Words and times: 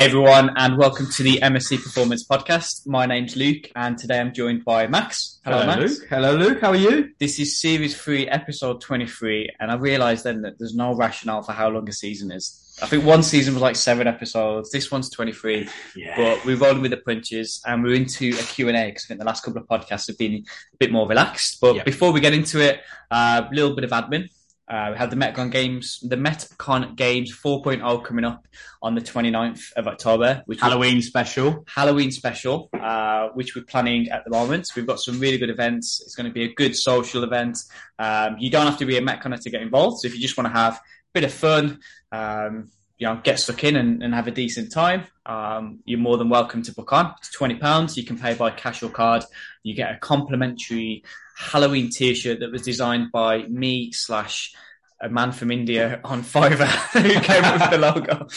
everyone, 0.00 0.50
and 0.56 0.78
welcome 0.78 1.06
to 1.10 1.22
the 1.22 1.38
MSC 1.42 1.82
Performance 1.82 2.26
Podcast. 2.26 2.86
My 2.86 3.04
name's 3.04 3.36
Luke, 3.36 3.70
and 3.76 3.98
today 3.98 4.18
I'm 4.18 4.32
joined 4.32 4.64
by 4.64 4.86
Max. 4.86 5.40
Hello, 5.44 5.60
Hello 5.60 5.76
Max. 5.76 5.98
Luke. 5.98 6.08
Hello, 6.08 6.34
Luke. 6.36 6.60
How 6.62 6.70
are 6.70 6.76
you? 6.76 7.10
This 7.18 7.38
is 7.38 7.60
Series 7.60 8.00
3, 8.00 8.26
Episode 8.28 8.80
23, 8.80 9.50
and 9.60 9.70
I 9.70 9.74
realised 9.74 10.24
then 10.24 10.40
that 10.40 10.58
there's 10.58 10.74
no 10.74 10.94
rationale 10.94 11.42
for 11.42 11.52
how 11.52 11.68
long 11.68 11.86
a 11.86 11.92
season 11.92 12.32
is. 12.32 12.78
I 12.82 12.86
think 12.86 13.04
one 13.04 13.22
season 13.22 13.52
was 13.52 13.62
like 13.62 13.76
seven 13.76 14.06
episodes. 14.06 14.70
This 14.70 14.90
one's 14.90 15.10
23, 15.10 15.68
yeah. 15.94 16.16
but 16.16 16.46
we're 16.46 16.56
rolling 16.56 16.80
with 16.80 16.92
the 16.92 16.96
punches, 16.96 17.60
and 17.66 17.82
we're 17.82 17.94
into 17.94 18.30
a 18.30 18.42
Q&A 18.42 18.72
because 18.72 19.04
I 19.04 19.08
think 19.08 19.20
the 19.20 19.26
last 19.26 19.44
couple 19.44 19.60
of 19.60 19.68
podcasts 19.68 20.06
have 20.06 20.16
been 20.16 20.46
a 20.72 20.76
bit 20.78 20.90
more 20.90 21.06
relaxed. 21.06 21.58
But 21.60 21.84
before 21.84 22.10
we 22.10 22.20
get 22.20 22.32
into 22.32 22.58
it, 22.62 22.80
a 23.10 23.14
uh, 23.14 23.48
little 23.52 23.74
bit 23.74 23.84
of 23.84 23.90
admin. 23.90 24.30
Uh, 24.70 24.90
we 24.92 24.98
have 24.98 25.10
the 25.10 25.16
Metcon 25.16 25.50
Games, 25.50 25.98
the 26.00 26.14
Metcon 26.14 26.94
Games 26.94 27.36
4.0 27.36 28.04
coming 28.04 28.24
up 28.24 28.46
on 28.80 28.94
the 28.94 29.00
29th 29.00 29.72
of 29.72 29.88
October, 29.88 30.42
which 30.46 30.60
Halloween 30.60 31.02
special. 31.02 31.64
Halloween 31.66 32.12
special, 32.12 32.70
uh, 32.80 33.30
which 33.34 33.56
we're 33.56 33.64
planning 33.64 34.08
at 34.10 34.22
the 34.24 34.30
moment. 34.30 34.68
We've 34.76 34.86
got 34.86 35.00
some 35.00 35.18
really 35.18 35.38
good 35.38 35.50
events. 35.50 36.00
It's 36.04 36.14
going 36.14 36.26
to 36.28 36.32
be 36.32 36.44
a 36.44 36.54
good 36.54 36.76
social 36.76 37.24
event. 37.24 37.58
Um, 37.98 38.36
you 38.38 38.48
don't 38.48 38.64
have 38.64 38.78
to 38.78 38.86
be 38.86 38.96
a 38.96 39.02
Metconer 39.02 39.40
to 39.42 39.50
get 39.50 39.60
involved. 39.60 40.02
So 40.02 40.06
if 40.06 40.14
you 40.14 40.20
just 40.20 40.36
want 40.36 40.46
to 40.46 40.52
have 40.52 40.74
a 40.74 40.80
bit 41.14 41.24
of 41.24 41.32
fun, 41.32 41.80
um, 42.12 42.70
you 43.00 43.06
know, 43.06 43.18
get 43.24 43.40
stuck 43.40 43.64
in 43.64 43.76
and, 43.76 44.02
and 44.02 44.14
have 44.14 44.28
a 44.28 44.30
decent 44.30 44.70
time, 44.70 45.04
um, 45.24 45.80
you're 45.86 45.98
more 45.98 46.18
than 46.18 46.28
welcome 46.28 46.62
to 46.62 46.74
book 46.74 46.92
on. 46.92 47.14
It's 47.18 47.32
twenty 47.32 47.54
pounds. 47.54 47.96
You 47.96 48.04
can 48.04 48.18
pay 48.18 48.34
by 48.34 48.50
cash 48.50 48.82
or 48.82 48.90
card. 48.90 49.24
You 49.62 49.74
get 49.74 49.90
a 49.90 49.98
complimentary 49.98 51.02
Halloween 51.34 51.88
T-shirt 51.90 52.40
that 52.40 52.52
was 52.52 52.60
designed 52.60 53.10
by 53.10 53.44
me 53.44 53.90
slash 53.92 54.54
a 55.00 55.08
man 55.08 55.32
from 55.32 55.50
India 55.50 55.98
on 56.04 56.22
Fiverr 56.22 56.66
who 56.92 57.20
came 57.20 57.42
up 57.42 57.60
with 57.60 57.70
the 57.70 57.78
logo. 57.78 58.26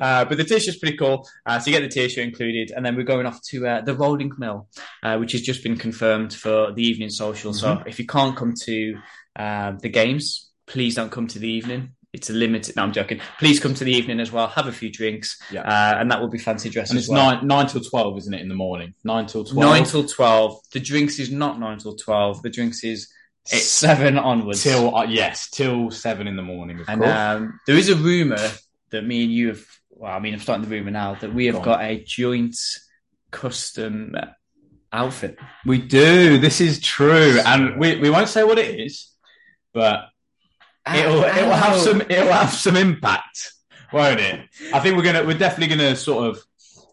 Uh, 0.00 0.24
but 0.24 0.36
the 0.36 0.44
t-shirt's 0.44 0.78
pretty 0.78 0.96
cool. 0.96 1.26
Uh, 1.46 1.58
so 1.58 1.70
you 1.70 1.78
get 1.78 1.82
the 1.82 1.88
t-shirt 1.88 2.24
included, 2.24 2.72
and 2.74 2.84
then 2.84 2.96
we're 2.96 3.04
going 3.04 3.24
off 3.24 3.40
to 3.42 3.66
uh, 3.66 3.80
the 3.82 3.94
Rolling 3.94 4.32
Mill, 4.36 4.68
uh, 5.02 5.16
which 5.16 5.32
has 5.32 5.42
just 5.42 5.62
been 5.62 5.76
confirmed 5.76 6.34
for 6.34 6.72
the 6.72 6.82
evening 6.82 7.08
social. 7.08 7.52
Mm-hmm. 7.52 7.80
So 7.80 7.82
if 7.86 7.98
you 7.98 8.06
can't 8.06 8.36
come 8.36 8.54
to 8.64 8.98
uh, 9.36 9.72
the 9.80 9.88
games, 9.88 10.50
please 10.66 10.96
don't 10.96 11.10
come 11.10 11.28
to 11.28 11.38
the 11.38 11.48
evening 11.48 11.92
it's 12.12 12.28
a 12.28 12.32
limited. 12.32 12.76
No, 12.76 12.82
I'm 12.82 12.92
joking. 12.92 13.20
Please 13.38 13.58
come 13.58 13.74
to 13.74 13.84
the 13.84 13.92
evening 13.92 14.20
as 14.20 14.30
well. 14.30 14.46
Have 14.46 14.66
a 14.66 14.72
few 14.72 14.90
drinks, 14.90 15.40
yeah. 15.50 15.62
uh, 15.62 15.98
and 15.98 16.10
that 16.10 16.20
will 16.20 16.28
be 16.28 16.38
fancy 16.38 16.68
dress. 16.68 16.90
And 16.90 16.98
it's 16.98 17.08
well. 17.08 17.32
nine 17.32 17.46
nine 17.46 17.66
till 17.66 17.80
twelve, 17.80 18.18
isn't 18.18 18.34
it? 18.34 18.42
In 18.42 18.48
the 18.48 18.54
morning, 18.54 18.94
nine 19.02 19.26
till 19.26 19.44
twelve. 19.44 19.70
Nine 19.70 19.84
till 19.84 20.04
twelve. 20.04 20.60
The 20.72 20.80
drinks 20.80 21.18
is 21.18 21.30
not 21.30 21.58
nine 21.58 21.78
till 21.78 21.96
twelve. 21.96 22.42
The 22.42 22.50
drinks 22.50 22.84
is 22.84 23.10
it's 23.50 23.66
seven 23.66 24.18
onwards. 24.18 24.62
Till 24.62 24.94
uh, 24.94 25.04
yes, 25.04 25.48
till 25.50 25.90
seven 25.90 26.26
in 26.26 26.36
the 26.36 26.42
morning. 26.42 26.84
and 26.86 27.02
um, 27.04 27.60
there 27.66 27.76
is 27.76 27.88
a 27.88 27.96
rumor 27.96 28.50
that 28.90 29.02
me 29.02 29.24
and 29.24 29.32
you 29.32 29.48
have. 29.48 29.64
Well, 29.90 30.12
I 30.12 30.18
mean, 30.18 30.34
I'm 30.34 30.40
starting 30.40 30.68
the 30.68 30.70
rumor 30.70 30.90
now 30.90 31.14
that 31.14 31.32
we 31.32 31.46
have 31.46 31.56
Go 31.56 31.64
got 31.64 31.82
a 31.82 32.02
joint 32.04 32.56
custom 33.30 34.16
outfit. 34.92 35.38
We 35.64 35.78
do. 35.78 36.38
This 36.38 36.60
is 36.60 36.78
true, 36.78 37.40
and 37.44 37.78
we 37.78 37.96
we 37.96 38.10
won't 38.10 38.28
say 38.28 38.44
what 38.44 38.58
it 38.58 38.78
is, 38.78 39.10
but 39.72 40.11
it'll 40.94 41.24
it'll 41.24 41.52
have 41.52 41.78
some 41.78 42.00
it'll 42.02 42.32
have 42.32 42.52
some 42.52 42.76
impact, 42.76 43.52
won't 43.92 44.20
it? 44.20 44.48
I 44.72 44.80
think 44.80 44.96
we're 44.96 45.04
gonna 45.04 45.24
we're 45.24 45.38
definitely 45.38 45.76
gonna 45.76 45.96
sort 45.96 46.28
of 46.28 46.42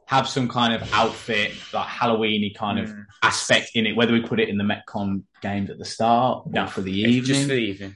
have 0.05 0.27
some 0.27 0.47
kind 0.47 0.73
of 0.73 0.91
outfit, 0.91 1.51
like 1.71 1.87
Halloweeny 1.87 2.55
kind 2.55 2.79
of 2.79 2.89
mm. 2.89 3.05
aspect 3.21 3.71
in 3.75 3.85
it. 3.85 3.95
Whether 3.95 4.13
we 4.13 4.21
put 4.21 4.39
it 4.39 4.49
in 4.49 4.57
the 4.57 4.63
Metcon 4.63 5.21
games 5.41 5.69
at 5.69 5.77
the 5.77 5.85
start, 5.85 6.47
no, 6.47 6.65
for 6.65 6.81
the 6.81 6.91
evening, 6.91 7.23
just 7.23 7.41
for 7.43 7.47
the 7.49 7.53
evening. 7.53 7.95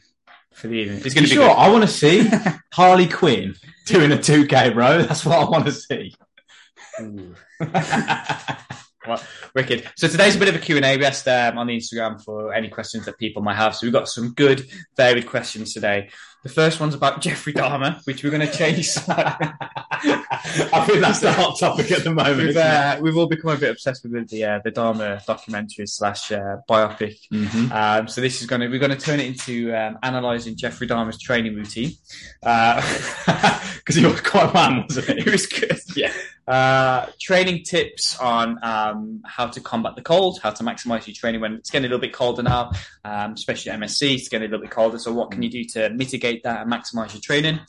For 0.54 0.68
the 0.68 0.76
evening, 0.76 1.02
it's 1.04 1.16
going 1.16 1.24
to 1.26 1.30
be 1.30 1.36
sure. 1.36 1.48
Good. 1.48 1.58
I 1.58 1.70
want 1.72 1.84
to 1.84 1.88
see 1.88 2.30
Harley 2.74 3.08
Quinn 3.08 3.56
doing 3.88 4.12
a 4.12 4.18
2K, 4.18 4.76
bro. 4.76 5.02
That's 5.02 5.26
what 5.26 5.40
I 5.40 5.50
want 5.50 5.66
to 5.66 5.72
see. 5.72 6.16
Well, 9.08 9.22
wicked. 9.54 9.90
So 9.96 10.08
today's 10.08 10.36
a 10.36 10.40
bit 10.40 10.48
of 10.50 10.56
a 10.56 10.59
Q&A. 10.59 10.98
We 10.98 11.06
asked 11.06 11.28
um, 11.28 11.58
on 11.58 11.68
the 11.68 11.78
Instagram 11.78 12.24
for 12.24 12.53
any 12.53 12.69
questions 12.69 13.06
that 13.06 13.18
people 13.18 13.41
might 13.41 13.56
have. 13.56 13.75
So 13.75 13.86
we've 13.86 13.94
got 13.94 14.08
some 14.08 14.34
good, 14.34 14.66
varied 14.96 15.28
questions 15.28 15.74
today. 15.74 16.09
The 16.44 16.50
first 16.50 16.81
one's 16.81 16.94
about 16.94 17.22
Jeffrey 17.22 17.53
Dahmer, 17.53 18.06
which 18.06 18.22
we're 18.22 18.30
going 18.30 18.46
to 18.46 18.52
chase. 18.52 18.97
I 19.09 20.86
think 20.86 21.00
that's 21.00 21.22
the 21.22 21.31
hot 21.31 21.58
topic 21.58 21.90
at 21.90 22.03
the 22.03 22.14
moment. 22.14 22.38
We've, 22.38 22.58
uh, 22.58 23.00
we've 23.02 23.16
all 23.16 23.28
become 23.28 23.52
a 23.52 23.58
bit 23.58 23.72
obsessed 23.72 24.03
with 24.03 24.28
the 24.28 24.44
uh, 24.44 24.59
the 24.62 24.69
Dahmer 24.69 25.25
documentary 25.25 25.88
slash 25.88 26.34
uh, 26.34 26.58
biopic. 26.70 27.16
Mm-hmm. 27.31 27.72
Um, 27.72 28.09
so 28.09 28.20
this 28.20 28.41
is 28.41 28.47
going 28.47 28.59
to 28.59 28.68
we're 28.68 28.80
going 28.80 28.91
to 28.91 28.97
turn 28.97 29.22
it 29.22 29.28
into 29.28 29.74
um, 29.74 29.97
analysing 30.03 30.58
Jeffrey 30.58 30.85
Dahmer's 30.85 31.18
training 31.18 31.56
routine 31.56 31.94
because 32.41 33.24
uh, 33.25 33.94
he 33.94 34.06
was 34.06 34.20
quite 34.20 34.50
a 34.50 34.53
man, 34.53 34.84
wasn't 34.84 35.20
he? 35.20 35.24
he 35.24 35.30
was 35.30 35.46
good. 35.46 35.80
Yeah. 35.96 36.12
Uh, 36.46 37.06
training 37.22 37.64
tips 37.64 38.20
on 38.20 38.59
um, 38.64 39.22
how 39.26 39.48
to 39.48 39.62
combat 39.62 39.96
the 39.96 40.02
cold, 40.02 40.40
how 40.44 40.50
to 40.50 40.62
maximize 40.64 41.08
your 41.08 41.14
training 41.16 41.40
when 41.40 41.54
it's 41.54 41.70
getting 41.70 41.86
a 41.86 41.88
little 41.88 42.02
bit 42.02 42.12
colder 42.12 42.44
now, 42.44 42.72
um, 43.06 43.31
especially 43.31 43.72
MSC, 43.72 44.16
it's 44.16 44.28
getting 44.28 44.48
a 44.48 44.52
little 44.52 44.66
bit 44.66 44.72
colder. 44.72 45.00
So, 45.00 45.14
what 45.14 45.32
can 45.32 45.42
you 45.42 45.50
do 45.50 45.64
to 45.76 45.90
mitigate 45.92 46.44
that 46.44 46.62
and 46.62 46.72
maximize 46.72 47.14
your 47.14 47.22
training? 47.22 47.59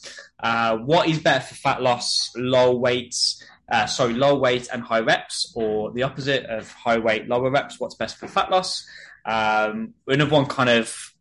Uh, 0.43 0.79
what 0.79 1.09
is 1.09 1.21
better 1.21 1.45
for 1.45 1.55
fat 1.55 1.83
loss, 1.83 2.33
low 2.37 2.77
weights? 2.77 3.43
Uh, 3.71 3.87
sorry, 3.87 4.13
low 4.13 4.35
weight 4.35 4.69
and 4.73 4.83
high 4.83 5.01
reps, 5.01 5.53
or 5.55 5.93
the 5.93 6.03
opposite 6.03 6.45
of 6.47 6.71
high 6.73 6.99
weight, 6.99 7.29
lower 7.29 7.51
reps. 7.51 7.79
What's 7.79 7.95
best 7.95 8.19
for 8.19 8.27
fat 8.27 8.51
loss? 8.51 8.85
Um, 9.25 9.95
another 10.09 10.33
one, 10.33 10.47
kind 10.47 10.69
of 10.69 11.15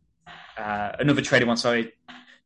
uh, 0.58 0.92
another 0.98 1.22
training 1.22 1.48
one. 1.48 1.56
Sorry, 1.56 1.92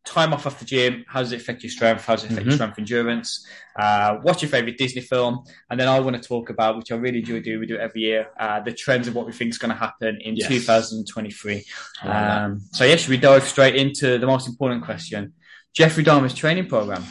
time 0.09 0.33
off 0.33 0.47
off 0.47 0.59
the 0.59 0.65
gym. 0.65 1.05
How 1.07 1.21
does 1.21 1.33
it 1.33 1.41
affect 1.41 1.63
your 1.63 1.71
strength? 1.71 2.05
How 2.05 2.15
does 2.15 2.25
it 2.25 2.31
affect 2.31 2.41
mm-hmm. 2.41 2.49
your 2.51 2.57
strength 2.57 2.79
endurance? 2.79 3.47
Uh, 3.79 4.17
what's 4.23 4.43
your 4.43 4.49
favorite 4.49 4.79
Disney 4.79 5.03
film? 5.03 5.45
And 5.71 5.79
then 5.79 5.89
I 5.89 6.01
want 6.01 6.21
to 6.21 6.27
talk 6.27 6.51
about, 6.51 6.77
which 6.77 6.91
I 6.91 6.97
really 6.97 7.19
enjoy 7.19 7.41
do. 7.41 7.61
We 7.61 7.67
do 7.67 7.77
it 7.77 7.81
every 7.81 8.03
year. 8.03 8.29
Uh, 8.39 8.61
the 8.61 8.73
trends 8.73 9.07
of 9.07 9.15
what 9.15 9.27
we 9.27 9.33
think 9.33 9.51
is 9.51 9.59
going 9.59 9.71
to 9.71 9.77
happen 9.77 10.19
in 10.21 10.37
yes. 10.37 10.49
2023. 10.49 11.65
Um, 12.03 12.63
so 12.73 12.85
yeah, 12.85 12.97
should 12.97 13.11
we 13.11 13.19
dive 13.19 13.45
straight 13.45 13.77
into 13.77 14.19
the 14.19 14.27
most 14.27 14.49
important 14.49 14.85
question? 14.85 15.35
Jeffrey 15.75 16.03
Dahmer's 16.03 16.35
training 16.35 16.67
program. 16.67 17.05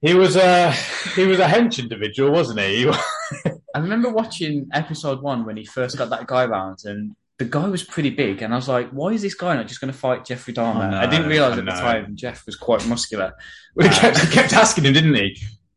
He 0.00 0.14
was 0.14 0.36
a 0.36 0.70
he 1.16 1.26
was 1.26 1.40
a 1.40 1.46
hench 1.46 1.80
individual, 1.80 2.30
wasn't 2.30 2.60
he? 2.60 2.88
I 3.74 3.80
remember 3.80 4.10
watching 4.10 4.68
episode 4.72 5.20
one 5.20 5.44
when 5.44 5.56
he 5.56 5.64
first 5.64 5.98
got 5.98 6.10
that 6.10 6.28
guy 6.28 6.46
round, 6.46 6.78
and 6.84 7.16
the 7.38 7.44
guy 7.44 7.68
was 7.68 7.84
pretty 7.84 8.10
big, 8.10 8.42
and 8.42 8.52
I 8.52 8.56
was 8.56 8.68
like, 8.68 8.90
why 8.90 9.10
is 9.10 9.22
this 9.22 9.34
guy 9.34 9.54
not 9.54 9.68
just 9.68 9.80
going 9.80 9.92
to 9.92 9.98
fight 9.98 10.24
Jeffrey 10.24 10.52
Dahmer? 10.52 10.86
Oh, 10.86 10.90
no, 10.90 10.98
I 10.98 11.06
didn't 11.06 11.28
realize 11.28 11.56
at 11.56 11.64
the 11.64 11.70
time 11.70 12.16
Jeff 12.16 12.44
was 12.46 12.56
quite 12.56 12.86
muscular. 12.86 13.34
Well, 13.74 13.88
he, 13.88 13.94
kept, 13.94 14.32
kept 14.32 14.52
asking 14.54 14.86
him, 14.86 14.92
didn't 14.92 15.14
he? 15.14 15.36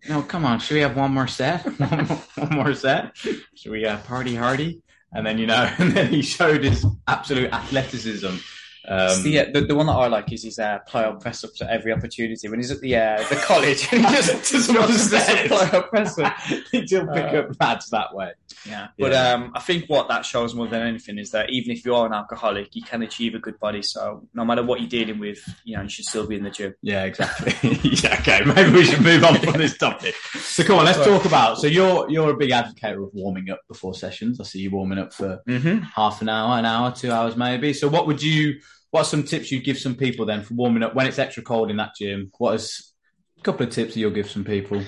No, 0.10 0.24
come 0.24 0.44
on, 0.44 0.58
should 0.58 0.74
we 0.74 0.82
have 0.82 0.98
one 0.98 1.14
more 1.14 1.28
set? 1.28 1.62
one 2.36 2.50
more 2.50 2.74
set? 2.74 3.16
Should 3.16 3.72
we 3.72 3.86
uh, 3.86 4.00
party 4.00 4.34
hardy? 4.34 4.82
And 5.14 5.24
then 5.24 5.38
you 5.38 5.46
know, 5.46 5.72
and 5.78 5.92
then 5.92 6.08
he 6.08 6.24
showed 6.24 6.64
his 6.64 6.84
absolute 7.08 7.54
athleticism 7.54 8.38
um, 8.88 9.22
the, 9.22 9.46
the, 9.54 9.62
the 9.62 9.76
one 9.76 9.86
that 9.86 9.94
I 9.94 10.08
like 10.08 10.32
is 10.32 10.44
his 10.44 10.58
uh, 10.58 10.80
plyo 10.90 11.20
press 11.20 11.44
ups 11.44 11.62
at 11.62 11.70
every 11.70 11.94
opportunity. 11.94 12.50
When 12.50 12.60
he's 12.60 12.72
at 12.72 12.80
the 12.80 12.96
uh, 12.96 13.24
the 13.30 13.36
college, 13.36 13.84
he 13.84 13.98
just 14.02 14.52
just 14.52 14.70
runs 14.70 15.12
plyo 15.12 15.88
press 15.90 16.18
up. 16.18 16.36
He'll 16.72 17.08
pick 17.08 17.34
uh, 17.34 17.38
up 17.38 17.56
lads 17.60 17.90
that 17.92 18.16
way. 18.16 18.32
Yeah, 18.66 18.88
but 18.98 19.12
yeah. 19.12 19.34
Um, 19.34 19.52
I 19.54 19.60
think 19.60 19.86
what 19.88 20.08
that 20.08 20.26
shows 20.26 20.56
more 20.56 20.68
than 20.68 20.82
anything 20.82 21.20
is 21.20 21.30
that 21.32 21.52
even 21.52 21.72
if 21.72 21.86
you 21.86 21.94
are 21.94 22.08
an 22.08 22.14
alcoholic, 22.14 22.76
you 22.76 22.82
can 22.82 23.04
achieve 23.04 23.36
a 23.36 23.40
good 23.40 23.60
body. 23.60 23.84
So 23.84 24.28
no 24.34 24.44
matter 24.44 24.64
what 24.64 24.80
you're 24.80 24.90
dealing 24.90 25.20
with, 25.20 25.38
you 25.64 25.78
know 25.78 25.84
you 25.84 25.90
should 25.90 26.06
still 26.06 26.26
be 26.26 26.36
in 26.36 26.44
the 26.44 26.50
gym. 26.50 26.74
Yeah, 26.82 27.04
exactly. 27.04 27.54
yeah, 27.84 28.18
okay. 28.20 28.42
Maybe 28.44 28.72
we 28.72 28.86
should 28.86 29.02
move 29.02 29.24
on 29.24 29.40
from 29.40 29.60
this 29.60 29.78
topic. 29.78 30.16
So 30.40 30.64
come 30.64 30.80
on, 30.80 30.86
let's 30.86 30.98
talk 30.98 31.26
about. 31.26 31.60
So 31.60 31.68
you're 31.68 32.10
you're 32.10 32.32
a 32.32 32.38
big 32.38 32.50
advocate 32.50 32.98
of 32.98 33.14
warming 33.14 33.52
up 33.52 33.62
before 33.68 33.94
sessions. 33.94 34.42
I 34.42 34.44
see 34.44 34.60
you 34.60 34.72
warming 34.72 34.98
up 34.98 35.14
for 35.14 35.40
mm-hmm. 35.48 35.84
half 35.84 36.24
an 36.24 36.30
hour, 36.30 36.58
an 36.58 36.66
hour, 36.66 36.92
two 36.92 37.12
hours, 37.12 37.36
maybe. 37.36 37.74
So 37.74 37.88
what 37.88 38.08
would 38.08 38.24
you 38.24 38.60
what 38.92 39.02
are 39.02 39.06
some 39.06 39.24
tips 39.24 39.52
you'd 39.52 39.64
give 39.64 39.78
some 39.78 39.96
people 39.96 40.26
then 40.26 40.44
for 40.44 40.54
warming 40.54 40.84
up 40.84 40.96
when 40.96 41.08
it's 41.08 41.20
extra 41.20 41.44
cold 41.44 41.72
in 41.72 41.78
that 41.78 41.96
gym? 41.98 42.32
What 42.38 42.56
is 42.56 42.94
a 43.40 43.42
couple 43.42 43.66
of 43.66 43.74
tips 43.74 43.94
that 43.94 44.00
you'll 44.00 44.12
give 44.12 44.30
some 44.30 44.44
people? 44.44 44.84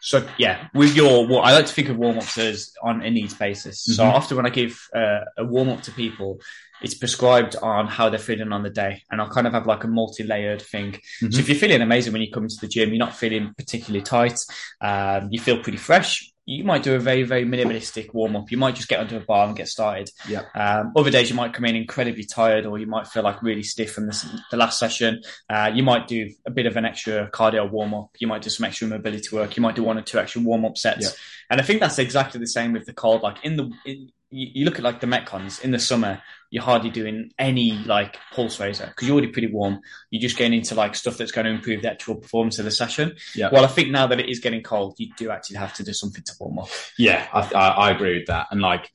So 0.00 0.26
yeah, 0.38 0.68
with 0.72 0.94
your, 0.94 1.26
well, 1.26 1.40
I 1.40 1.52
like 1.52 1.66
to 1.66 1.72
think 1.72 1.88
of 1.88 1.96
warm 1.96 2.18
ups 2.18 2.38
as 2.38 2.72
on 2.82 3.02
a 3.02 3.10
needs 3.10 3.34
basis. 3.34 3.82
Mm-hmm. 3.82 3.94
So 3.94 4.04
often 4.04 4.36
when 4.36 4.46
I 4.46 4.50
give 4.50 4.78
uh, 4.94 5.24
a 5.36 5.44
warm 5.44 5.68
up 5.68 5.82
to 5.82 5.90
people, 5.90 6.40
it's 6.82 6.94
prescribed 6.94 7.56
on 7.56 7.86
how 7.88 8.10
they're 8.10 8.18
feeling 8.18 8.52
on 8.52 8.62
the 8.62 8.70
day, 8.70 9.02
and 9.10 9.20
I'll 9.20 9.30
kind 9.30 9.46
of 9.46 9.54
have 9.54 9.66
like 9.66 9.82
a 9.84 9.88
multi-layered 9.88 10.60
thing. 10.60 10.92
Mm-hmm. 10.92 11.30
So 11.30 11.40
if 11.40 11.48
you're 11.48 11.58
feeling 11.58 11.80
amazing 11.80 12.12
when 12.12 12.22
you 12.22 12.30
come 12.30 12.44
into 12.44 12.58
the 12.60 12.68
gym, 12.68 12.90
you're 12.90 12.98
not 12.98 13.16
feeling 13.16 13.54
particularly 13.56 14.02
tight, 14.02 14.38
um, 14.82 15.28
you 15.30 15.40
feel 15.40 15.62
pretty 15.62 15.78
fresh 15.78 16.30
you 16.48 16.62
might 16.62 16.84
do 16.84 16.94
a 16.94 16.98
very, 17.00 17.24
very 17.24 17.44
minimalistic 17.44 18.14
warm 18.14 18.36
up. 18.36 18.52
You 18.52 18.56
might 18.56 18.76
just 18.76 18.88
get 18.88 19.00
onto 19.00 19.16
a 19.16 19.20
bar 19.20 19.48
and 19.48 19.56
get 19.56 19.66
started. 19.66 20.10
Yeah. 20.28 20.44
Um, 20.54 20.92
other 20.96 21.10
days 21.10 21.28
you 21.28 21.34
might 21.34 21.52
come 21.52 21.64
in 21.64 21.74
incredibly 21.74 22.22
tired, 22.22 22.66
or 22.66 22.78
you 22.78 22.86
might 22.86 23.08
feel 23.08 23.24
like 23.24 23.42
really 23.42 23.64
stiff 23.64 23.92
from 23.92 24.06
the, 24.06 24.42
the 24.52 24.56
last 24.56 24.78
session. 24.78 25.22
Uh, 25.50 25.72
you 25.74 25.82
might 25.82 26.06
do 26.06 26.30
a 26.46 26.52
bit 26.52 26.66
of 26.66 26.76
an 26.76 26.84
extra 26.84 27.28
cardio 27.32 27.68
warm 27.68 27.94
up. 27.94 28.10
You 28.20 28.28
might 28.28 28.42
do 28.42 28.50
some 28.50 28.64
extra 28.64 28.86
mobility 28.86 29.34
work. 29.34 29.56
You 29.56 29.62
might 29.62 29.74
do 29.74 29.82
one 29.82 29.98
or 29.98 30.02
two 30.02 30.20
extra 30.20 30.40
warm 30.40 30.64
up 30.64 30.78
sets. 30.78 31.06
Yeah. 31.06 31.10
And 31.50 31.60
I 31.60 31.64
think 31.64 31.80
that's 31.80 31.98
exactly 31.98 32.38
the 32.38 32.46
same 32.46 32.72
with 32.72 32.86
the 32.86 32.92
cold. 32.92 33.22
Like 33.22 33.44
in 33.44 33.56
the 33.56 33.72
in, 33.84 34.12
you, 34.30 34.48
you 34.54 34.64
look 34.64 34.76
at 34.76 34.84
like 34.84 35.00
the 35.00 35.06
Metcons 35.06 35.62
in 35.62 35.70
the 35.70 35.78
summer, 35.78 36.22
you're 36.50 36.62
hardly 36.62 36.90
doing 36.90 37.30
any 37.38 37.72
like 37.84 38.18
pulse 38.32 38.58
raiser 38.60 38.86
because 38.86 39.06
you're 39.06 39.14
already 39.14 39.32
pretty 39.32 39.48
warm. 39.48 39.80
You're 40.10 40.22
just 40.22 40.36
getting 40.36 40.58
into 40.58 40.74
like 40.74 40.94
stuff 40.94 41.16
that's 41.16 41.32
going 41.32 41.44
to 41.44 41.50
improve 41.50 41.82
the 41.82 41.90
actual 41.90 42.16
performance 42.16 42.58
of 42.58 42.64
the 42.64 42.70
session. 42.70 43.16
Yeah. 43.34 43.50
Well, 43.52 43.64
I 43.64 43.68
think 43.68 43.90
now 43.90 44.06
that 44.06 44.20
it 44.20 44.28
is 44.28 44.40
getting 44.40 44.62
cold, 44.62 44.94
you 44.98 45.12
do 45.16 45.30
actually 45.30 45.56
have 45.56 45.74
to 45.74 45.84
do 45.84 45.92
something 45.92 46.22
to 46.22 46.32
warm 46.38 46.60
up. 46.60 46.68
Yeah, 46.98 47.26
I, 47.32 47.40
I, 47.54 47.68
I 47.68 47.90
agree 47.90 48.18
with 48.18 48.26
that. 48.26 48.48
And 48.50 48.60
like, 48.60 48.90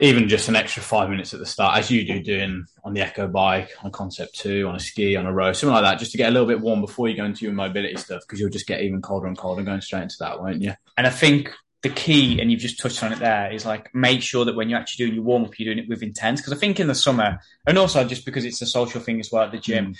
even 0.00 0.28
just 0.28 0.48
an 0.48 0.56
extra 0.56 0.82
five 0.82 1.10
minutes 1.10 1.34
at 1.34 1.40
the 1.40 1.46
start, 1.46 1.76
as 1.76 1.90
you 1.90 2.04
do 2.04 2.22
doing 2.22 2.64
on 2.84 2.94
the 2.94 3.00
Echo 3.00 3.26
bike, 3.26 3.70
on 3.82 3.90
Concept 3.90 4.38
2, 4.38 4.68
on 4.68 4.76
a 4.76 4.80
ski, 4.80 5.16
on 5.16 5.26
a 5.26 5.32
row, 5.32 5.52
something 5.52 5.74
like 5.74 5.82
that, 5.82 5.98
just 5.98 6.12
to 6.12 6.18
get 6.18 6.28
a 6.28 6.32
little 6.32 6.46
bit 6.46 6.60
warm 6.60 6.80
before 6.80 7.08
you 7.08 7.16
go 7.16 7.24
into 7.24 7.44
your 7.44 7.54
mobility 7.54 7.96
stuff, 7.96 8.22
because 8.26 8.38
you'll 8.38 8.50
just 8.50 8.66
get 8.66 8.80
even 8.82 9.02
colder 9.02 9.26
and 9.26 9.36
colder 9.36 9.62
going 9.62 9.80
straight 9.80 10.02
into 10.02 10.16
that, 10.20 10.40
won't 10.40 10.62
you? 10.62 10.72
And 10.96 11.06
I 11.06 11.10
think 11.10 11.52
the 11.82 11.88
key, 11.90 12.40
and 12.40 12.50
you've 12.50 12.60
just 12.60 12.78
touched 12.80 13.02
on 13.04 13.12
it 13.12 13.20
there, 13.20 13.52
is 13.52 13.64
like 13.64 13.94
make 13.94 14.20
sure 14.22 14.44
that 14.44 14.56
when 14.56 14.68
you're 14.68 14.78
actually 14.78 15.04
doing 15.06 15.14
your 15.14 15.24
warm 15.24 15.44
up, 15.44 15.58
you're 15.58 15.72
doing 15.72 15.84
it 15.84 15.88
with 15.88 16.02
intent. 16.02 16.38
Because 16.38 16.52
I 16.52 16.56
think 16.56 16.80
in 16.80 16.88
the 16.88 16.94
summer, 16.94 17.38
and 17.66 17.78
also 17.78 18.04
just 18.04 18.24
because 18.24 18.44
it's 18.44 18.60
a 18.62 18.66
social 18.66 19.00
thing 19.00 19.20
as 19.20 19.30
well 19.30 19.44
at 19.44 19.52
the 19.52 19.58
gym, 19.58 19.94
Mm. 19.94 19.96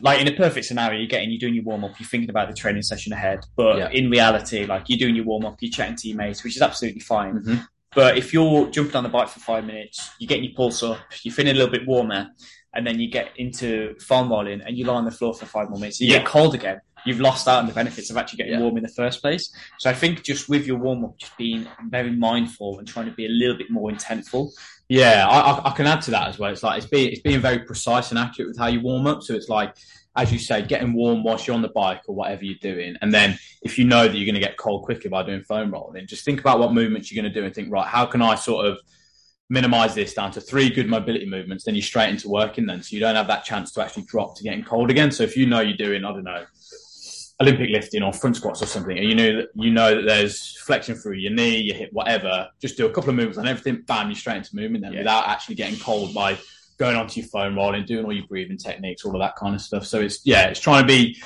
like 0.00 0.20
in 0.20 0.28
a 0.28 0.32
perfect 0.36 0.66
scenario, 0.66 0.98
you're 0.98 1.08
getting, 1.08 1.30
you're 1.30 1.38
doing 1.40 1.54
your 1.54 1.64
warm 1.64 1.82
up, 1.84 1.98
you're 1.98 2.06
thinking 2.08 2.28
about 2.30 2.48
the 2.48 2.54
training 2.54 2.82
session 2.82 3.12
ahead. 3.12 3.40
But 3.56 3.78
Yeah. 3.78 3.90
in 3.90 4.10
reality, 4.10 4.66
like 4.66 4.84
you're 4.88 4.98
doing 4.98 5.16
your 5.16 5.24
warm 5.24 5.46
up, 5.46 5.56
you're 5.60 5.72
chatting 5.72 5.96
to 5.96 6.08
your 6.08 6.16
mates, 6.18 6.44
which 6.44 6.56
is 6.56 6.62
absolutely 6.62 7.00
fine. 7.00 7.38
Mhm. 7.40 7.66
But 7.94 8.18
if 8.18 8.32
you're 8.34 8.70
jumping 8.70 8.94
on 8.96 9.02
the 9.02 9.08
bike 9.08 9.28
for 9.28 9.40
five 9.40 9.64
minutes, 9.64 10.10
you're 10.18 10.28
getting 10.28 10.44
your 10.44 10.52
pulse 10.54 10.82
up, 10.82 10.98
you're 11.22 11.32
feeling 11.34 11.52
a 11.52 11.54
little 11.58 11.72
bit 11.72 11.86
warmer, 11.86 12.28
and 12.74 12.86
then 12.86 13.00
you 13.00 13.10
get 13.10 13.30
into 13.38 13.96
foam 13.98 14.28
rolling 14.30 14.60
and 14.60 14.76
you 14.76 14.84
lie 14.84 14.94
on 14.94 15.06
the 15.06 15.10
floor 15.10 15.32
for 15.34 15.46
five 15.46 15.70
more 15.70 15.80
minutes, 15.80 16.00
you 16.00 16.12
Yeah. 16.12 16.18
get 16.18 16.26
cold 16.26 16.54
again. 16.54 16.80
You've 17.08 17.20
lost 17.20 17.48
out 17.48 17.58
on 17.58 17.66
the 17.66 17.72
benefits 17.72 18.10
of 18.10 18.16
actually 18.16 18.38
getting 18.38 18.54
Yeah. 18.54 18.60
warm 18.60 18.76
in 18.76 18.82
the 18.82 18.88
first 18.88 19.20
place. 19.20 19.50
So 19.78 19.90
I 19.90 19.94
think 19.94 20.22
just 20.22 20.48
with 20.48 20.66
your 20.66 20.78
warm 20.78 21.04
up, 21.04 21.18
just 21.18 21.36
being 21.36 21.66
very 21.88 22.10
mindful 22.12 22.78
and 22.78 22.86
trying 22.86 23.06
to 23.06 23.12
be 23.12 23.26
a 23.26 23.30
little 23.30 23.56
bit 23.56 23.70
more 23.70 23.90
intentful. 23.90 24.50
Yeah, 24.88 25.26
I, 25.28 25.68
I, 25.68 25.72
can 25.72 25.86
add 25.86 26.00
to 26.02 26.10
that 26.12 26.28
as 26.28 26.38
well. 26.38 26.50
It's 26.50 26.62
like 26.62 26.78
it's 26.78 26.86
being 26.86 27.10
it's 27.12 27.20
being 27.20 27.40
very 27.40 27.58
precise 27.58 28.10
and 28.10 28.18
accurate 28.18 28.48
with 28.48 28.58
how 28.58 28.68
you 28.68 28.80
warm 28.80 29.06
up. 29.06 29.22
So 29.22 29.34
it's 29.34 29.50
like, 29.50 29.74
as 30.16 30.32
you 30.32 30.38
say, 30.38 30.62
getting 30.62 30.94
warm 30.94 31.22
whilst 31.22 31.46
you're 31.46 31.54
on 31.54 31.60
the 31.60 31.68
bike 31.68 32.02
or 32.08 32.14
whatever 32.14 32.44
you're 32.44 32.58
doing, 32.60 32.96
and 33.02 33.12
then 33.12 33.38
if 33.60 33.78
you 33.78 33.84
know 33.84 34.08
that 34.08 34.16
you're 34.16 34.24
going 34.24 34.34
to 34.34 34.40
get 34.40 34.56
cold 34.56 34.84
quickly 34.84 35.10
by 35.10 35.22
doing 35.24 35.42
foam 35.42 35.70
rolling, 35.70 36.06
just 36.06 36.24
think 36.24 36.40
about 36.40 36.58
what 36.58 36.72
movements 36.72 37.12
you're 37.12 37.22
going 37.22 37.30
to 37.30 37.40
do 37.40 37.44
and 37.44 37.54
think, 37.54 37.70
right, 37.70 37.86
how 37.86 38.06
can 38.06 38.22
I 38.22 38.34
sort 38.34 38.64
of 38.64 38.78
minimize 39.50 39.94
this 39.94 40.14
down 40.14 40.30
to 40.32 40.40
three 40.40 40.70
good 40.70 40.88
mobility 40.88 41.26
movements? 41.26 41.64
Then 41.64 41.74
you're 41.74 41.82
straight 41.82 42.08
into 42.08 42.30
working 42.30 42.64
then, 42.64 42.82
so 42.82 42.94
you 42.96 43.00
don't 43.00 43.14
have 43.16 43.28
that 43.28 43.44
chance 43.44 43.70
to 43.72 43.84
actually 43.84 44.04
drop 44.04 44.36
to 44.36 44.42
getting 44.42 44.64
cold 44.64 44.90
again. 44.90 45.10
So 45.10 45.22
if 45.22 45.36
you 45.36 45.44
know 45.44 45.60
you're 45.60 45.76
doing, 45.76 46.06
I 46.06 46.12
don't 46.12 46.24
know. 46.24 46.46
Olympic 47.40 47.70
lifting 47.70 48.02
or 48.02 48.12
front 48.12 48.36
squats 48.36 48.62
or 48.62 48.66
something, 48.66 48.98
and 48.98 49.08
you 49.08 49.14
know 49.14 49.36
that 49.36 49.48
you 49.54 49.70
know 49.70 49.94
that 49.94 50.06
there's 50.06 50.56
flexion 50.62 50.96
through 50.96 51.14
your 51.14 51.32
knee, 51.32 51.58
your 51.58 51.76
hip, 51.76 51.90
whatever. 51.92 52.48
Just 52.60 52.76
do 52.76 52.86
a 52.86 52.90
couple 52.90 53.10
of 53.10 53.16
movements 53.16 53.38
and 53.38 53.48
everything, 53.48 53.82
bam, 53.86 54.08
you're 54.08 54.16
straight 54.16 54.38
into 54.38 54.56
movement 54.56 54.82
then 54.82 54.92
Yeah. 54.92 55.00
without 55.00 55.28
actually 55.28 55.54
getting 55.54 55.78
cold 55.78 56.12
by 56.14 56.36
going 56.78 56.96
onto 56.96 57.20
your 57.20 57.28
foam 57.28 57.56
rolling, 57.56 57.84
doing 57.84 58.04
all 58.04 58.12
your 58.12 58.26
breathing 58.26 58.56
techniques, 58.56 59.04
all 59.04 59.14
of 59.14 59.20
that 59.20 59.36
kind 59.36 59.54
of 59.54 59.60
stuff. 59.60 59.86
So 59.86 60.00
it's 60.00 60.20
yeah, 60.24 60.48
it's 60.48 60.60
trying 60.60 60.82
to 60.82 60.86
be 60.86 61.16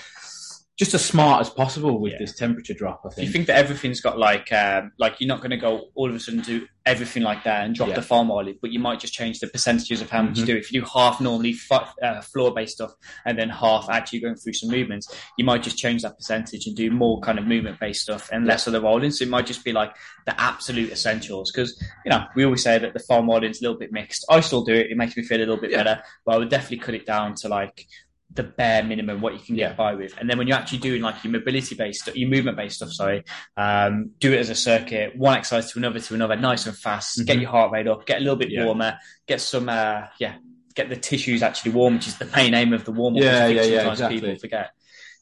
just 0.79 0.95
as 0.95 1.05
smart 1.05 1.41
as 1.43 1.51
possible 1.51 2.01
with 2.01 2.13
Yeah. 2.13 2.19
this 2.21 2.35
temperature 2.35 2.73
drop. 2.75 3.03
I 3.05 3.09
Do 3.11 3.15
think. 3.17 3.27
you 3.27 3.33
think 3.33 3.47
that 3.49 3.57
everything's 3.59 4.01
got 4.01 4.19
like, 4.19 4.51
um, 4.53 4.93
like 4.99 5.21
you're 5.21 5.29
not 5.29 5.39
going 5.41 5.51
to 5.51 5.57
go 5.59 5.89
all 5.95 6.09
of 6.09 6.15
a 6.17 6.19
sudden 6.21 6.41
do 6.41 6.67
everything 6.87 7.23
like 7.23 7.45
that 7.45 7.65
and 7.65 7.75
drop 7.75 7.91
Yeah. 7.91 7.95
the 7.97 8.03
foam 8.03 8.29
roll, 8.29 8.51
but 8.61 8.73
you 8.73 8.81
might 8.81 8.99
just 8.99 9.13
change 9.13 9.39
the 9.39 9.47
percentages 9.47 10.01
of 10.01 10.11
how 10.11 10.23
much 10.23 10.39
you 10.39 10.43
Mhm. 10.45 10.47
do. 10.47 10.57
If 10.57 10.73
you 10.73 10.81
do 10.81 10.87
half 10.93 11.21
normally 11.21 11.55
f- 11.71 11.95
uh, 12.03 12.21
floor 12.23 12.53
based 12.55 12.75
stuff 12.77 12.93
and 13.27 13.39
then 13.39 13.51
half 13.51 13.89
actually 13.91 14.21
going 14.21 14.35
through 14.35 14.55
some 14.55 14.71
movements, 14.71 15.15
you 15.39 15.45
might 15.45 15.63
just 15.63 15.77
change 15.79 16.03
that 16.03 16.17
percentage 16.17 16.67
and 16.67 16.75
do 16.75 16.91
more 16.91 17.21
kind 17.21 17.39
of 17.39 17.47
movement 17.47 17.79
based 17.79 18.03
stuff 18.03 18.29
and 18.33 18.47
less 18.47 18.67
of 18.67 18.73
the 18.73 18.81
rolling. 18.81 19.11
So 19.13 19.25
it 19.25 19.29
might 19.29 19.47
just 19.47 19.65
be 19.65 19.73
like 19.73 19.95
the 20.27 20.41
absolute 20.41 20.91
essentials 20.91 21.53
because, 21.53 21.79
you 22.05 22.11
know, 22.11 22.25
we 22.35 22.45
always 22.45 22.63
say 22.63 22.79
that 22.79 22.95
the 22.95 23.01
foam 23.01 23.29
rolling 23.29 23.51
is 23.51 23.61
a 23.61 23.65
little 23.65 23.79
bit 23.79 23.93
mixed. 23.93 24.25
I 24.29 24.41
still 24.41 24.65
do 24.65 24.73
it. 24.75 24.91
It 24.91 24.97
makes 24.97 25.17
me 25.17 25.23
feel 25.23 25.39
a 25.39 25.41
little 25.41 25.59
bit 25.59 25.71
Yeah. 25.71 25.85
better, 25.85 26.03
but 26.25 26.35
I 26.35 26.39
would 26.39 26.49
definitely 26.49 26.79
cut 26.79 26.95
it 26.95 27.07
down 27.07 27.35
to 27.43 27.49
like, 27.49 27.87
the 28.35 28.43
bare 28.43 28.83
minimum 28.83 29.21
what 29.21 29.35
you 29.35 29.41
can 29.41 29.57
get 29.57 29.71
Yeah. 29.73 29.77
by 29.77 29.95
with. 29.95 30.15
And 30.19 30.29
then 30.29 30.39
when 30.39 30.47
you're 30.49 30.57
actually 30.57 30.79
doing 30.79 31.03
like 31.03 31.23
your 31.23 31.33
mobility 31.33 31.75
based, 31.75 32.09
your 32.15 32.29
movement 32.31 32.57
based 32.57 32.77
stuff, 32.77 32.91
sorry, 32.93 33.25
um, 33.57 34.11
do 34.21 34.33
it 34.33 34.39
as 34.39 34.49
a 34.51 34.55
circuit, 34.55 35.17
one 35.17 35.37
exercise 35.37 35.71
to 35.73 35.79
another 35.79 36.01
to 36.01 36.15
another, 36.15 36.37
nice 36.37 36.67
and 36.67 36.77
fast. 36.77 37.25
Get 37.27 37.37
Mhm. 37.37 37.41
your 37.43 37.51
heart 37.51 37.73
rate 37.73 37.87
up, 37.89 38.07
get 38.07 38.19
a 38.19 38.21
little 38.21 38.37
bit 38.37 38.51
Yeah. 38.51 38.65
warmer, 38.65 38.99
get 39.27 39.41
some, 39.41 39.69
uh, 39.69 40.03
yeah, 40.19 40.35
get 40.75 40.89
the 40.89 40.97
tissues 40.97 41.43
actually 41.43 41.73
warm, 41.73 41.95
which 41.95 42.07
is 42.09 42.17
the 42.17 42.25
main 42.35 42.55
aim 42.55 42.73
of 42.73 42.85
the 42.85 42.93
warm 42.93 43.17
up. 43.17 43.23
Yeah, 43.23 43.47
yeah, 43.49 43.63
yeah, 43.63 43.77
sometimes 43.79 44.01
exactly. 44.01 44.21
people 44.21 44.37
forget. 44.37 44.71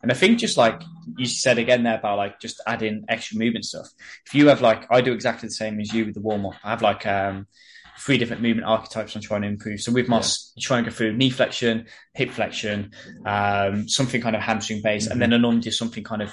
And 0.02 0.10
I 0.10 0.14
think 0.14 0.38
just 0.38 0.56
like 0.56 0.80
you 1.18 1.26
said 1.26 1.58
again 1.58 1.82
there 1.82 1.98
about 1.98 2.16
like 2.16 2.40
just 2.40 2.62
adding 2.66 3.04
extra 3.08 3.36
movement 3.36 3.64
stuff. 3.66 3.88
If 4.26 4.34
you 4.34 4.48
have 4.48 4.62
like, 4.62 4.86
I 4.90 5.00
do 5.00 5.12
exactly 5.12 5.48
the 5.48 5.54
same 5.54 5.78
as 5.80 5.92
you 5.92 6.06
with 6.06 6.14
the 6.14 6.20
warm 6.20 6.46
up. 6.46 6.54
I 6.64 6.70
have 6.70 6.80
like, 6.82 7.06
um, 7.06 7.46
three 8.00 8.18
different 8.18 8.42
movement 8.42 8.66
archetypes 8.66 9.14
I'm 9.14 9.22
trying 9.22 9.42
to 9.42 9.48
improve. 9.48 9.80
So 9.80 9.92
with 9.92 10.08
my, 10.08 10.18
Yeah. 10.18 10.22
trying 10.60 10.84
to 10.84 10.90
go 10.90 10.96
through 10.96 11.16
knee 11.16 11.30
flexion, 11.30 11.86
hip 12.14 12.30
flexion, 12.30 12.92
um, 13.26 13.88
something 13.88 14.20
kind 14.20 14.34
of 14.36 14.42
hamstring 14.42 14.80
based, 14.82 15.06
Mm-hmm. 15.06 15.12
and 15.12 15.22
then 15.22 15.32
a 15.32 15.38
normally 15.38 15.60
do 15.60 15.70
something 15.70 16.04
kind 16.04 16.22
of. 16.22 16.30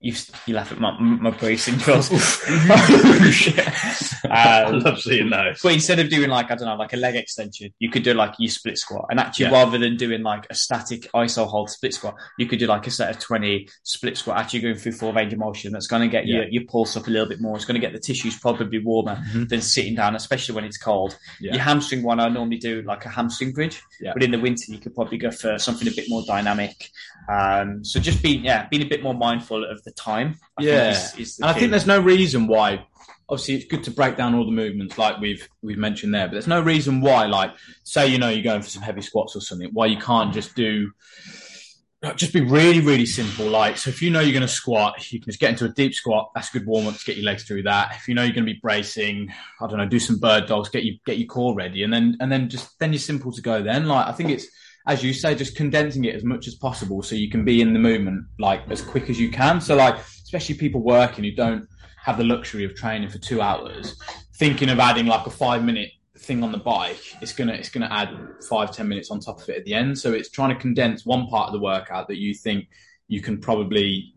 You, 0.00 0.14
you 0.46 0.54
laugh 0.54 0.70
at 0.70 0.78
my, 0.78 0.96
my 1.00 1.30
bracing. 1.32 1.74
I 4.30 4.62
um, 4.66 4.78
love 4.80 5.00
seeing 5.00 5.30
those. 5.30 5.60
but 5.62 5.72
instead 5.72 5.98
of 5.98 6.08
doing 6.08 6.28
like 6.30 6.50
I 6.50 6.54
don't 6.54 6.66
know, 6.68 6.76
like 6.76 6.92
a 6.92 6.96
leg 6.96 7.16
extension, 7.16 7.72
you 7.78 7.90
could 7.90 8.02
do 8.04 8.14
like 8.14 8.34
your 8.38 8.50
split 8.50 8.78
squat, 8.78 9.06
and 9.10 9.18
actually 9.18 9.46
Yeah. 9.46 9.52
rather 9.52 9.76
than 9.78 9.96
doing 9.96 10.22
like 10.22 10.46
a 10.50 10.54
static 10.54 11.10
iso 11.14 11.46
hold 11.48 11.70
split 11.70 11.94
squat, 11.94 12.14
you 12.38 12.46
could 12.46 12.58
do 12.58 12.66
like 12.66 12.86
a 12.86 12.90
set 12.90 13.10
of 13.10 13.18
twenty 13.18 13.68
split 13.82 14.16
squat, 14.16 14.38
actually 14.38 14.60
going 14.60 14.76
through 14.76 14.92
full 14.92 15.12
range 15.12 15.32
of 15.32 15.38
motion. 15.40 15.72
That's 15.72 15.86
going 15.88 16.02
to 16.02 16.08
get 16.08 16.26
your 16.26 16.42
Yeah. 16.44 16.48
your 16.50 16.64
pulse 16.66 16.96
up 16.96 17.06
a 17.06 17.10
little 17.10 17.28
bit 17.28 17.40
more. 17.40 17.56
It's 17.56 17.64
going 17.64 17.80
to 17.80 17.84
get 17.84 17.92
the 17.92 17.98
tissues 18.00 18.38
probably 18.38 18.78
warmer 18.78 19.16
Mhm. 19.32 19.48
than 19.48 19.60
sitting 19.60 19.94
down, 19.94 20.14
especially 20.14 20.54
when 20.54 20.64
it's 20.64 20.78
cold. 20.78 21.16
Yeah. 21.40 21.54
Your 21.54 21.62
hamstring 21.62 22.02
one, 22.02 22.20
I 22.20 22.28
normally 22.28 22.58
do 22.58 22.82
like 22.82 23.04
a 23.04 23.08
hamstring 23.08 23.52
bridge, 23.52 23.80
but 24.14 24.22
in 24.22 24.30
the 24.30 24.38
winter 24.38 24.64
you 24.70 24.78
could 24.78 24.94
probably 24.94 25.18
go 25.18 25.30
for 25.30 25.58
something 25.58 25.88
a 25.88 25.92
bit 25.92 26.06
more 26.08 26.22
dynamic. 26.26 26.90
Um, 27.28 27.84
so 27.84 28.00
just 28.00 28.22
being 28.22 28.44
yeah, 28.44 28.66
being 28.68 28.82
a 28.82 28.88
bit 28.88 29.02
more 29.02 29.14
mindful 29.14 29.64
of 29.64 29.82
the 29.84 29.87
time. 29.92 30.38
I 30.58 30.62
Yeah. 30.62 30.92
think 30.92 31.20
is, 31.20 31.28
is 31.28 31.36
the 31.36 31.44
And 31.44 31.56
I 31.56 31.58
think 31.58 31.70
there's 31.70 31.86
no 31.86 32.00
reason 32.00 32.46
why. 32.46 32.86
Obviously, 33.30 33.56
it's 33.56 33.66
good 33.66 33.84
to 33.84 33.90
break 33.90 34.16
down 34.16 34.34
all 34.34 34.46
the 34.46 34.52
movements 34.52 34.96
like 34.96 35.20
we've 35.20 35.46
we've 35.60 35.76
mentioned 35.76 36.14
there, 36.14 36.26
but 36.26 36.32
there's 36.32 36.46
no 36.46 36.62
reason 36.62 37.02
why, 37.02 37.26
like, 37.26 37.52
say 37.84 38.06
you 38.06 38.16
know 38.18 38.30
you're 38.30 38.42
going 38.42 38.62
for 38.62 38.70
some 38.70 38.80
heavy 38.82 39.02
squats 39.02 39.36
or 39.36 39.40
something, 39.42 39.68
why 39.74 39.84
you 39.84 39.98
can't 39.98 40.32
just 40.32 40.54
do 40.54 40.90
just 42.14 42.32
be 42.32 42.40
really, 42.40 42.80
really 42.80 43.06
simple. 43.06 43.46
Like, 43.46 43.76
so 43.76 43.90
if 43.90 44.00
you 44.02 44.10
know 44.10 44.20
you're 44.20 44.32
going 44.32 44.42
to 44.42 44.48
squat, 44.48 45.12
you 45.12 45.18
can 45.18 45.26
just 45.26 45.40
get 45.40 45.50
into 45.50 45.64
a 45.64 45.68
deep 45.68 45.94
squat. 45.94 46.30
That's 46.34 46.48
a 46.50 46.58
good 46.58 46.66
warm 46.66 46.86
up 46.86 46.96
to 46.96 47.04
get 47.04 47.16
your 47.16 47.24
legs 47.24 47.42
through 47.42 47.64
that. 47.64 47.96
If 47.96 48.06
you 48.06 48.14
know 48.14 48.22
you're 48.22 48.34
going 48.34 48.46
to 48.46 48.52
be 48.52 48.60
bracing, 48.62 49.32
I 49.60 49.66
don't 49.66 49.78
know, 49.78 49.86
do 49.86 49.98
some 49.98 50.18
bird 50.18 50.46
dogs, 50.46 50.68
get 50.68 50.84
you 50.84 50.98
get 51.04 51.18
your 51.18 51.26
core 51.26 51.54
ready, 51.56 51.82
and 51.82 51.92
then 51.92 52.16
and 52.20 52.30
then 52.30 52.48
just 52.48 52.78
then 52.78 52.92
you're 52.92 53.00
simple 53.00 53.32
to 53.32 53.42
go. 53.42 53.62
Then, 53.62 53.86
like, 53.86 54.06
I 54.06 54.12
think 54.12 54.30
it's 54.30 54.46
as 54.88 55.04
you 55.04 55.12
say, 55.12 55.34
just 55.34 55.54
condensing 55.54 56.06
it 56.06 56.14
as 56.14 56.24
much 56.24 56.48
as 56.48 56.54
possible 56.54 57.02
so 57.02 57.14
you 57.14 57.30
can 57.30 57.44
be 57.44 57.60
in 57.60 57.74
the 57.74 57.78
movement 57.78 58.24
like 58.38 58.62
as 58.70 58.80
quick 58.80 59.10
as 59.10 59.20
you 59.20 59.30
can. 59.30 59.60
So, 59.60 59.76
like, 59.76 59.96
especially 59.98 60.56
people 60.56 60.82
working 60.82 61.24
who 61.24 61.32
don't 61.32 61.68
have 62.02 62.16
the 62.16 62.24
luxury 62.24 62.64
of 62.64 62.74
training 62.74 63.10
for 63.10 63.18
two 63.18 63.42
hours, 63.42 64.00
thinking 64.36 64.70
of 64.70 64.78
adding 64.78 65.06
like 65.06 65.26
a 65.26 65.30
five 65.30 65.62
minute 65.62 65.90
thing 66.16 66.42
on 66.42 66.52
the 66.52 66.58
bike, 66.58 67.00
it's 67.20 67.34
gonna 67.34 67.52
it's 67.52 67.68
gonna 67.68 67.88
add 67.90 68.08
five 68.48 68.72
ten 68.72 68.88
minutes 68.88 69.10
on 69.10 69.20
top 69.20 69.42
of 69.42 69.48
it 69.50 69.58
at 69.58 69.64
the 69.66 69.74
end. 69.74 69.98
So 69.98 70.12
it's 70.12 70.30
trying 70.30 70.54
to 70.54 70.60
condense 70.60 71.04
one 71.04 71.26
part 71.26 71.48
of 71.48 71.52
the 71.52 71.60
workout 71.60 72.08
that 72.08 72.16
you 72.16 72.32
think 72.32 72.68
you 73.08 73.20
can 73.20 73.38
probably 73.40 74.14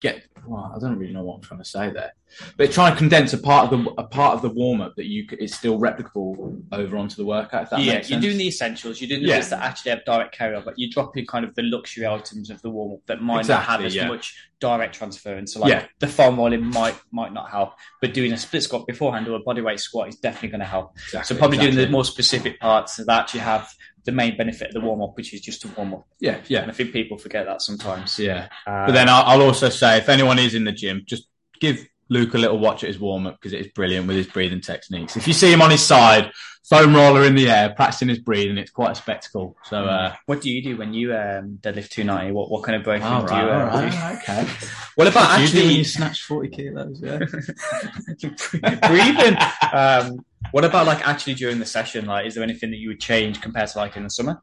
get. 0.00 0.22
Well, 0.46 0.72
I 0.76 0.78
don't 0.78 0.98
really 0.98 1.12
know 1.14 1.22
what 1.22 1.36
I'm 1.36 1.40
trying 1.40 1.60
to 1.60 1.64
say 1.64 1.90
there, 1.90 2.12
but 2.58 2.70
trying 2.70 2.92
to 2.92 2.98
condense 2.98 3.32
a 3.32 3.38
part 3.38 3.72
of 3.72 3.84
the 3.84 3.90
a 3.96 4.04
part 4.04 4.34
of 4.34 4.42
the 4.42 4.50
warm 4.50 4.82
up 4.82 4.94
that 4.96 5.06
you 5.06 5.26
c- 5.28 5.36
it's 5.40 5.54
still 5.56 5.78
replicable 5.80 6.60
over 6.72 6.96
onto 6.98 7.16
the 7.16 7.24
workout. 7.24 7.62
If 7.64 7.70
that 7.70 7.80
yeah, 7.80 7.94
makes 7.94 8.10
you're 8.10 8.16
sense. 8.16 8.24
doing 8.26 8.38
the 8.38 8.48
essentials. 8.48 9.00
You're 9.00 9.08
doing 9.08 9.22
the 9.22 9.28
Yeah. 9.28 9.36
bits 9.38 9.48
that 9.50 9.62
actually 9.62 9.92
have 9.92 10.04
direct 10.04 10.36
carryover, 10.36 10.64
but 10.66 10.74
you're 10.76 10.90
dropping 10.90 11.24
kind 11.26 11.46
of 11.46 11.54
the 11.54 11.62
luxury 11.62 12.06
items 12.06 12.50
of 12.50 12.60
the 12.60 12.68
warm 12.68 12.92
up 12.92 12.98
that 13.06 13.22
might 13.22 13.40
Exactly, 13.40 13.62
not 13.72 13.78
have 13.78 13.86
as 13.86 13.94
yeah. 13.94 14.08
much 14.08 14.34
direct 14.60 14.94
transference. 14.94 15.54
So 15.54 15.60
like 15.60 15.70
Yeah. 15.70 15.86
the 16.00 16.08
foam 16.08 16.36
rolling 16.36 16.64
might 16.66 16.96
might 17.10 17.32
not 17.32 17.48
help, 17.50 17.72
but 18.02 18.12
doing 18.12 18.32
a 18.32 18.36
split 18.36 18.62
squat 18.64 18.86
beforehand 18.86 19.26
or 19.28 19.36
a 19.36 19.40
bodyweight 19.42 19.80
squat 19.80 20.08
is 20.08 20.16
definitely 20.16 20.50
going 20.50 20.60
to 20.60 20.66
help. 20.66 20.92
Exactly, 21.06 21.34
so 21.34 21.38
probably 21.38 21.56
doing 21.56 21.68
exactly. 21.68 21.84
the 21.86 21.90
more 21.90 22.04
specific 22.04 22.60
parts 22.60 22.96
that 22.96 23.08
actually 23.08 23.40
have 23.40 23.70
the 24.04 24.12
main 24.12 24.36
benefit 24.36 24.68
of 24.68 24.74
the 24.74 24.80
warm 24.80 25.02
up, 25.02 25.16
which 25.16 25.32
is 25.34 25.40
just 25.40 25.62
to 25.62 25.68
warm 25.68 25.94
up. 25.94 26.06
yeah, 26.20 26.38
yeah. 26.48 26.62
And 26.62 26.70
I 26.70 26.74
think 26.74 26.92
people 26.92 27.16
forget 27.18 27.46
that 27.46 27.62
sometimes. 27.62 28.18
Yeah, 28.18 28.48
Uh, 28.66 28.86
but 28.86 28.92
then 28.92 29.08
I'll, 29.08 29.24
I'll 29.24 29.42
also 29.42 29.68
say 29.68 29.98
if 29.98 30.08
anyone 30.08 30.38
is 30.38 30.54
in 30.54 30.64
the 30.64 30.72
gym, 30.72 31.02
just 31.06 31.28
give 31.60 31.86
Luke 32.08 32.34
a 32.34 32.38
little 32.38 32.58
watch 32.58 32.84
at 32.84 32.88
his 32.88 32.98
warm 32.98 33.26
up 33.26 33.40
because 33.40 33.52
it 33.52 33.60
is 33.60 33.68
brilliant 33.68 34.06
with 34.06 34.16
his 34.16 34.26
breathing 34.26 34.60
techniques. 34.60 35.16
If 35.16 35.26
you 35.26 35.32
see 35.32 35.52
him 35.52 35.62
on 35.62 35.70
his 35.70 35.82
side, 35.82 36.30
foam 36.64 36.94
roller 36.94 37.24
in 37.24 37.34
the 37.34 37.48
air, 37.50 37.72
practicing 37.74 38.08
his 38.08 38.18
breathing, 38.18 38.58
it's 38.58 38.70
quite 38.70 38.92
a 38.92 38.94
spectacle. 38.94 39.56
So, 39.64 39.84
uh, 39.84 40.14
what 40.26 40.40
do 40.40 40.50
you 40.50 40.62
do 40.62 40.76
when 40.76 40.94
you 40.94 41.14
um, 41.14 41.58
deadlift 41.60 41.90
290? 41.90 42.32
What 42.32 42.50
what 42.50 42.62
kind 42.62 42.76
of 42.76 42.84
breaking 42.84 43.06
all 43.06 43.26
do 43.26 43.34
you? 43.34 43.40
Uh, 43.40 43.66
right, 43.66 43.90
do? 43.90 44.32
okay. 44.32 44.50
What 44.96 45.08
about 45.08 45.28
What 45.28 45.36
do 45.38 45.42
you 45.42 45.48
do 45.48 45.56
when 45.56 45.66
actually 45.66 45.74
you 45.74 45.84
snatch 45.96 46.22
forty 46.22 46.48
kilos? 46.48 47.00
Yeah. 47.02 47.18
breathing. 48.88 49.36
Um, 49.72 50.24
what 50.52 50.64
about 50.64 50.86
like 50.86 51.06
actually 51.06 51.34
during 51.34 51.58
the 51.58 51.66
session? 51.66 52.06
Like, 52.06 52.26
is 52.26 52.34
there 52.34 52.44
anything 52.44 52.70
that 52.70 52.76
you 52.76 52.88
would 52.88 53.00
change 53.00 53.40
compared 53.40 53.68
to 53.70 53.78
like 53.78 53.96
in 53.96 54.04
the 54.04 54.10
summer? 54.10 54.40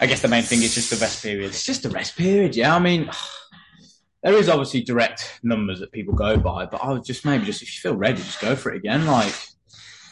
I 0.00 0.06
guess 0.06 0.20
the 0.22 0.28
main 0.28 0.42
thing 0.42 0.62
is 0.62 0.74
just 0.74 0.90
the 0.90 0.96
rest 0.96 1.22
period. 1.22 1.46
It's 1.46 1.64
just 1.64 1.84
the 1.84 1.90
rest 1.90 2.16
period, 2.16 2.56
yeah. 2.56 2.74
I 2.74 2.78
mean, 2.78 3.10
there 4.24 4.34
is 4.34 4.48
obviously 4.48 4.80
direct 4.82 5.38
numbers 5.44 5.78
that 5.80 5.92
people 5.92 6.14
go 6.14 6.36
by, 6.36 6.66
but 6.66 6.82
I 6.82 6.90
would 6.90 7.04
just 7.04 7.24
maybe 7.24 7.44
just 7.44 7.62
if 7.62 7.68
you 7.68 7.80
feel 7.80 7.94
ready, 7.96 8.16
just 8.16 8.40
go 8.40 8.56
for 8.56 8.72
it 8.72 8.78
again. 8.78 9.06
Like, 9.06 9.32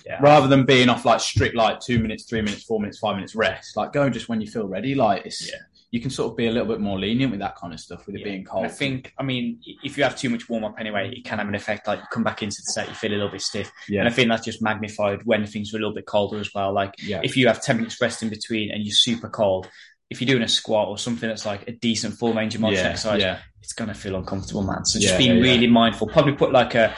Yeah. 0.07 0.19
rather 0.21 0.49
than 0.49 0.65
being 0.65 0.89
off 0.89 1.05
like 1.05 1.21
strict 1.21 1.55
like 1.55 1.81
two 1.81 1.99
minutes, 1.99 2.25
three 2.25 2.43
minutes, 2.43 2.65
four 2.65 2.79
minutes, 2.81 2.99
five 2.99 3.15
minutes 3.17 3.35
rest. 3.35 3.77
Like 3.77 3.93
go 3.93 4.11
just 4.11 4.29
when 4.29 4.41
you 4.41 4.47
feel 4.49 4.67
ready. 4.67 4.95
Like 4.97 5.25
it's 5.27 5.49
Yeah. 5.49 5.59
you 5.93 6.01
can 6.01 6.11
sort 6.11 6.31
of 6.33 6.37
be 6.37 6.47
a 6.47 6.51
little 6.51 6.67
bit 6.67 6.81
more 6.81 6.99
lenient 6.99 7.31
with 7.31 7.39
that 7.41 7.55
kind 7.55 7.73
of 7.73 7.79
stuff 7.79 8.07
with 8.07 8.17
it 8.17 8.21
Yeah. 8.21 8.25
being 8.25 8.37
And 8.39 8.47
cold. 8.49 8.65
I 8.65 8.69
think, 8.69 9.13
I 9.19 9.23
mean, 9.23 9.61
if 9.85 9.97
you 9.97 10.03
have 10.05 10.17
too 10.17 10.29
much 10.31 10.49
warm 10.49 10.65
up 10.65 10.75
anyway, 10.81 11.13
it 11.15 11.25
can 11.25 11.39
have 11.39 11.47
an 11.49 11.55
effect. 11.55 11.87
Like 11.87 12.01
you 12.01 12.07
come 12.11 12.25
back 12.25 12.43
into 12.43 12.57
the 12.57 12.73
set, 12.73 12.89
you 12.89 12.95
feel 12.95 13.13
a 13.13 13.15
little 13.15 13.29
bit 13.31 13.43
stiff, 13.43 13.71
yeah, 13.89 14.01
and 14.01 14.09
I 14.09 14.11
think 14.11 14.29
that's 14.29 14.45
just 14.45 14.61
magnified 14.61 15.23
when 15.25 15.47
things 15.47 15.73
are 15.73 15.77
a 15.77 15.81
little 15.81 15.95
bit 15.95 16.07
colder 16.07 16.39
as 16.39 16.53
well. 16.55 16.73
Like 16.73 16.95
yeah, 16.99 17.21
if 17.23 17.37
you 17.37 17.47
have 17.47 17.63
10 17.63 17.77
minutes 17.77 18.01
rest 18.01 18.23
in 18.23 18.29
between 18.31 18.71
and 18.73 18.83
you're 18.85 18.95
super 18.95 19.29
cold, 19.29 19.69
if 20.13 20.21
you're 20.21 20.27
doing 20.27 20.43
a 20.43 20.49
squat 20.49 20.89
or 20.89 20.99
something 20.99 21.27
that's 21.29 21.47
like 21.47 21.67
a 21.67 21.73
decent 21.73 22.15
full 22.15 22.35
range 22.35 22.55
of 22.55 22.61
motion 22.61 22.85
yeah, 22.85 22.91
exercise, 22.91 23.23
yeah, 23.23 23.39
it's 23.63 23.73
going 23.73 23.89
to 23.89 23.95
feel 23.95 24.15
uncomfortable, 24.15 24.63
man. 24.63 24.85
So 24.85 25.01
just 25.01 25.13
Yeah, 25.13 25.19
being 25.19 25.41
really 25.41 25.67
mindful. 25.67 26.07
Probably 26.09 26.35
put 26.35 26.53
like 26.53 26.75
a, 26.75 26.95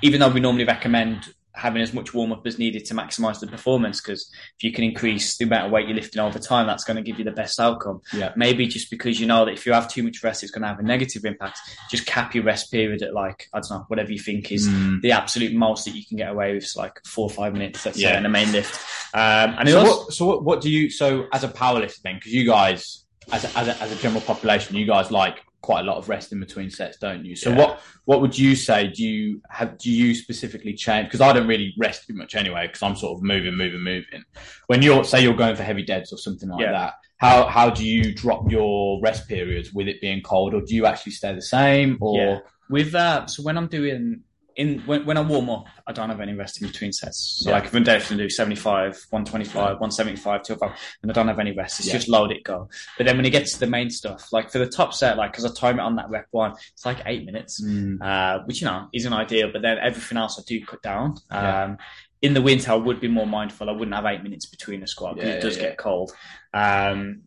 even 0.00 0.20
though 0.20 0.28
we 0.28 0.38
normally 0.38 0.64
recommend 0.64 1.33
having 1.56 1.80
as 1.82 1.94
much 1.94 2.12
warm 2.12 2.32
up 2.32 2.44
as 2.46 2.58
needed 2.58 2.84
to 2.84 2.94
maximize 2.94 3.38
the 3.38 3.46
performance, 3.46 4.00
because 4.00 4.28
if 4.58 4.64
you 4.64 4.72
can 4.72 4.82
increase 4.82 5.36
the 5.36 5.44
amount 5.44 5.66
of 5.66 5.70
weight 5.72 5.86
you're 5.86 5.94
lifting 5.94 6.20
over 6.20 6.38
time, 6.38 6.66
that's 6.66 6.82
going 6.82 6.96
to 6.96 7.02
give 7.02 7.16
you 7.18 7.24
the 7.24 7.30
best 7.30 7.60
outcome. 7.60 8.00
yeah. 8.12 8.32
Maybe 8.36 8.66
just 8.66 8.90
because 8.90 9.20
you 9.20 9.26
know 9.26 9.44
that 9.44 9.52
if 9.52 9.64
you 9.64 9.72
have 9.72 9.88
too 9.88 10.02
much 10.02 10.22
rest, 10.24 10.42
it's 10.42 10.50
going 10.50 10.62
to 10.62 10.68
have 10.68 10.80
a 10.80 10.82
negative 10.82 11.24
impact, 11.24 11.60
just 11.90 12.06
cap 12.06 12.34
your 12.34 12.42
rest 12.42 12.72
period 12.72 13.02
at 13.02 13.14
like, 13.14 13.48
I 13.54 13.60
don't 13.60 13.70
know, 13.70 13.84
whatever 13.88 14.10
you 14.12 14.18
think 14.18 14.50
is 14.50 14.68
Mm. 14.68 15.00
the 15.02 15.12
absolute 15.12 15.52
most 15.54 15.84
that 15.84 15.94
you 15.94 16.04
can 16.04 16.16
get 16.16 16.30
away 16.30 16.54
with, 16.54 16.64
is 16.64 16.74
like 16.76 17.00
four 17.06 17.24
or 17.24 17.30
five 17.30 17.52
minutes, 17.52 17.86
let's 17.86 17.98
say, 17.98 18.04
Yeah. 18.04 18.16
in 18.16 18.24
the 18.24 18.28
main 18.28 18.50
lift. 18.50 18.74
Um, 19.14 19.54
and 19.58 19.68
So 19.68 19.78
also, 19.78 19.90
what, 20.04 20.12
so 20.12 20.26
what, 20.26 20.44
what 20.44 20.60
do 20.60 20.70
you 20.70 20.90
so 20.90 21.26
as 21.32 21.44
a 21.44 21.48
powerlifter 21.48 22.02
then? 22.02 22.16
Because 22.16 22.32
you 22.34 22.44
guys, 22.46 23.04
as 23.30 23.44
a, 23.44 23.58
as 23.58 23.68
a 23.68 23.80
as 23.82 23.92
a 23.92 23.96
general 23.96 24.22
population, 24.22 24.74
you 24.76 24.86
guys 24.86 25.10
like 25.12 25.36
quite 25.64 25.80
a 25.80 25.84
lot 25.90 25.96
of 25.96 26.08
rest 26.08 26.30
in 26.32 26.40
between 26.40 26.68
sets, 26.70 26.98
don't 26.98 27.24
you? 27.24 27.34
So 27.36 27.50
Yeah. 27.50 27.56
what 27.60 27.80
what 28.04 28.20
would 28.20 28.38
you 28.38 28.54
say? 28.54 28.88
Do 28.88 29.02
you 29.02 29.40
have 29.48 29.78
do 29.78 29.90
you 29.90 30.14
specifically 30.14 30.74
change? 30.74 31.06
Because 31.06 31.22
I 31.22 31.32
don't 31.32 31.46
really 31.46 31.72
rest 31.78 32.06
too 32.06 32.14
much 32.14 32.34
anyway, 32.34 32.66
because 32.66 32.82
I'm 32.82 32.96
sort 32.96 33.16
of 33.16 33.22
moving, 33.22 33.54
moving, 33.56 33.80
moving. 33.82 34.22
When 34.66 34.82
you're 34.82 35.04
say 35.04 35.22
you're 35.22 35.34
going 35.44 35.56
for 35.56 35.62
heavy 35.62 35.82
deads 35.82 36.12
or 36.12 36.18
something 36.18 36.50
like 36.50 36.60
Yeah. 36.60 36.72
that, 36.72 36.92
how 37.16 37.46
how 37.56 37.70
do 37.70 37.82
you 37.94 38.12
drop 38.14 38.50
your 38.50 39.00
rest 39.00 39.26
periods 39.26 39.72
with 39.72 39.88
it 39.88 40.00
being 40.02 40.20
cold, 40.20 40.52
or 40.54 40.60
do 40.60 40.74
you 40.74 40.84
actually 40.84 41.12
stay 41.12 41.34
the 41.34 41.42
same? 41.56 41.96
Or 42.00 42.18
Yeah. 42.18 42.38
with 42.68 42.92
that, 42.92 43.30
so 43.30 43.42
when 43.42 43.56
I'm 43.56 43.68
doing 43.68 44.20
in 44.56 44.78
when, 44.86 45.04
when 45.06 45.16
I 45.16 45.20
warm 45.20 45.50
up, 45.50 45.66
I 45.86 45.92
don't 45.92 46.08
have 46.10 46.20
any 46.20 46.34
rest 46.34 46.60
in 46.62 46.68
between 46.68 46.92
sets. 46.92 47.40
So 47.42 47.50
Yeah. 47.50 47.56
like 47.56 47.64
if 47.66 47.74
I'm 47.74 47.82
definitely 47.84 48.24
do 48.24 48.30
75, 48.30 49.06
125, 49.10 49.54
175, 49.80 50.42
205, 50.42 50.78
and 51.02 51.10
I 51.10 51.14
don't 51.14 51.28
have 51.28 51.38
any 51.38 51.52
rest. 51.52 51.80
It's 51.80 51.88
Yeah. 51.88 51.94
just 51.94 52.08
load 52.08 52.30
it, 52.30 52.44
go. 52.44 52.68
But 52.96 53.06
then 53.06 53.16
when 53.16 53.26
it 53.26 53.30
gets 53.30 53.54
to 53.54 53.60
the 53.60 53.66
main 53.66 53.90
stuff, 53.90 54.32
like 54.32 54.50
for 54.50 54.58
the 54.58 54.68
top 54.68 54.94
set, 54.94 55.16
like 55.16 55.32
because 55.32 55.44
I 55.44 55.52
time 55.52 55.78
it 55.78 55.82
on 55.82 55.96
that 55.96 56.08
rep 56.10 56.26
one, 56.30 56.52
it's 56.72 56.86
like 56.86 56.98
eight 57.06 57.24
minutes, 57.24 57.60
Mm, 57.62 57.98
uh, 58.02 58.42
which 58.44 58.60
you 58.60 58.66
know 58.66 58.88
isn't 58.92 59.12
ideal. 59.12 59.50
But 59.52 59.62
then 59.62 59.78
everything 59.78 60.18
else 60.18 60.38
I 60.38 60.42
do 60.46 60.64
cut 60.64 60.82
down. 60.82 61.16
Um, 61.30 61.42
Yeah. 61.42 61.76
In 62.22 62.32
the 62.32 62.40
winter, 62.40 62.72
I 62.72 62.76
would 62.76 63.00
be 63.00 63.08
more 63.08 63.26
mindful. 63.26 63.68
I 63.68 63.72
wouldn't 63.72 63.94
have 63.94 64.06
eight 64.06 64.22
minutes 64.22 64.46
between 64.46 64.82
a 64.82 64.86
squat 64.86 65.16
because 65.16 65.34
it 65.34 65.42
does 65.42 65.56
get 65.58 65.76
cold. 65.76 66.10
Um, 66.54 67.24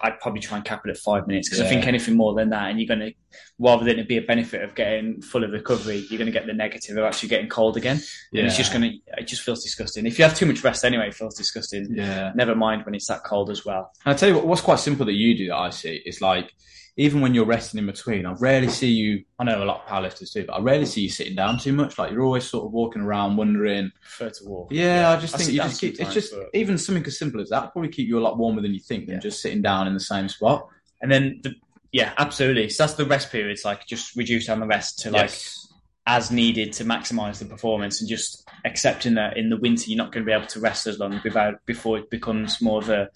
I'd 0.00 0.18
probably 0.20 0.40
try 0.40 0.56
and 0.58 0.64
cap 0.64 0.82
it 0.84 0.90
at 0.90 0.98
five 0.98 1.26
minutes 1.26 1.48
because 1.48 1.60
I 1.64 1.68
think 1.68 1.86
anything 1.86 2.16
more 2.16 2.34
than 2.34 2.50
that, 2.50 2.70
and 2.70 2.80
you're 2.80 2.88
going 2.88 3.00
to, 3.00 3.12
rather 3.58 3.84
than 3.84 3.98
it 3.98 4.08
be 4.08 4.16
a 4.18 4.22
benefit 4.22 4.62
of 4.62 4.74
getting 4.74 5.20
full 5.22 5.44
of 5.44 5.50
recovery, 5.50 6.04
you're 6.10 6.18
going 6.18 6.26
to 6.26 6.32
get 6.32 6.46
the 6.46 6.52
negative 6.52 6.96
of 6.96 7.04
actually 7.04 7.28
getting 7.28 7.48
cold 7.48 7.76
again. 7.76 7.96
And 8.32 8.46
it's 8.46 8.56
just 8.56 8.72
going 8.72 8.82
to, 8.82 9.20
it 9.20 9.26
just 9.26 9.42
feels 9.42 9.62
disgusting. 9.62 10.06
If 10.06 10.18
you 10.18 10.24
have 10.24 10.34
too 10.36 10.46
much 10.46 10.62
rest 10.62 10.84
anyway, 10.84 11.08
it 11.08 11.14
feels 11.14 11.34
disgusting. 11.34 11.86
yeah. 11.90 12.32
Never 12.34 12.54
mind 12.54 12.84
when 12.84 12.94
it's 12.94 13.08
that 13.08 13.24
cold 13.24 13.50
as 13.50 13.64
well. 13.64 13.92
And 14.04 14.14
I 14.14 14.16
tell 14.16 14.28
you 14.28 14.34
what, 14.36 14.46
what's 14.46 14.60
quite 14.62 14.78
simple 14.80 15.06
that 15.06 15.12
you 15.14 15.36
do 15.36 15.48
that 15.48 15.56
I 15.56 15.70
see 15.70 16.02
is 16.04 16.20
like 16.20 16.52
even 16.96 17.20
when 17.22 17.32
you're 17.34 17.46
resting 17.46 17.78
in 17.78 17.86
between, 17.86 18.26
I 18.26 18.32
rarely 18.34 18.68
see 18.68 18.90
you. 18.90 19.24
I 19.38 19.44
know 19.44 19.62
a 19.62 19.64
lot 19.64 19.82
of 19.82 19.86
powerlifters 19.88 20.32
do, 20.32 20.44
but 20.44 20.52
I 20.52 20.60
rarely 20.60 20.84
see 20.84 21.00
you 21.02 21.08
sitting 21.08 21.34
down 21.34 21.58
too 21.58 21.72
much. 21.72 21.98
Like 21.98 22.12
you're 22.12 22.22
always 22.22 22.44
sort 22.44 22.66
of 22.66 22.72
walking 22.72 23.00
around, 23.02 23.36
wondering. 23.36 23.90
Prefer 24.02 24.28
to 24.30 24.44
walk. 24.44 24.68
Yeah, 24.70 25.10
I 25.10 25.16
just 25.18 25.34
I 25.34 25.38
think 25.38 25.52
you 25.52 25.58
just 25.58 25.80
keep. 25.80 25.98
It's 26.00 26.12
just 26.12 26.32
but- 26.34 26.50
even 26.52 26.76
something 26.76 27.04
as 27.06 27.18
simple 27.18 27.40
as 27.40 27.48
that 27.48 27.72
probably 27.72 27.90
keep 27.90 28.08
you 28.08 28.18
a 28.18 28.20
lot 28.20 28.36
warmer 28.36 28.60
than 28.60 28.74
you 28.74 28.80
think 28.80 29.06
than 29.06 29.14
Yeah. 29.16 29.20
just 29.20 29.40
sitting 29.40 29.62
down 29.62 29.86
in 29.86 29.94
the 29.94 30.00
same 30.00 30.28
spot. 30.28 30.66
And 31.00 31.10
then, 31.10 31.40
the, 31.42 31.54
yeah, 31.92 32.12
absolutely. 32.18 32.68
So 32.68 32.82
that's 32.84 32.94
the 32.94 33.06
rest 33.06 33.30
period. 33.32 33.44
periods, 33.44 33.64
like 33.64 33.86
just 33.86 34.14
reduce 34.14 34.46
down 34.46 34.60
the 34.60 34.66
rest 34.66 34.98
to 35.00 35.10
like 35.10 35.30
Yes. 35.30 35.68
as 36.06 36.30
needed 36.30 36.72
to 36.74 36.84
maximize 36.84 37.38
the 37.38 37.44
performance 37.46 38.00
and 38.00 38.08
just 38.10 38.46
accepting 38.64 39.14
that 39.14 39.36
in 39.38 39.48
the 39.50 39.56
winter 39.56 39.88
you're 39.88 39.96
not 39.98 40.12
going 40.12 40.24
to 40.24 40.26
be 40.28 40.32
able 40.32 40.46
to 40.46 40.60
rest 40.60 40.86
as 40.86 40.98
long 40.98 41.20
without 41.24 41.54
before 41.66 41.98
it 41.98 42.08
becomes 42.10 42.60
more 42.60 42.78
of 42.82 42.88
a 42.90 43.08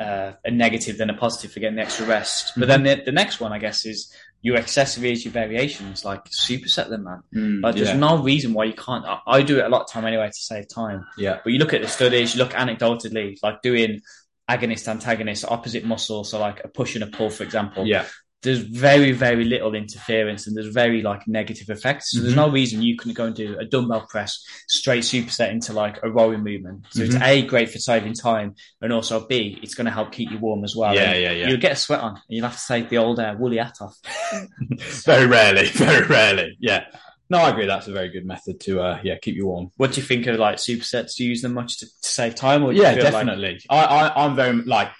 uh, 0.00 0.32
a 0.44 0.50
negative 0.50 0.96
than 0.98 1.10
a 1.10 1.14
positive 1.14 1.52
for 1.52 1.60
getting 1.60 1.76
the 1.76 1.82
extra 1.82 2.06
rest. 2.06 2.52
But 2.56 2.68
then 2.68 2.82
the, 2.84 3.02
the 3.04 3.12
next 3.12 3.38
one, 3.40 3.52
I 3.52 3.58
guess, 3.58 3.84
is 3.84 4.12
your 4.42 4.56
accessories, 4.56 5.24
your 5.24 5.32
variations, 5.32 6.04
like 6.04 6.24
superset 6.30 6.88
them, 6.88 7.04
man. 7.04 7.22
Mm, 7.34 7.62
Like, 7.62 7.74
there's 7.74 7.88
yeah. 7.88 7.96
no 7.96 8.22
reason 8.22 8.54
why 8.54 8.64
you 8.64 8.72
can't. 8.72 9.04
I, 9.04 9.18
I 9.26 9.42
do 9.42 9.58
it 9.58 9.64
a 9.64 9.68
lot 9.68 9.82
of 9.82 9.90
time 9.90 10.06
anyway 10.06 10.28
to 10.28 10.32
save 10.50 10.66
time. 10.68 11.06
yeah. 11.18 11.40
But 11.44 11.52
you 11.52 11.58
look 11.58 11.74
at 11.74 11.82
the 11.82 11.88
studies, 11.88 12.34
you 12.34 12.42
look 12.42 12.52
anecdotally, 12.52 13.36
like 13.42 13.60
doing 13.62 14.00
agonist, 14.48 14.88
antagonist, 14.88 15.44
opposite 15.46 15.84
muscle. 15.84 16.24
So 16.24 16.40
like 16.40 16.64
a 16.64 16.68
push 16.68 16.94
and 16.94 17.04
a 17.04 17.06
pull, 17.08 17.30
for 17.30 17.44
example 17.44 17.86
Yeah. 17.86 18.06
There's 18.42 18.60
very 18.60 19.12
very 19.12 19.44
little 19.44 19.74
interference 19.74 20.46
and 20.46 20.56
there's 20.56 20.72
very 20.72 21.02
like 21.02 21.26
negative 21.28 21.68
effects 21.68 22.12
so 22.12 22.20
there's 22.20 22.32
Mhm. 22.32 22.36
no 22.44 22.48
reason 22.50 22.80
you 22.82 22.96
can 22.96 23.12
go 23.12 23.24
and 23.26 23.34
do 23.36 23.58
a 23.58 23.64
dumbbell 23.66 24.06
press 24.08 24.42
straight 24.66 25.02
superset 25.04 25.50
into 25.50 25.72
like 25.74 25.98
a 26.02 26.10
rowing 26.10 26.42
movement 26.42 26.86
so 26.90 27.02
it's 27.02 27.14
Mhm. 27.14 27.26
a 27.26 27.42
great 27.42 27.68
for 27.70 27.78
saving 27.78 28.14
time 28.14 28.54
and 28.80 28.92
also 28.92 29.26
b 29.26 29.58
it's 29.62 29.74
going 29.74 29.84
to 29.84 29.90
help 29.92 30.10
keep 30.12 30.30
you 30.30 30.38
warm 30.38 30.64
as 30.64 30.74
well 30.74 30.94
Yeah, 30.94 31.10
And 31.12 31.22
yeah, 31.22 31.32
yeah. 31.32 31.48
you'll 31.48 31.58
get 31.60 31.72
a 31.72 31.76
sweat 31.76 32.00
on 32.00 32.12
and 32.14 32.20
you'll 32.28 32.46
have 32.48 32.58
to 32.60 32.66
take 32.66 32.88
the 32.88 32.98
old 32.98 33.18
uh, 33.20 33.34
woolly 33.38 33.58
hat 33.58 33.76
off 33.80 33.94
very 35.04 35.26
rarely, 35.26 35.66
very 35.86 36.06
rarely. 36.06 36.56
Yeah. 36.60 36.84
No, 37.28 37.38
I 37.38 37.50
agree. 37.50 37.66
That's 37.66 37.86
a 37.86 37.92
very 37.92 38.08
good 38.08 38.26
method 38.26 38.58
to, 38.62 38.80
uh, 38.80 38.98
yeah, 39.04 39.16
keep 39.22 39.36
you 39.36 39.46
warm. 39.46 39.70
what 39.76 39.92
do 39.92 40.00
you 40.00 40.06
think 40.06 40.26
of 40.26 40.36
like 40.38 40.56
supersets 40.56 41.14
do 41.16 41.22
you 41.24 41.30
use 41.30 41.42
them 41.42 41.54
much 41.54 41.78
to, 41.78 41.86
to 41.86 41.92
save 42.08 42.34
time 42.34 42.64
or 42.64 42.72
Yeah, 42.72 42.94
feel 42.94 43.04
like- 43.04 43.12
definitely. 43.12 43.60
I, 43.70 43.84
I, 43.84 44.24
I'm 44.24 44.34
very 44.34 44.52
like, 44.62 44.90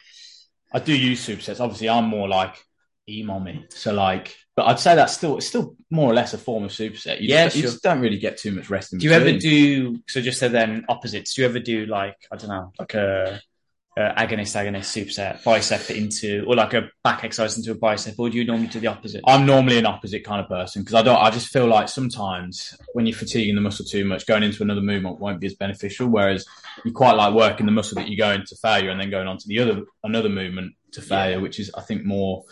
I 0.73 0.78
do 0.78 0.94
use 0.97 1.26
supersets. 1.26 1.59
Obviously, 1.59 1.88
I'm 1.88 2.04
more 2.04 2.28
like 2.28 2.54
e-mommy. 3.19 3.67
So 3.71 3.93
like, 3.93 4.37
but 4.57 4.67
I'd 4.67 4.79
say 4.79 4.95
that's 4.95 5.14
still, 5.14 5.38
it's 5.38 5.47
still 5.47 5.76
more 5.90 6.11
or 6.11 6.14
less 6.14 6.35
a 6.35 6.38
form 6.38 6.64
of 6.64 6.71
superset. 6.71 7.21
You 7.21 7.29
Yeah, 7.29 7.45
just, 7.45 7.57
you 7.57 7.62
just 7.62 7.83
don't 7.83 8.00
really 8.00 8.19
get 8.19 8.37
too 8.37 8.52
much 8.52 8.71
rest 8.71 8.93
in 8.93 8.99
do 8.99 9.07
you 9.07 9.12
ever 9.12 9.33
do 9.33 10.00
so 10.09 10.21
just 10.21 10.38
so 10.38 10.49
then 10.49 10.85
opposites 10.88 11.35
do 11.35 11.43
you 11.43 11.49
ever 11.49 11.59
do 11.59 11.87
like 11.87 12.17
i 12.31 12.37
don't 12.37 12.49
know 12.49 12.73
like 12.79 12.95
a, 12.95 13.40
a 13.97 14.00
agonist 14.00 14.55
agonist 14.57 14.90
superset 14.95 15.43
bicep 15.45 15.90
into 15.90 16.45
or 16.47 16.55
like 16.55 16.75
a 16.75 16.88
back 17.02 17.25
exercise 17.25 17.57
into 17.59 17.73
a 17.73 17.75
bicep 17.75 18.14
or 18.19 18.31
do 18.31 18.38
you 18.38 18.45
normally 18.45 18.69
do 18.69 18.81
the 18.81 18.87
opposite 18.87 19.23
I'm 19.26 19.47
normally 19.47 19.79
an 19.79 19.87
opposite 19.87 20.25
kind 20.25 20.40
of 20.40 20.49
person 20.49 20.83
because 20.83 20.95
I 20.95 21.02
don't. 21.02 21.17
I 21.19 21.31
just 21.31 21.49
feel 21.49 21.67
like 21.67 21.88
sometimes 21.88 22.76
when 22.95 23.07
you're 23.07 23.17
fatiguing 23.17 23.55
the 23.55 23.61
muscle 23.61 23.85
too 23.85 24.05
much, 24.05 24.26
going 24.26 24.43
into 24.43 24.62
another 24.62 24.81
movement 24.81 25.19
won't 25.19 25.40
be 25.40 25.47
as 25.47 25.55
beneficial. 25.55 26.09
Whereas 26.09 26.47
you 26.85 26.93
quite 26.93 27.12
like 27.12 27.35
working 27.35 27.67
the 27.67 27.73
muscle 27.73 27.97
that 27.97 28.09
you 28.09 28.17
go 28.17 28.31
into 28.31 28.57
failure 28.57 28.90
and 28.90 29.00
then 29.00 29.11
going 29.11 29.29
on 29.29 29.38
to 29.38 29.49
the 29.49 29.59
other 29.59 29.83
another 30.02 30.29
movement 30.29 30.75
to 30.92 31.02
failure, 31.02 31.40
which 31.40 31.59
is 31.61 31.70
I 31.76 31.82
think 31.82 32.04
more 32.04 32.44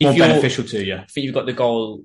If 0.00 0.06
more 0.06 0.12
you're- 0.14 0.28
beneficial 0.28 0.64
to 0.64 0.84
you. 0.84 0.96
I 0.96 1.06
think 1.06 1.24
you've 1.24 1.34
got 1.34 1.46
the 1.46 1.52
goal. 1.52 2.04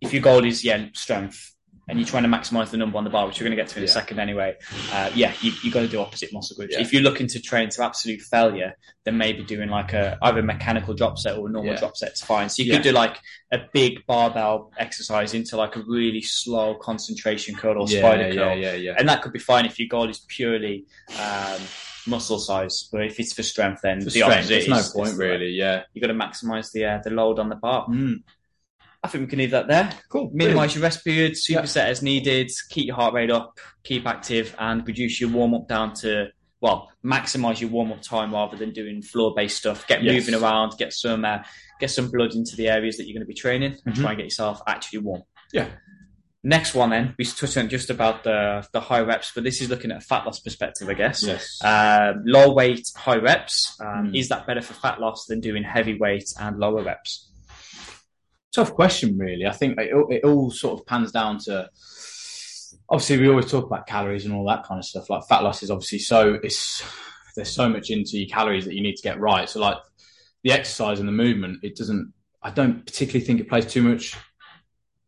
If 0.00 0.12
your 0.12 0.22
goal 0.22 0.44
is 0.44 0.64
yeah 0.64 0.86
strength, 0.94 1.48
and 1.88 1.98
you're 1.98 2.06
trying 2.06 2.22
to 2.22 2.28
maximize 2.28 2.70
the 2.70 2.76
number 2.76 2.96
on 2.96 3.02
the 3.04 3.10
bar, 3.10 3.26
which 3.26 3.38
you're 3.40 3.46
going 3.48 3.56
to 3.56 3.62
get 3.62 3.68
to 3.72 3.78
in 3.78 3.84
a 3.84 3.88
second 3.88 4.20
anyway, 4.20 4.54
uh, 4.92 5.10
yeah, 5.14 5.32
you 5.40 5.52
you 5.64 5.70
got 5.70 5.80
to 5.80 5.88
do 5.88 6.00
opposite 6.00 6.32
muscle 6.32 6.56
groups. 6.56 6.74
Yeah. 6.74 6.80
If 6.80 6.92
you're 6.92 7.02
looking 7.02 7.26
to 7.28 7.40
train 7.40 7.68
to 7.70 7.84
absolute 7.84 8.20
failure, 8.20 8.76
then 9.04 9.18
maybe 9.18 9.42
doing 9.44 9.68
like 9.68 9.92
a 9.92 10.16
either 10.22 10.40
a 10.40 10.42
mechanical 10.42 10.94
drop 10.94 11.18
set 11.18 11.36
or 11.36 11.48
a 11.48 11.50
normal 11.50 11.72
Yeah. 11.74 11.80
drop 11.80 11.96
set's 11.96 12.20
fine. 12.22 12.48
So 12.48 12.62
you 12.62 12.68
Yeah. 12.70 12.76
could 12.76 12.84
do 12.84 12.92
like 12.92 13.18
a 13.52 13.58
big 13.72 14.06
barbell 14.06 14.72
exercise 14.78 15.34
into 15.34 15.56
like 15.56 15.74
a 15.76 15.82
really 15.86 16.22
slow 16.22 16.76
concentration 16.76 17.54
curl 17.56 17.80
or 17.82 17.88
spider 17.88 18.28
yeah, 18.28 18.34
curl, 18.34 18.56
yeah, 18.56 18.70
yeah, 18.72 18.74
yeah. 18.74 18.94
and 18.98 19.08
that 19.08 19.22
could 19.22 19.32
be 19.32 19.40
fine 19.40 19.66
if 19.66 19.78
your 19.80 19.88
goal 19.88 20.08
is 20.08 20.20
purely 20.28 20.86
um, 21.20 21.60
muscle 22.06 22.38
size. 22.38 22.88
But 22.90 23.04
if 23.04 23.18
it's 23.20 23.32
for 23.32 23.42
strength, 23.42 23.80
then 23.82 24.00
For 24.00 24.04
the 24.06 24.10
strength, 24.10 24.32
opposite 24.32 24.48
there's 24.48 24.68
no 24.68 24.82
point 25.02 25.16
really. 25.16 25.48
Yeah. 25.50 25.82
You 25.94 26.00
got 26.00 26.08
to 26.08 26.14
maximize 26.14 26.72
the 26.72 26.84
uh, 26.84 26.98
the 27.02 27.10
load 27.10 27.38
on 27.38 27.48
the 27.48 27.56
bar. 27.56 27.86
Mm. 27.88 28.22
I 29.04 29.08
think 29.08 29.22
we 29.22 29.26
can 29.28 29.38
leave 29.40 29.50
that 29.50 29.66
there. 29.66 29.92
Cool. 30.10 30.30
Minimize 30.32 30.74
your 30.76 30.82
rest 30.82 31.04
period, 31.04 31.34
Yeah. 31.48 31.62
superset 31.62 31.86
as 31.86 32.02
needed, 32.02 32.50
keep 32.70 32.86
your 32.86 32.94
heart 32.94 33.14
rate 33.14 33.30
up, 33.30 33.58
keep 33.82 34.06
active, 34.06 34.54
and 34.60 34.86
reduce 34.86 35.20
your 35.20 35.30
warm 35.30 35.54
up 35.54 35.66
down 35.68 35.94
to 35.94 36.28
well, 36.60 36.88
maximize 37.04 37.60
your 37.60 37.70
warm 37.70 37.90
up 37.90 38.00
time 38.02 38.32
rather 38.32 38.56
than 38.56 38.72
doing 38.72 39.02
floor 39.02 39.34
based 39.34 39.56
stuff. 39.58 39.84
Get 39.88 40.04
Yes. 40.04 40.14
moving 40.28 40.40
around, 40.40 40.78
get 40.78 40.92
some 40.92 41.24
uh, 41.24 41.38
get 41.80 41.90
some 41.90 42.08
blood 42.12 42.34
into 42.36 42.54
the 42.54 42.68
areas 42.68 42.96
that 42.98 43.04
you're 43.08 43.14
going 43.14 43.26
to 43.26 43.28
be 43.28 43.34
training, 43.34 43.76
and 43.84 43.94
Mhm. 43.96 44.00
try 44.00 44.10
and 44.12 44.18
get 44.18 44.24
yourself 44.26 44.60
actually 44.68 45.00
warm. 45.00 45.22
Yeah. 45.52 45.66
Next 46.44 46.74
one, 46.74 46.90
then 46.90 47.14
we 47.18 47.24
touched 47.24 47.56
on 47.56 47.68
just 47.68 47.88
about 47.88 48.24
the 48.24 48.66
the 48.72 48.80
high 48.80 49.00
reps, 49.00 49.30
but 49.32 49.44
this 49.44 49.60
is 49.62 49.68
looking 49.70 49.92
at 49.92 49.98
a 49.98 50.00
fat 50.00 50.26
loss 50.26 50.40
perspective, 50.40 50.88
I 50.88 50.94
guess. 50.94 51.22
Yes. 51.22 51.60
Um, 51.62 52.22
low 52.26 52.52
weight, 52.52 52.88
high 52.96 53.16
reps. 53.16 53.76
Um, 53.80 54.08
Mm. 54.12 54.18
Is 54.18 54.28
that 54.30 54.46
better 54.46 54.60
for 54.60 54.74
fat 54.74 55.00
loss 55.00 55.26
than 55.26 55.38
doing 55.40 55.62
heavy 55.62 55.96
weight 55.98 56.32
and 56.40 56.58
lower 56.58 56.82
reps? 56.82 57.28
tough 58.54 58.74
question, 58.74 59.16
really. 59.16 59.46
I 59.46 59.52
think 59.52 59.78
it, 59.80 59.94
all- 59.94 60.08
it 60.10 60.24
all 60.24 60.50
sort 60.50 60.78
of 60.78 60.86
pans 60.86 61.10
down 61.12 61.38
to. 61.44 61.70
Obviously, 62.90 63.18
we 63.18 63.28
always 63.28 63.50
talk 63.50 63.64
about 63.64 63.86
calories 63.86 64.26
and 64.26 64.34
all 64.34 64.46
that 64.48 64.64
kind 64.64 64.78
of 64.78 64.84
stuff. 64.84 65.08
Like 65.08 65.22
fat 65.26 65.42
loss 65.42 65.62
is 65.62 65.70
obviously 65.70 66.00
so 66.00 66.38
it's 66.42 66.82
there's 67.34 67.50
so 67.50 67.68
much 67.68 67.88
into 67.90 68.18
your 68.18 68.28
calories 68.28 68.66
that 68.66 68.74
you 68.74 68.82
need 68.82 68.96
to 68.96 69.02
get 69.02 69.18
right. 69.20 69.48
So 69.48 69.60
like 69.60 69.78
the 70.42 70.52
exercise 70.52 70.98
and 70.98 71.08
the 71.08 71.12
movement, 71.12 71.60
it 71.62 71.76
doesn't. 71.76 72.12
I 72.42 72.50
don't 72.50 72.84
particularly 72.84 73.24
think 73.24 73.40
it 73.40 73.48
plays 73.48 73.64
too 73.64 73.82
much 73.82 74.16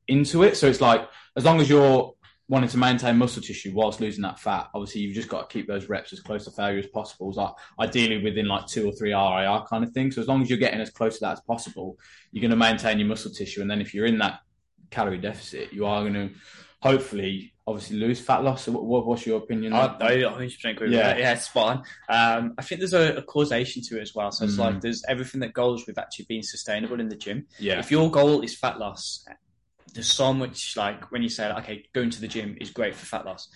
into 0.08 0.42
it. 0.42 0.56
So 0.56 0.66
it's 0.68 0.80
like 0.80 1.06
as 1.36 1.44
long 1.44 1.60
as 1.60 1.68
you're 1.68 2.14
wanting 2.48 2.68
to 2.68 2.76
maintain 2.76 3.16
muscle 3.16 3.42
tissue 3.42 3.72
whilst 3.74 4.00
losing 4.00 4.22
that 4.22 4.38
fat, 4.38 4.68
obviously 4.74 5.00
you've 5.00 5.14
just 5.14 5.28
got 5.28 5.48
to 5.48 5.52
keep 5.52 5.66
those 5.66 5.88
reps 5.88 6.12
as 6.12 6.20
close 6.20 6.44
to 6.44 6.50
failure 6.50 6.78
as 6.78 6.86
possible. 6.86 7.32
Like 7.32 7.54
ideally 7.80 8.22
within 8.22 8.46
like 8.46 8.66
two 8.66 8.86
or 8.86 8.92
three 8.92 9.14
RIR 9.14 9.62
kind 9.68 9.82
of 9.82 9.92
thing. 9.92 10.10
So 10.12 10.20
as 10.20 10.28
long 10.28 10.42
as 10.42 10.50
you're 10.50 10.58
getting 10.58 10.80
as 10.80 10.90
close 10.90 11.14
to 11.14 11.20
that 11.24 11.32
as 11.32 11.40
possible, 11.40 11.98
you're 12.32 12.42
going 12.42 12.50
to 12.50 12.56
maintain 12.56 12.98
your 12.98 13.08
muscle 13.08 13.30
tissue. 13.30 13.62
And 13.62 13.70
then 13.70 13.80
if 13.80 13.94
you're 13.94 14.06
in 14.06 14.18
that 14.18 14.40
calorie 14.90 15.18
deficit, 15.18 15.72
you 15.72 15.86
are 15.86 16.02
going 16.02 16.14
to 16.14 16.30
hopefully 16.80 17.54
obviously 17.66 17.96
lose 17.96 18.20
fat 18.20 18.44
loss. 18.44 18.64
So 18.64 18.72
what, 18.72 19.06
what's 19.06 19.24
your 19.26 19.38
opinion? 19.38 19.72
I, 19.72 19.96
I 19.98 20.10
100% 20.16 20.70
agree 20.70 20.90
yeah. 20.90 20.96
with 20.98 21.06
that. 21.06 21.18
Yeah, 21.18 21.32
it's 21.32 21.56
on. 21.56 21.82
Um, 22.10 22.54
I 22.58 22.62
think 22.62 22.80
there's 22.80 22.92
a, 22.92 23.16
a, 23.16 23.22
causation 23.22 23.82
to 23.84 23.98
it 23.98 24.02
as 24.02 24.14
well. 24.14 24.30
So 24.30 24.44
it's 24.44 24.56
mm. 24.56 24.58
like 24.58 24.82
there's 24.82 25.02
everything 25.08 25.40
that 25.40 25.54
goes 25.54 25.86
with 25.86 25.98
actually 25.98 26.26
being 26.28 26.42
sustainable 26.42 27.00
in 27.00 27.08
the 27.08 27.16
gym. 27.16 27.46
Yeah. 27.58 27.78
If 27.78 27.90
your 27.90 28.10
goal 28.10 28.42
is 28.42 28.54
fat 28.54 28.78
loss, 28.78 29.24
there's 29.94 30.12
so 30.12 30.32
much 30.32 30.76
like 30.76 31.10
when 31.10 31.22
you 31.22 31.28
say, 31.28 31.50
okay, 31.50 31.84
going 31.92 32.10
to 32.10 32.20
the 32.20 32.28
gym 32.28 32.56
is 32.60 32.70
great 32.70 32.94
for 32.94 33.06
fat 33.06 33.24
loss. 33.24 33.48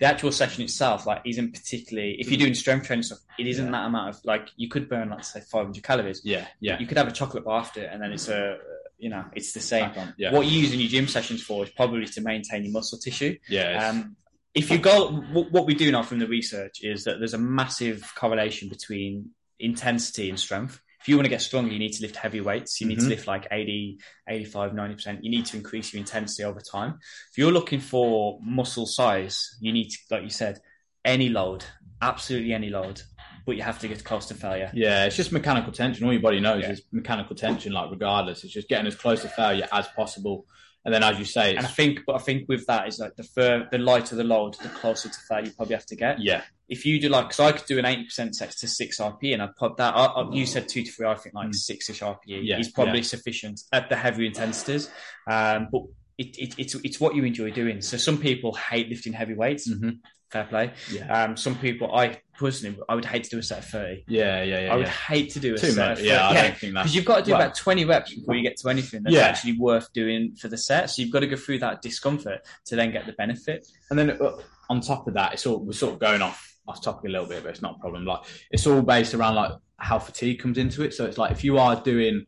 The 0.00 0.06
actual 0.06 0.32
session 0.32 0.64
itself, 0.64 1.06
like, 1.06 1.22
isn't 1.24 1.54
particularly. 1.54 2.16
If 2.18 2.28
you're 2.28 2.38
doing 2.38 2.54
strength 2.54 2.88
training 2.88 3.04
stuff, 3.04 3.20
it 3.38 3.46
isn't 3.46 3.66
yeah. 3.66 3.70
that 3.70 3.86
amount 3.86 4.08
of 4.08 4.24
like 4.24 4.48
you 4.56 4.68
could 4.68 4.88
burn, 4.88 5.10
like, 5.10 5.22
say, 5.22 5.40
500 5.40 5.82
calories. 5.84 6.20
Yeah, 6.24 6.46
yeah. 6.58 6.80
You 6.80 6.86
could 6.86 6.98
have 6.98 7.06
a 7.06 7.12
chocolate 7.12 7.44
bar 7.44 7.60
after 7.60 7.84
and 7.84 8.02
then 8.02 8.12
it's 8.12 8.28
a 8.28 8.58
you 8.98 9.10
know, 9.10 9.24
it's 9.34 9.52
the 9.52 9.60
same. 9.60 9.90
Yeah. 10.16 10.32
What 10.32 10.46
you 10.46 10.60
use 10.60 10.72
in 10.72 10.80
your 10.80 10.88
gym 10.88 11.08
sessions 11.08 11.42
for 11.42 11.64
is 11.64 11.70
probably 11.70 12.06
to 12.06 12.20
maintain 12.20 12.64
your 12.64 12.72
muscle 12.72 12.98
tissue. 12.98 13.36
Yeah. 13.48 13.88
Um, 13.88 14.16
if 14.54 14.70
you 14.70 14.78
go, 14.78 15.10
what 15.10 15.66
we 15.66 15.74
do 15.74 15.90
now 15.90 16.02
from 16.02 16.20
the 16.20 16.28
research 16.28 16.82
is 16.82 17.04
that 17.04 17.18
there's 17.18 17.34
a 17.34 17.38
massive 17.38 18.10
correlation 18.14 18.68
between 18.68 19.30
intensity 19.58 20.30
and 20.30 20.38
strength. 20.38 20.80
If 21.04 21.08
you 21.10 21.16
want 21.16 21.26
to 21.26 21.30
get 21.30 21.42
stronger, 21.42 21.70
you 21.70 21.78
need 21.78 21.92
to 21.92 22.00
lift 22.00 22.16
heavy 22.16 22.40
weights. 22.40 22.80
You 22.80 22.86
need 22.86 22.96
mm-hmm. 22.96 23.08
to 23.08 23.14
lift 23.14 23.26
like 23.26 23.46
80, 23.50 23.98
85, 24.26 24.72
90%. 24.72 25.18
You 25.20 25.30
need 25.30 25.44
to 25.44 25.58
increase 25.58 25.92
your 25.92 26.00
intensity 26.00 26.44
over 26.44 26.60
time. 26.60 26.98
If 27.30 27.36
you're 27.36 27.52
looking 27.52 27.80
for 27.80 28.38
muscle 28.42 28.86
size, 28.86 29.54
you 29.60 29.70
need 29.70 29.90
to, 29.90 29.98
like 30.10 30.22
you 30.22 30.30
said, 30.30 30.60
any 31.04 31.28
load, 31.28 31.62
absolutely 32.00 32.54
any 32.54 32.70
load 32.70 33.02
but 33.46 33.56
you 33.56 33.62
have 33.62 33.78
to 33.78 33.88
get 33.88 34.02
close 34.04 34.24
to 34.26 34.34
failure. 34.34 34.70
Yeah, 34.72 35.04
it's 35.04 35.16
just 35.16 35.30
mechanical 35.30 35.70
tension. 35.70 36.06
All 36.06 36.12
your 36.12 36.22
body 36.22 36.40
knows 36.40 36.62
yeah. 36.62 36.70
is 36.70 36.82
mechanical 36.92 37.36
tension. 37.36 37.72
Like 37.72 37.90
regardless, 37.90 38.42
it's 38.42 38.52
just 38.52 38.68
getting 38.68 38.86
as 38.86 38.94
close 38.94 39.22
to 39.22 39.28
failure 39.28 39.68
as 39.70 39.86
possible. 39.88 40.46
And 40.84 40.92
then, 40.92 41.02
as 41.02 41.18
you 41.18 41.24
say, 41.24 41.56
and 41.56 41.64
I 41.64 41.68
think, 41.68 42.00
but 42.06 42.16
I 42.16 42.18
think 42.18 42.46
with 42.46 42.66
that 42.66 42.86
is 42.86 42.98
like 42.98 43.16
the 43.16 43.22
fur, 43.22 43.66
the 43.70 43.78
lighter 43.78 44.16
the 44.16 44.24
load, 44.24 44.54
the 44.62 44.68
closer 44.68 45.08
to 45.08 45.18
failure 45.28 45.46
you 45.46 45.52
probably 45.52 45.74
have 45.76 45.86
to 45.86 45.96
get. 45.96 46.20
Yeah. 46.20 46.42
If 46.68 46.84
you 46.84 47.00
do 47.00 47.08
like, 47.08 47.28
because 47.28 47.40
I 47.40 47.52
could 47.52 47.66
do 47.66 47.78
an 47.78 47.86
eighty 47.86 48.04
percent 48.04 48.36
set 48.36 48.50
to 48.50 48.68
six 48.68 48.98
RP, 48.98 49.32
and 49.32 49.42
I'd 49.42 49.56
put 49.56 49.78
that. 49.78 49.94
I, 49.94 50.04
I, 50.04 50.30
you 50.30 50.44
said 50.44 50.68
two 50.68 50.82
to 50.82 50.90
three. 50.90 51.06
I 51.06 51.14
think 51.14 51.34
like 51.34 51.48
mm. 51.48 51.54
six 51.54 51.88
ish 51.88 52.00
RPE 52.00 52.16
yeah, 52.26 52.58
is 52.58 52.70
probably 52.70 52.98
yeah. 52.98 53.04
sufficient 53.04 53.62
at 53.72 53.88
the 53.88 53.96
heavy 53.96 54.26
intensities. 54.26 54.90
Um, 55.26 55.68
but 55.72 55.82
it, 56.18 56.36
it, 56.38 56.54
it's 56.58 56.74
it's 56.74 57.00
what 57.00 57.14
you 57.14 57.24
enjoy 57.24 57.50
doing. 57.50 57.80
So 57.80 57.96
some 57.96 58.18
people 58.18 58.54
hate 58.54 58.88
lifting 58.90 59.14
heavy 59.14 59.34
weights. 59.34 59.68
Mm-hmm 59.68 59.90
fair 60.34 60.44
play. 60.44 60.72
Yeah. 60.90 61.24
Um, 61.24 61.36
some 61.36 61.54
people, 61.56 61.94
I 61.94 62.18
personally, 62.36 62.78
I 62.88 62.94
would 62.94 63.04
hate 63.04 63.24
to 63.24 63.30
do 63.30 63.38
a 63.38 63.42
set 63.42 63.58
of 63.60 63.64
30. 63.66 64.04
Yeah, 64.06 64.42
yeah, 64.42 64.64
yeah. 64.66 64.72
I 64.72 64.76
would 64.76 64.86
yeah. 64.86 64.92
hate 64.92 65.30
to 65.30 65.40
do 65.40 65.54
a 65.54 65.58
Too 65.58 65.70
set 65.70 65.88
much. 65.88 65.98
of 65.98 65.98
30. 65.98 66.08
Yeah, 66.08 66.28
I 66.28 66.34
don't 66.34 66.56
think 66.56 66.74
that. 66.74 66.82
Because 66.82 66.94
you've 66.94 67.04
got 67.04 67.18
to 67.18 67.24
do 67.24 67.32
well, 67.32 67.42
about 67.42 67.54
20 67.54 67.84
reps 67.84 68.14
before 68.14 68.34
you 68.34 68.42
get 68.42 68.56
to 68.58 68.68
anything 68.68 69.02
that's 69.02 69.14
yeah. 69.14 69.22
actually 69.22 69.58
worth 69.58 69.92
doing 69.92 70.34
for 70.34 70.48
the 70.48 70.58
set. 70.58 70.90
So 70.90 71.02
you've 71.02 71.12
got 71.12 71.20
to 71.20 71.26
go 71.26 71.36
through 71.36 71.60
that 71.60 71.82
discomfort 71.82 72.40
to 72.66 72.76
then 72.76 72.92
get 72.92 73.06
the 73.06 73.12
benefit. 73.12 73.66
And 73.90 73.98
then 73.98 74.10
uh, 74.10 74.36
on 74.68 74.80
top 74.80 75.06
of 75.06 75.14
that, 75.14 75.34
it's 75.34 75.46
all, 75.46 75.58
we're 75.58 75.72
sort 75.72 75.94
of 75.94 76.00
going 76.00 76.22
off 76.22 76.50
off 76.66 76.82
topic 76.82 77.08
a 77.08 77.12
little 77.12 77.26
bit, 77.26 77.42
but 77.42 77.50
it's 77.50 77.62
not 77.62 77.76
a 77.76 77.78
problem. 77.78 78.04
Like 78.06 78.20
it's 78.50 78.66
all 78.66 78.82
based 78.82 79.14
around 79.14 79.34
like 79.34 79.52
how 79.76 79.98
fatigue 79.98 80.38
comes 80.38 80.58
into 80.58 80.82
it. 80.82 80.94
So 80.94 81.04
it's 81.04 81.18
like 81.18 81.30
if 81.30 81.44
you 81.44 81.58
are 81.58 81.76
doing 81.80 82.26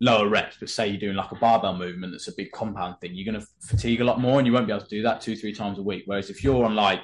lower 0.00 0.28
reps, 0.28 0.56
but 0.58 0.68
say 0.68 0.88
you're 0.88 1.00
doing 1.00 1.16
like 1.16 1.32
a 1.32 1.36
barbell 1.36 1.76
movement 1.76 2.12
that's 2.12 2.28
a 2.28 2.34
big 2.36 2.50
compound 2.52 2.96
thing, 3.00 3.12
you're 3.14 3.30
going 3.30 3.40
to 3.40 3.46
fatigue 3.62 4.00
a 4.00 4.04
lot 4.04 4.20
more 4.20 4.38
and 4.38 4.46
you 4.46 4.52
won't 4.52 4.66
be 4.66 4.72
able 4.72 4.84
to 4.84 4.90
do 4.90 5.02
that 5.02 5.20
two, 5.20 5.36
three 5.36 5.54
times 5.54 5.78
a 5.78 5.82
week. 5.82 6.02
Whereas 6.06 6.30
if 6.30 6.42
you're 6.42 6.64
on 6.64 6.74
like 6.74 7.00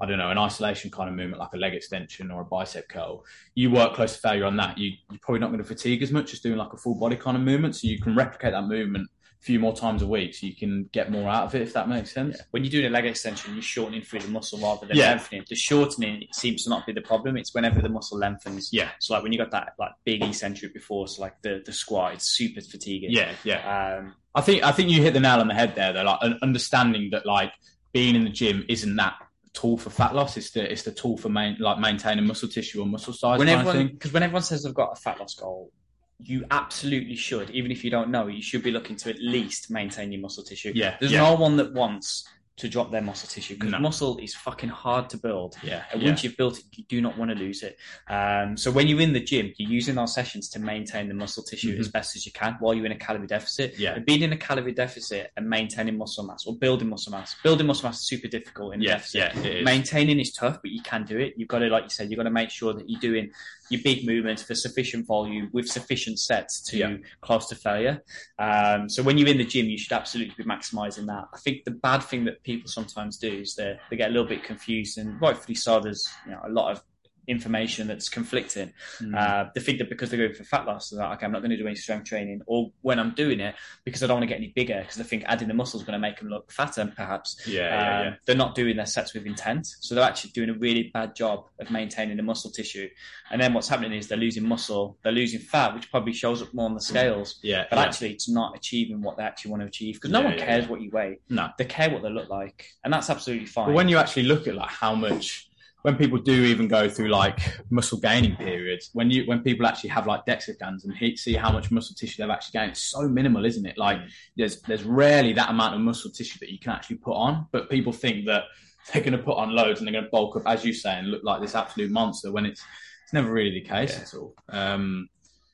I 0.00 0.06
don't 0.06 0.18
know, 0.18 0.30
an 0.30 0.38
isolation 0.38 0.90
kind 0.90 1.08
of 1.08 1.14
movement 1.14 1.38
like 1.38 1.52
a 1.54 1.56
leg 1.56 1.74
extension 1.74 2.30
or 2.30 2.40
a 2.40 2.44
bicep 2.44 2.88
curl, 2.88 3.24
you 3.54 3.70
work 3.70 3.94
close 3.94 4.14
to 4.14 4.20
failure 4.20 4.46
on 4.46 4.56
that. 4.56 4.78
You, 4.78 4.92
you're 5.10 5.20
probably 5.20 5.40
not 5.40 5.48
going 5.48 5.58
to 5.58 5.64
fatigue 5.64 6.02
as 6.02 6.10
much 6.10 6.32
as 6.32 6.40
doing 6.40 6.56
like 6.56 6.72
a 6.72 6.76
full 6.76 6.94
body 6.94 7.16
kind 7.16 7.36
of 7.36 7.42
movement. 7.42 7.76
So 7.76 7.88
you 7.88 8.00
can 8.00 8.16
replicate 8.16 8.52
that 8.52 8.64
movement 8.64 9.08
a 9.40 9.44
few 9.44 9.60
more 9.60 9.76
times 9.76 10.02
a 10.02 10.06
week 10.06 10.34
so 10.34 10.46
you 10.46 10.56
can 10.56 10.88
get 10.92 11.10
more 11.10 11.30
out 11.30 11.44
of 11.44 11.54
it, 11.54 11.62
if 11.62 11.72
that 11.74 11.88
makes 11.88 12.12
sense. 12.12 12.36
Yeah. 12.38 12.44
When 12.50 12.64
you're 12.64 12.70
doing 12.70 12.86
a 12.86 12.90
leg 12.90 13.06
extension, 13.06 13.52
you're 13.52 13.62
shortening 13.62 14.02
through 14.02 14.20
the 14.20 14.28
muscle 14.28 14.58
rather 14.58 14.86
than 14.86 14.96
yeah. 14.96 15.10
lengthening. 15.10 15.44
The 15.48 15.54
shortening 15.54 16.22
it 16.22 16.34
seems 16.34 16.64
to 16.64 16.70
not 16.70 16.86
be 16.86 16.92
the 16.92 17.02
problem. 17.02 17.36
It's 17.36 17.54
whenever 17.54 17.80
the 17.80 17.88
muscle 17.88 18.18
lengthens. 18.18 18.70
Yeah. 18.72 18.90
So 18.98 19.14
like 19.14 19.22
when 19.22 19.32
you 19.32 19.38
got 19.38 19.50
that 19.52 19.74
like 19.78 19.92
big 20.04 20.24
eccentric 20.24 20.74
before, 20.74 21.06
so 21.06 21.22
like 21.22 21.40
the, 21.42 21.62
the 21.64 21.72
squat, 21.72 22.14
it's 22.14 22.30
super 22.30 22.60
fatiguing. 22.60 23.10
Yeah, 23.12 23.32
yeah. 23.44 23.98
Um, 23.98 24.14
I 24.34 24.40
think 24.40 24.64
I 24.64 24.72
think 24.72 24.88
you 24.88 25.02
hit 25.02 25.12
the 25.14 25.20
nail 25.20 25.38
on 25.40 25.48
the 25.48 25.54
head 25.54 25.74
there 25.74 25.92
though, 25.92 26.02
like 26.02 26.32
understanding 26.40 27.10
that 27.12 27.26
like 27.26 27.52
being 27.92 28.14
in 28.14 28.24
the 28.24 28.30
gym 28.30 28.64
isn't 28.68 28.96
that 28.96 29.14
tool 29.52 29.76
for 29.76 29.90
fat 29.90 30.14
loss. 30.14 30.36
It's 30.36 30.50
the 30.50 30.70
it's 30.70 30.82
the 30.82 30.92
tool 30.92 31.16
for 31.16 31.28
main, 31.28 31.56
like 31.58 31.78
maintaining 31.78 32.26
muscle 32.26 32.48
tissue 32.48 32.80
or 32.80 32.86
muscle 32.86 33.12
size. 33.12 33.38
When 33.38 33.48
everyone 33.48 33.88
because 33.88 34.12
when 34.12 34.22
everyone 34.22 34.42
says 34.42 34.62
they've 34.62 34.74
got 34.74 34.92
a 34.92 35.00
fat 35.00 35.20
loss 35.20 35.34
goal, 35.34 35.70
you 36.18 36.44
absolutely 36.50 37.16
should, 37.16 37.50
even 37.50 37.70
if 37.70 37.84
you 37.84 37.90
don't 37.90 38.10
know, 38.10 38.26
you 38.26 38.42
should 38.42 38.62
be 38.62 38.70
looking 38.70 38.96
to 38.96 39.10
at 39.10 39.20
least 39.20 39.70
maintain 39.70 40.12
your 40.12 40.20
muscle 40.20 40.44
tissue. 40.44 40.72
Yeah, 40.74 40.96
there's 41.00 41.12
yeah. 41.12 41.22
no 41.22 41.34
one 41.34 41.56
that 41.56 41.72
wants 41.72 42.26
to 42.56 42.68
drop 42.68 42.90
their 42.90 43.00
muscle 43.00 43.28
tissue 43.28 43.54
because 43.54 43.72
no. 43.72 43.78
muscle 43.78 44.18
is 44.18 44.34
fucking 44.34 44.68
hard 44.68 45.08
to 45.10 45.16
build. 45.16 45.56
Yeah. 45.62 45.84
And 45.92 46.02
once 46.02 46.22
you've 46.22 46.36
built 46.36 46.58
it, 46.58 46.64
you 46.72 46.84
do 46.84 47.00
not 47.00 47.16
want 47.16 47.30
to 47.30 47.34
lose 47.34 47.62
it. 47.62 47.78
Um, 48.08 48.56
so 48.56 48.70
when 48.70 48.88
you're 48.88 49.00
in 49.00 49.14
the 49.14 49.20
gym, 49.20 49.52
you're 49.56 49.70
using 49.70 49.94
those 49.94 50.14
sessions 50.14 50.50
to 50.50 50.58
maintain 50.58 51.08
the 51.08 51.14
muscle 51.14 51.42
tissue 51.42 51.72
mm-hmm. 51.72 51.80
as 51.80 51.88
best 51.88 52.14
as 52.14 52.26
you 52.26 52.32
can 52.32 52.56
while 52.60 52.74
you're 52.74 52.86
in 52.86 52.92
a 52.92 52.98
calorie 52.98 53.26
deficit. 53.26 53.78
Yeah. 53.78 53.94
And 53.94 54.04
being 54.04 54.22
in 54.22 54.32
a 54.32 54.36
calorie 54.36 54.72
deficit 54.72 55.30
and 55.36 55.48
maintaining 55.48 55.96
muscle 55.96 56.24
mass 56.24 56.46
or 56.46 56.54
building 56.54 56.88
muscle 56.88 57.12
mass, 57.12 57.34
building 57.42 57.66
muscle 57.66 57.88
mass 57.88 58.00
is 58.00 58.06
super 58.06 58.28
difficult 58.28 58.74
in 58.74 58.82
yeah, 58.82 58.92
deficit. 58.92 59.34
Yeah, 59.42 59.62
Maintaining 59.62 60.20
is 60.20 60.32
tough, 60.32 60.60
but 60.60 60.70
you 60.72 60.82
can 60.82 61.04
do 61.04 61.18
it. 61.18 61.34
You've 61.36 61.48
got 61.48 61.60
to, 61.60 61.68
like 61.68 61.84
you 61.84 61.90
said, 61.90 62.10
you've 62.10 62.18
got 62.18 62.24
to 62.24 62.30
make 62.30 62.50
sure 62.50 62.74
that 62.74 62.88
you're 62.88 63.00
doing 63.00 63.30
your 63.72 63.82
big 63.82 64.06
movements 64.06 64.42
for 64.42 64.54
sufficient 64.54 65.06
volume 65.06 65.48
with 65.52 65.66
sufficient 65.66 66.18
sets 66.18 66.60
to 66.70 66.78
yeah. 66.78 66.96
close 67.20 67.48
to 67.48 67.54
failure. 67.54 68.02
Um, 68.38 68.88
so 68.88 69.02
when 69.02 69.18
you're 69.18 69.28
in 69.28 69.38
the 69.38 69.44
gym, 69.44 69.66
you 69.66 69.78
should 69.78 69.92
absolutely 69.92 70.34
be 70.36 70.44
maximizing 70.44 71.06
that. 71.06 71.24
I 71.32 71.38
think 71.38 71.64
the 71.64 71.70
bad 71.72 72.02
thing 72.02 72.24
that 72.26 72.42
people 72.42 72.68
sometimes 72.68 73.16
do 73.18 73.32
is 73.32 73.54
they 73.54 73.78
they 73.90 73.96
get 73.96 74.10
a 74.10 74.12
little 74.12 74.28
bit 74.28 74.44
confused, 74.44 74.98
and 74.98 75.20
rightfully 75.20 75.54
so. 75.54 75.80
There's 75.80 76.08
you 76.26 76.32
know 76.32 76.40
a 76.44 76.50
lot 76.50 76.72
of 76.72 76.82
information 77.26 77.86
that's 77.86 78.08
conflicting. 78.08 78.72
Mm. 79.00 79.16
Uh, 79.16 79.50
they 79.54 79.60
think 79.60 79.78
that 79.78 79.88
because 79.88 80.10
they're 80.10 80.18
going 80.18 80.34
for 80.34 80.44
fat 80.44 80.66
loss, 80.66 80.90
they're 80.90 81.00
like, 81.00 81.18
okay, 81.18 81.26
I'm 81.26 81.32
not 81.32 81.40
going 81.40 81.50
to 81.50 81.56
do 81.56 81.66
any 81.66 81.76
strength 81.76 82.04
training, 82.04 82.42
or 82.46 82.70
when 82.82 82.98
I'm 82.98 83.10
doing 83.14 83.40
it, 83.40 83.54
because 83.84 84.02
I 84.02 84.06
don't 84.06 84.16
want 84.16 84.24
to 84.24 84.28
get 84.28 84.38
any 84.38 84.52
bigger, 84.54 84.80
because 84.80 84.96
they 84.96 85.04
think 85.04 85.24
adding 85.26 85.48
the 85.48 85.54
muscle 85.54 85.78
is 85.78 85.86
going 85.86 85.94
to 85.94 86.00
make 86.00 86.18
them 86.18 86.28
look 86.28 86.50
fatter, 86.50 86.92
perhaps. 86.94 87.40
Yeah, 87.46 87.62
um, 87.62 87.62
yeah, 87.62 88.02
yeah, 88.02 88.14
They're 88.26 88.36
not 88.36 88.54
doing 88.54 88.76
their 88.76 88.86
sets 88.86 89.14
with 89.14 89.26
intent, 89.26 89.66
so 89.80 89.94
they're 89.94 90.04
actually 90.04 90.30
doing 90.30 90.50
a 90.50 90.54
really 90.54 90.90
bad 90.92 91.14
job 91.14 91.46
of 91.60 91.70
maintaining 91.70 92.16
the 92.16 92.22
muscle 92.22 92.50
tissue. 92.50 92.88
And 93.30 93.40
then 93.40 93.54
what's 93.54 93.68
happening 93.68 93.92
is 93.92 94.08
they're 94.08 94.18
losing 94.18 94.46
muscle, 94.46 94.98
they're 95.02 95.12
losing 95.12 95.40
fat, 95.40 95.74
which 95.74 95.90
probably 95.90 96.12
shows 96.12 96.42
up 96.42 96.52
more 96.52 96.66
on 96.66 96.74
the 96.74 96.80
scales. 96.80 97.38
Yeah, 97.42 97.64
but 97.70 97.78
yeah. 97.78 97.84
actually, 97.84 98.12
it's 98.12 98.28
not 98.28 98.56
achieving 98.56 99.00
what 99.00 99.16
they 99.16 99.22
actually 99.22 99.52
want 99.52 99.62
to 99.62 99.66
achieve 99.66 99.94
because 99.94 100.10
no 100.10 100.20
one 100.20 100.36
cares 100.36 100.68
what 100.68 100.80
you 100.80 100.90
weigh. 100.90 101.18
No, 101.28 101.50
they 101.56 101.64
care 101.64 101.90
what 101.90 102.02
they 102.02 102.10
look 102.10 102.28
like, 102.28 102.66
and 102.84 102.92
that's 102.92 103.10
absolutely 103.10 103.46
fine. 103.46 103.66
But 103.66 103.74
when 103.74 103.88
you 103.88 103.96
actually 103.98 104.24
look 104.24 104.46
at 104.46 104.54
like 104.54 104.70
how 104.70 104.94
much 104.94 105.48
when 105.82 105.96
people 105.96 106.18
do 106.18 106.44
even 106.44 106.68
go 106.68 106.88
through 106.88 107.08
like 107.08 107.40
muscle 107.70 107.98
gaining 107.98 108.36
periods, 108.36 108.90
when 108.92 109.10
you 109.10 109.24
when 109.26 109.42
people 109.42 109.66
actually 109.66 109.90
have 109.90 110.06
like 110.06 110.24
DEXA 110.26 110.54
scans 110.54 110.84
and 110.84 111.18
see 111.18 111.34
how 111.34 111.50
much 111.52 111.70
muscle 111.70 111.94
tissue 111.94 112.22
they've 112.22 112.30
actually 112.30 112.58
gained, 112.58 112.72
it's 112.72 112.82
so 112.82 113.08
minimal, 113.08 113.44
isn't 113.44 113.66
it? 113.66 113.76
Like 113.76 113.98
there's 114.36 114.62
there's 114.62 114.84
rarely 114.84 115.32
that 115.34 115.50
amount 115.50 115.74
of 115.74 115.80
muscle 115.80 116.10
tissue 116.10 116.38
that 116.40 116.50
you 116.50 116.58
can 116.58 116.72
actually 116.72 116.96
put 116.96 117.14
on, 117.14 117.46
but 117.50 117.68
people 117.68 117.92
think 117.92 118.26
that 118.26 118.44
they're 118.92 119.02
going 119.02 119.12
to 119.12 119.18
put 119.18 119.36
on 119.36 119.54
loads 119.54 119.80
and 119.80 119.86
they're 119.86 119.92
going 119.92 120.04
to 120.04 120.10
bulk 120.10 120.36
up, 120.36 120.42
as 120.46 120.64
you 120.64 120.72
say, 120.72 120.94
and 120.94 121.10
look 121.10 121.22
like 121.24 121.40
this 121.40 121.54
absolute 121.54 121.90
monster 121.90 122.32
when 122.32 122.46
it's 122.46 122.62
it's 123.04 123.12
never 123.12 123.32
really 123.32 123.50
the 123.50 123.60
case 123.60 123.96
yeah. 123.96 124.02
at 124.02 124.14
all. 124.14 124.34
Um, 124.48 125.08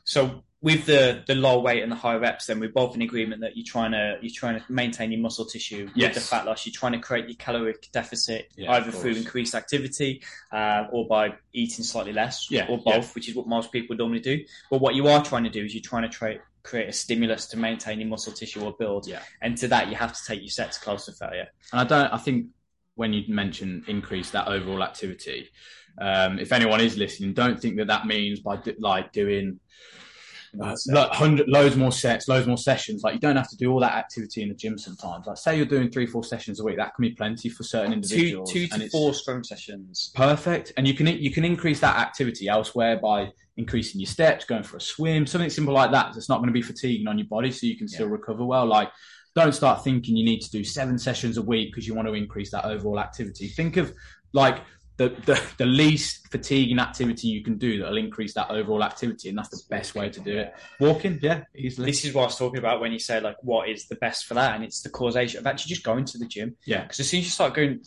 so 0.05 0.45
with 0.61 0.87
the 0.87 1.23
the 1.27 1.37
low 1.37 1.61
weight 1.61 1.83
and 1.83 1.93
the 1.93 1.97
high 1.97 2.17
reps, 2.17 2.47
then 2.47 2.59
we're 2.59 2.69
both 2.69 2.95
in 2.97 3.03
agreement 3.03 3.43
that 3.43 3.57
you're 3.57 3.65
trying 3.65 3.93
to 3.93 4.19
you're 4.21 4.35
trying 4.35 4.59
to 4.59 4.73
maintain 4.73 5.13
your 5.13 5.21
muscle 5.21 5.45
tissue 5.45 5.89
yes. 5.95 6.09
with 6.09 6.15
the 6.15 6.29
fat 6.29 6.47
loss. 6.47 6.67
You're 6.67 6.73
trying 6.73 6.93
to 6.93 6.99
create 6.99 7.29
your 7.29 7.37
caloric 7.37 7.89
deficit 7.93 8.51
yeah, 8.57 8.73
either 8.73 8.91
through 8.91 9.13
increased 9.13 9.55
activity 9.55 10.23
uh, 10.51 10.87
or 10.91 11.07
by 11.07 11.35
eating 11.53 11.85
slightly 11.85 12.13
less, 12.13 12.51
yeah, 12.51 12.67
or 12.69 12.79
both, 12.79 13.05
yeah. 13.05 13.13
which 13.15 13.29
is 13.29 13.37
what 13.37 13.47
most 13.47 13.71
people 13.71 13.95
normally 13.95 14.21
do. 14.21 14.45
But 14.71 14.81
what 14.81 14.97
you 14.97 15.07
are 15.07 15.25
trying 15.25 15.45
to 15.45 15.51
do 15.51 15.65
is 15.65 15.75
you're 15.75 15.83
trying 15.83 16.11
to 16.11 16.41
create 16.65 16.89
a 16.89 16.93
stimulus 16.93 17.47
to 17.47 17.57
maintain 17.57 18.01
your 18.01 18.09
muscle 18.09 18.33
tissue 18.33 18.63
or 18.63 18.73
build. 18.73 19.07
Yeah. 19.07 19.23
And 19.41 19.57
to 19.59 19.69
that, 19.69 19.89
you 19.89 19.95
have 19.95 20.13
to 20.13 20.21
take 20.27 20.41
your 20.41 20.51
sets 20.51 20.77
close 20.77 21.07
to 21.07 21.13
failure. 21.13 21.47
And 21.73 21.81
I 21.83 21.85
don't. 21.85 22.13
I 22.13 22.19
think 22.19 22.47
when 22.97 23.13
you 23.13 23.23
mention 23.33 23.85
increase 23.87 24.31
that 24.31 24.49
overall 24.49 24.83
activity, 24.83 25.51
um, 26.01 26.41
if 26.41 26.53
anyone 26.53 26.81
is 26.81 26.97
listening, 26.97 27.33
don't 27.33 27.61
think 27.61 27.77
that 27.77 27.87
that 27.87 28.07
means 28.07 28.41
by 28.41 28.57
do, 28.57 28.75
like 28.81 29.13
doing 29.13 29.61
uh, 30.63 30.77
like 30.89 31.11
hundred 31.11 31.49
loads 31.49 31.77
more 31.77 31.93
sets, 31.93 32.29
loads 32.29 32.47
more 32.47 32.57
sessions. 32.57 33.03
Like 33.03 33.15
you 33.15 33.21
don't 33.21 33.37
have 33.37 33.51
to 33.51 33.57
do 33.57 33.71
all 33.71 33.81
that 33.81 33.95
activity 33.95 34.43
in 34.43 34.49
the 34.49 34.55
gym 34.55 34.79
sometimes. 34.79 35.27
Like 35.27 35.37
say 35.37 35.57
you're 35.57 35.67
doing 35.67 35.91
three, 35.91 36.07
four 36.07 36.25
sessions 36.25 36.61
a 36.61 36.65
week, 36.65 36.77
that 36.77 36.95
can 36.95 37.03
be 37.03 37.11
plenty 37.11 37.49
for 37.49 37.63
certain 37.63 37.93
individuals. 37.93 38.53
Two, 38.53 38.67
two 38.67 38.79
to 38.79 38.89
four 38.91 39.15
strength 39.15 39.47
sessions. 39.47 40.11
Perfect, 40.15 40.73
and 40.77 40.87
you 40.87 40.95
can 40.95 41.07
you 41.07 41.31
can 41.31 41.45
increase 41.45 41.81
that 41.81 41.97
activity 41.97 42.49
elsewhere 42.49 42.99
by 42.99 43.31
increasing 43.57 44.01
your 44.01 44.09
steps, 44.09 44.45
going 44.45 44.63
for 44.63 44.77
a 44.77 44.81
swim, 44.81 45.27
something 45.27 45.51
simple 45.51 45.75
like 45.75 45.91
that. 45.91 46.13
That's 46.15 46.29
not 46.29 46.39
going 46.39 46.49
to 46.49 46.53
be 46.53 46.63
fatiguing 46.63 47.09
on 47.09 47.19
your 47.19 47.27
body, 47.27 47.51
so 47.51 47.67
you 47.67 47.77
can 47.77 47.89
still 47.89 48.07
yeah. 48.07 48.13
recover 48.13 48.45
well. 48.45 48.67
Like 48.67 48.91
don't 49.35 49.53
start 49.53 49.85
thinking 49.85 50.17
you 50.17 50.25
need 50.25 50.41
to 50.41 50.51
do 50.51 50.65
seven 50.65 50.99
sessions 50.99 51.37
a 51.37 51.43
week 51.43 51.71
because 51.71 51.87
you 51.87 51.95
want 51.95 52.09
to 52.09 52.15
increase 52.15 52.51
that 52.51 52.65
overall 52.65 52.99
activity. 52.99 53.47
Think 53.49 53.77
of 53.77 53.93
like 54.33 54.63
the, 54.97 55.11
the, 55.27 55.41
the 55.59 55.67
least 55.67 56.28
fatiguing 56.31 56.79
activity 56.79 57.29
you 57.29 57.43
can 57.43 57.59
do 57.59 57.79
that'll 57.79 57.97
increase 57.97 58.35
that 58.35 58.51
overall 58.51 58.83
activity, 58.83 59.29
and 59.29 59.39
that's 59.39 59.49
the 59.49 59.61
best 59.69 59.95
way 59.95 60.09
to 60.11 60.21
do 60.21 60.39
it. 60.39 60.55
Walking, 60.81 61.19
yeah, 61.23 61.45
easily. 61.55 61.87
This 61.91 62.05
is 62.05 62.15
what 62.15 62.23
I 62.23 62.27
was 62.27 62.37
talking 62.37 62.59
about 62.59 62.81
when 62.81 62.93
you 62.93 62.99
say 62.99 63.21
like 63.21 63.37
what 63.43 63.69
is 63.69 63.87
the 63.89 63.97
best 63.97 64.27
for 64.27 64.35
that, 64.35 64.55
and 64.55 64.65
it's 64.65 64.83
the 64.83 64.91
causation 64.91 65.41
of 65.41 65.47
actually 65.47 65.71
just 65.71 65.85
going 65.85 66.05
to 66.07 66.19
the 66.19 66.27
gym. 66.27 66.57
Yeah. 66.65 66.83
Because 66.83 67.01
as 67.01 67.09
soon 67.09 67.21
as 67.21 67.27
you 67.27 67.31
start 67.31 67.55
going, 67.55 67.81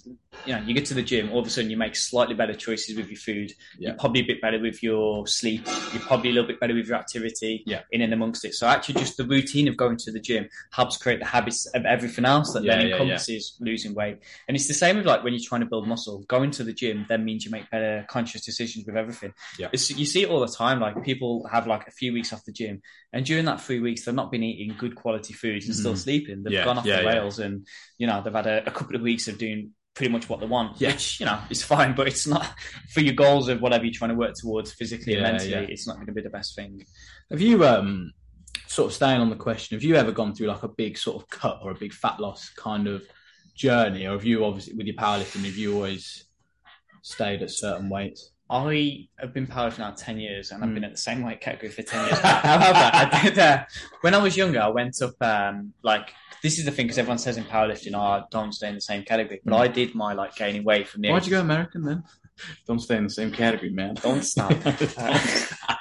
you 0.45 0.53
know, 0.53 0.61
you 0.61 0.73
get 0.73 0.85
to 0.85 0.93
the 0.93 1.03
gym, 1.03 1.31
all 1.31 1.39
of 1.39 1.47
a 1.47 1.49
sudden 1.49 1.69
you 1.69 1.77
make 1.77 1.95
slightly 1.95 2.35
better 2.35 2.53
choices 2.53 2.95
with 2.95 3.09
your 3.09 3.17
food. 3.17 3.53
Yeah. 3.77 3.89
You're 3.89 3.97
probably 3.97 4.21
a 4.21 4.25
bit 4.25 4.41
better 4.41 4.59
with 4.59 4.81
your 4.81 5.27
sleep. 5.27 5.65
You're 5.93 6.01
probably 6.01 6.29
a 6.29 6.33
little 6.33 6.47
bit 6.47 6.59
better 6.59 6.73
with 6.73 6.87
your 6.87 6.97
activity. 6.97 7.63
Yeah. 7.65 7.81
In 7.91 8.01
and 8.01 8.13
amongst 8.13 8.45
it. 8.45 8.53
So 8.55 8.67
actually, 8.67 8.95
just 8.95 9.17
the 9.17 9.25
routine 9.25 9.67
of 9.67 9.77
going 9.77 9.97
to 9.97 10.11
the 10.11 10.19
gym 10.19 10.47
helps 10.71 10.97
create 10.97 11.19
the 11.19 11.25
habits 11.25 11.65
of 11.67 11.85
everything 11.85 12.25
else 12.25 12.53
that 12.53 12.63
Yeah, 12.63 12.77
then 12.77 12.87
encompasses 12.87 13.57
losing 13.59 13.93
weight. 13.93 14.19
And 14.47 14.55
it's 14.55 14.67
the 14.67 14.73
same 14.73 14.97
with 14.97 15.05
like 15.05 15.23
when 15.23 15.33
you're 15.33 15.43
trying 15.43 15.61
to 15.61 15.67
build 15.67 15.87
muscle. 15.87 16.23
Going 16.27 16.51
to 16.51 16.63
the 16.63 16.73
gym 16.73 17.05
then 17.09 17.25
means 17.25 17.45
you 17.45 17.51
make 17.51 17.69
better 17.69 18.05
conscious 18.07 18.30
decisions 18.39 18.85
with 18.85 18.95
everything. 18.95 19.33
Yeah. 19.59 19.67
It's, 19.73 19.89
you 19.89 20.05
see 20.05 20.23
it 20.23 20.29
all 20.29 20.39
the 20.39 20.47
time. 20.47 20.79
Like 20.79 21.03
people 21.03 21.45
have 21.51 21.67
like 21.67 21.87
a 21.87 21.91
few 21.91 22.13
weeks 22.13 22.31
off 22.31 22.45
the 22.45 22.53
gym, 22.53 22.81
and 23.11 23.25
during 23.25 23.43
that 23.45 23.59
three 23.59 23.81
weeks, 23.81 24.05
they've 24.05 24.15
not 24.15 24.31
been 24.31 24.43
eating 24.43 24.77
good 24.77 24.95
quality 24.95 25.33
foods 25.33 25.65
and 25.65 25.75
still 25.75 25.93
Mhm. 25.93 25.97
sleeping. 25.97 26.43
They've 26.43 26.53
Yeah, 26.53 26.63
gone 26.63 26.77
off 26.77 26.85
yeah, 26.85 26.97
the 26.97 27.03
yeah. 27.03 27.09
rails, 27.09 27.39
and 27.39 27.67
you 27.97 28.07
know 28.07 28.21
they've 28.23 28.33
had 28.33 28.47
a, 28.47 28.65
a 28.65 28.71
couple 28.71 28.95
of 28.95 29.01
weeks 29.01 29.27
of 29.27 29.37
doing 29.37 29.71
pretty 29.93 30.09
much 30.11 30.29
what 30.29 30.39
they 30.39 30.45
want, 30.45 30.79
Yeah. 30.79 30.91
which 30.93 31.19
you 31.19 31.25
know 31.25 31.37
is 31.49 31.61
fine, 31.63 31.93
but 31.95 32.07
it's 32.07 32.25
not 32.25 32.47
for 32.93 33.01
your 33.01 33.13
goals 33.13 33.49
of 33.49 33.59
whatever 33.61 33.83
you're 33.83 33.93
trying 33.93 34.11
to 34.11 34.15
work 34.15 34.35
towards 34.35 34.71
physically 34.71 35.15
and 35.15 35.23
mentally. 35.23 35.51
yeah. 35.51 35.59
It's 35.59 35.85
not 35.85 35.95
going 35.97 36.07
to 36.07 36.13
be 36.13 36.21
the 36.21 36.29
best 36.29 36.55
thing. 36.55 36.85
Have 37.29 37.41
you 37.41 37.65
um 37.65 38.11
sort 38.67 38.87
of 38.87 38.93
staying 38.93 39.19
on 39.19 39.29
the 39.29 39.35
question? 39.35 39.75
Have 39.75 39.83
you 39.83 39.95
ever 39.95 40.13
gone 40.13 40.33
through 40.33 40.47
like 40.47 40.63
a 40.63 40.69
big 40.69 40.97
sort 40.97 41.21
of 41.21 41.29
cut 41.29 41.59
or 41.61 41.71
a 41.71 41.75
big 41.75 41.91
fat 41.91 42.21
loss 42.21 42.49
kind 42.51 42.87
of 42.87 43.03
journey, 43.53 44.05
or 44.07 44.11
have 44.13 44.23
you 44.23 44.45
obviously 44.45 44.73
with 44.75 44.87
your 44.87 44.95
powerlifting? 44.95 45.43
Have 45.45 45.57
you 45.57 45.73
always 45.75 46.23
stayed 47.01 47.41
at 47.41 47.51
certain 47.51 47.89
weights? 47.89 48.31
I 48.49 49.07
have 49.17 49.33
been 49.33 49.47
powerlifting 49.47 49.79
now 49.79 49.91
10 49.91 50.19
years 50.19 50.51
and 50.51 50.61
I've 50.63 50.69
Mm. 50.71 50.73
been 50.73 50.83
at 50.83 50.91
the 50.91 50.97
same 50.97 51.21
weight 51.23 51.39
category 51.39 51.71
for 51.71 51.83
10 51.83 52.05
years. 52.07 52.19
However, 52.19 52.91
I 52.93 53.21
did, 53.23 53.39
uh, 53.39 53.63
when 54.01 54.13
I 54.13 54.17
was 54.17 54.35
younger, 54.35 54.59
I 54.61 54.67
went 54.67 55.01
up, 55.01 55.13
um, 55.21 55.73
like, 55.83 56.13
this 56.43 56.59
is 56.59 56.65
the 56.65 56.71
thing 56.71 56.85
because 56.87 56.97
everyone 56.97 57.17
says 57.19 57.37
in 57.37 57.45
powerlifting, 57.45 57.93
oh, 57.95 58.25
don't 58.29 58.51
stay 58.53 58.67
in 58.67 58.75
the 58.75 58.81
same 58.81 59.03
category. 59.03 59.39
But 59.45 59.53
Mm. 59.53 59.59
I 59.61 59.67
did 59.69 59.95
my, 59.95 60.13
like, 60.13 60.35
gaining 60.35 60.63
weight 60.65 60.87
from 60.89 61.01
the 61.01 61.11
Why'd 61.11 61.25
you 61.25 61.31
go 61.31 61.39
American 61.41 61.83
then? 61.83 62.03
Don't 62.67 62.79
stay 62.79 62.97
in 62.97 63.03
the 63.03 63.09
same 63.09 63.31
category, 63.31 63.69
man. 63.69 63.93
Don't 63.95 64.23
stop. 64.23 64.51
Uh, 64.97 65.19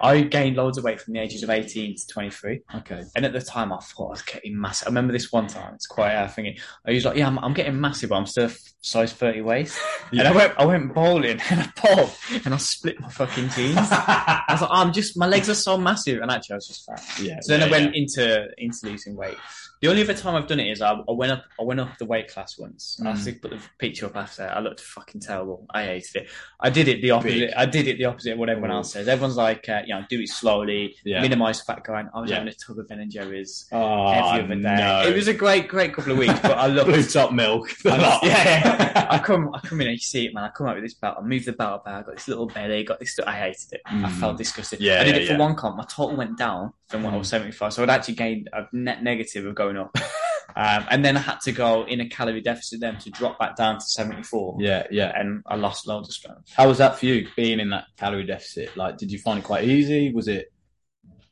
I 0.00 0.20
gained 0.22 0.56
loads 0.56 0.78
of 0.78 0.84
weight 0.84 1.00
from 1.00 1.14
the 1.14 1.20
ages 1.20 1.42
of 1.42 1.50
18 1.50 1.96
to 1.96 2.06
23. 2.06 2.60
okay. 2.76 3.02
And 3.16 3.24
at 3.26 3.32
the 3.32 3.40
time, 3.40 3.72
I 3.72 3.78
thought 3.78 4.06
I 4.06 4.10
was 4.10 4.22
getting 4.22 4.58
massive. 4.60 4.86
I 4.86 4.90
remember 4.90 5.12
this 5.12 5.32
one 5.32 5.46
time, 5.48 5.74
it's 5.74 5.86
quite 5.86 6.12
a 6.12 6.28
thing. 6.28 6.56
I 6.86 6.92
was 6.92 7.04
like, 7.04 7.16
yeah, 7.16 7.26
I'm, 7.26 7.38
I'm 7.40 7.52
getting 7.54 7.78
massive, 7.80 8.10
but 8.10 8.16
I'm 8.16 8.26
still 8.26 8.50
size 8.80 9.12
30 9.12 9.42
waist. 9.42 9.78
And 10.10 10.22
I 10.26 10.32
went, 10.32 10.54
I 10.56 10.64
went 10.64 10.94
bowling 10.94 11.38
and 11.50 11.60
I 11.60 11.70
bowled 11.82 12.10
and 12.46 12.54
I 12.54 12.56
split 12.56 12.98
my 12.98 13.10
fucking 13.10 13.50
jeans. 13.50 13.76
I 13.90 14.42
was 14.48 14.62
like, 14.62 14.70
oh, 14.70 14.74
I'm 14.74 14.90
just, 14.90 15.18
my 15.18 15.26
legs 15.26 15.50
are 15.50 15.54
so 15.54 15.76
massive. 15.76 16.22
And 16.22 16.30
actually, 16.30 16.54
I 16.54 16.56
was 16.56 16.66
just 16.68 16.86
fat. 16.86 17.04
yeah. 17.20 17.40
So 17.42 17.52
then 17.52 17.62
I 17.62 17.66
yeah, 17.66 17.70
went 17.72 17.94
into 17.94 18.46
into 18.56 18.86
losing 18.86 19.14
weight. 19.16 19.36
The 19.82 19.88
only 19.88 20.02
other 20.02 20.14
time 20.14 20.34
I've 20.34 20.48
done 20.48 20.58
it 20.60 20.68
is 20.72 20.80
I, 20.82 20.92
I 20.92 21.12
went 21.12 21.30
up 21.30 21.44
I 21.60 21.62
went 21.62 21.78
up 21.78 21.98
the 21.98 22.06
weight 22.06 22.28
class 22.32 22.58
once. 22.58 22.98
I 23.00 23.04
Mm. 23.04 23.14
have 23.16 23.24
to 23.26 23.32
put 23.34 23.50
the 23.50 23.60
picture 23.78 24.06
up 24.06 24.16
after. 24.16 24.48
I 24.48 24.60
looked 24.60 24.80
fucking 24.80 25.20
terrible. 25.20 25.66
I 25.74 25.84
hated 25.84 26.22
it. 26.22 26.28
I 26.58 26.70
did 26.70 26.88
it 26.88 27.02
the 27.02 27.10
opposite. 27.10 27.38
Big. 27.48 27.52
I 27.54 27.66
did 27.66 27.86
it 27.86 27.98
the 27.98 28.06
opposite 28.06 28.32
of 28.32 28.38
what 28.38 28.48
everyone 28.48 28.70
else 28.72 28.92
says. 28.94 29.06
Everyone's 29.08 29.36
like, 29.36 29.68
uh, 29.68 29.82
you 29.86 29.94
know, 29.94 30.04
do 30.08 30.18
it 30.20 30.28
slowly, 30.30 30.96
Yeah. 31.04 31.20
minimize 31.20 31.60
fat 31.60 31.84
going. 31.84 32.08
I 32.14 32.20
was 32.22 32.30
Yeah. 32.30 32.38
having 32.38 32.52
a 32.52 32.56
tub 32.56 32.78
of 32.78 32.88
Ben 32.88 32.98
and 33.00 33.10
Jerry's 33.12 33.66
Oh, 33.70 34.06
every 34.10 34.44
other 34.46 34.54
day. 34.54 34.76
no. 34.76 35.02
It 35.06 35.14
was 35.14 35.28
a 35.28 35.34
great, 35.34 35.68
great 35.68 35.92
couple 35.94 36.12
of 36.12 36.18
weeks, 36.18 36.40
but 36.40 36.56
I 36.58 36.66
loved 36.76 36.88
blue 36.88 37.02
top 37.04 37.32
milk. 37.32 37.68
I 37.84 37.98
was- 37.98 38.18
yeah, 38.22 38.44
yeah. 38.44 38.67
I 39.10 39.20
come, 39.24 39.50
I 39.54 39.60
come 39.60 39.80
in 39.80 39.88
and 39.88 39.94
you 39.94 40.00
see 40.00 40.26
it, 40.26 40.34
man. 40.34 40.44
I 40.44 40.50
come 40.50 40.66
out 40.66 40.74
with 40.74 40.84
this 40.84 40.94
belt. 40.94 41.16
I 41.18 41.22
move 41.22 41.44
the 41.44 41.52
belt 41.52 41.84
bag. 41.84 42.02
I 42.04 42.06
got 42.06 42.14
this 42.16 42.28
little 42.28 42.46
belly. 42.46 42.84
Got 42.84 43.00
this. 43.00 43.18
I 43.26 43.32
hated 43.32 43.72
it. 43.72 43.80
I 43.86 43.94
Mm. 43.94 44.12
felt 44.20 44.36
disgusted. 44.38 44.80
Yeah, 44.80 45.00
I 45.00 45.04
did 45.04 45.16
yeah, 45.16 45.22
it 45.22 45.26
for 45.26 45.32
yeah. 45.34 45.38
one 45.38 45.54
comp. 45.54 45.76
My 45.76 45.84
total 45.84 46.16
went 46.16 46.36
down 46.38 46.72
from 46.88 47.02
when 47.02 47.14
I 47.14 47.16
was 47.16 47.28
seventy 47.28 47.52
five, 47.52 47.72
so 47.72 47.82
I'd 47.82 47.90
actually 47.90 48.14
gained 48.14 48.48
a 48.52 48.66
net 48.72 49.02
negative 49.02 49.46
of 49.46 49.54
going 49.54 49.76
up. 49.76 49.96
um, 50.56 50.86
and 50.90 51.04
then 51.04 51.16
I 51.16 51.20
had 51.20 51.40
to 51.42 51.52
go 51.52 51.84
in 51.84 52.00
a 52.00 52.08
calorie 52.08 52.40
deficit 52.40 52.80
then 52.80 52.98
to 52.98 53.10
drop 53.10 53.38
back 53.38 53.56
down 53.56 53.76
to 53.76 53.84
seventy 53.84 54.22
four. 54.22 54.56
yeah, 54.60 54.86
yeah. 54.90 55.18
And 55.18 55.42
I 55.46 55.56
lost 55.56 55.86
loads 55.86 56.08
of 56.08 56.14
strength. 56.14 56.50
How 56.56 56.68
was 56.68 56.78
that 56.78 56.98
for 56.98 57.06
you, 57.06 57.28
being 57.36 57.60
in 57.60 57.70
that 57.70 57.84
calorie 57.96 58.24
deficit? 58.26 58.76
Like, 58.76 58.96
did 58.98 59.10
you 59.10 59.18
find 59.18 59.38
it 59.38 59.44
quite 59.44 59.64
easy? 59.64 60.12
Was 60.12 60.28
it? 60.28 60.52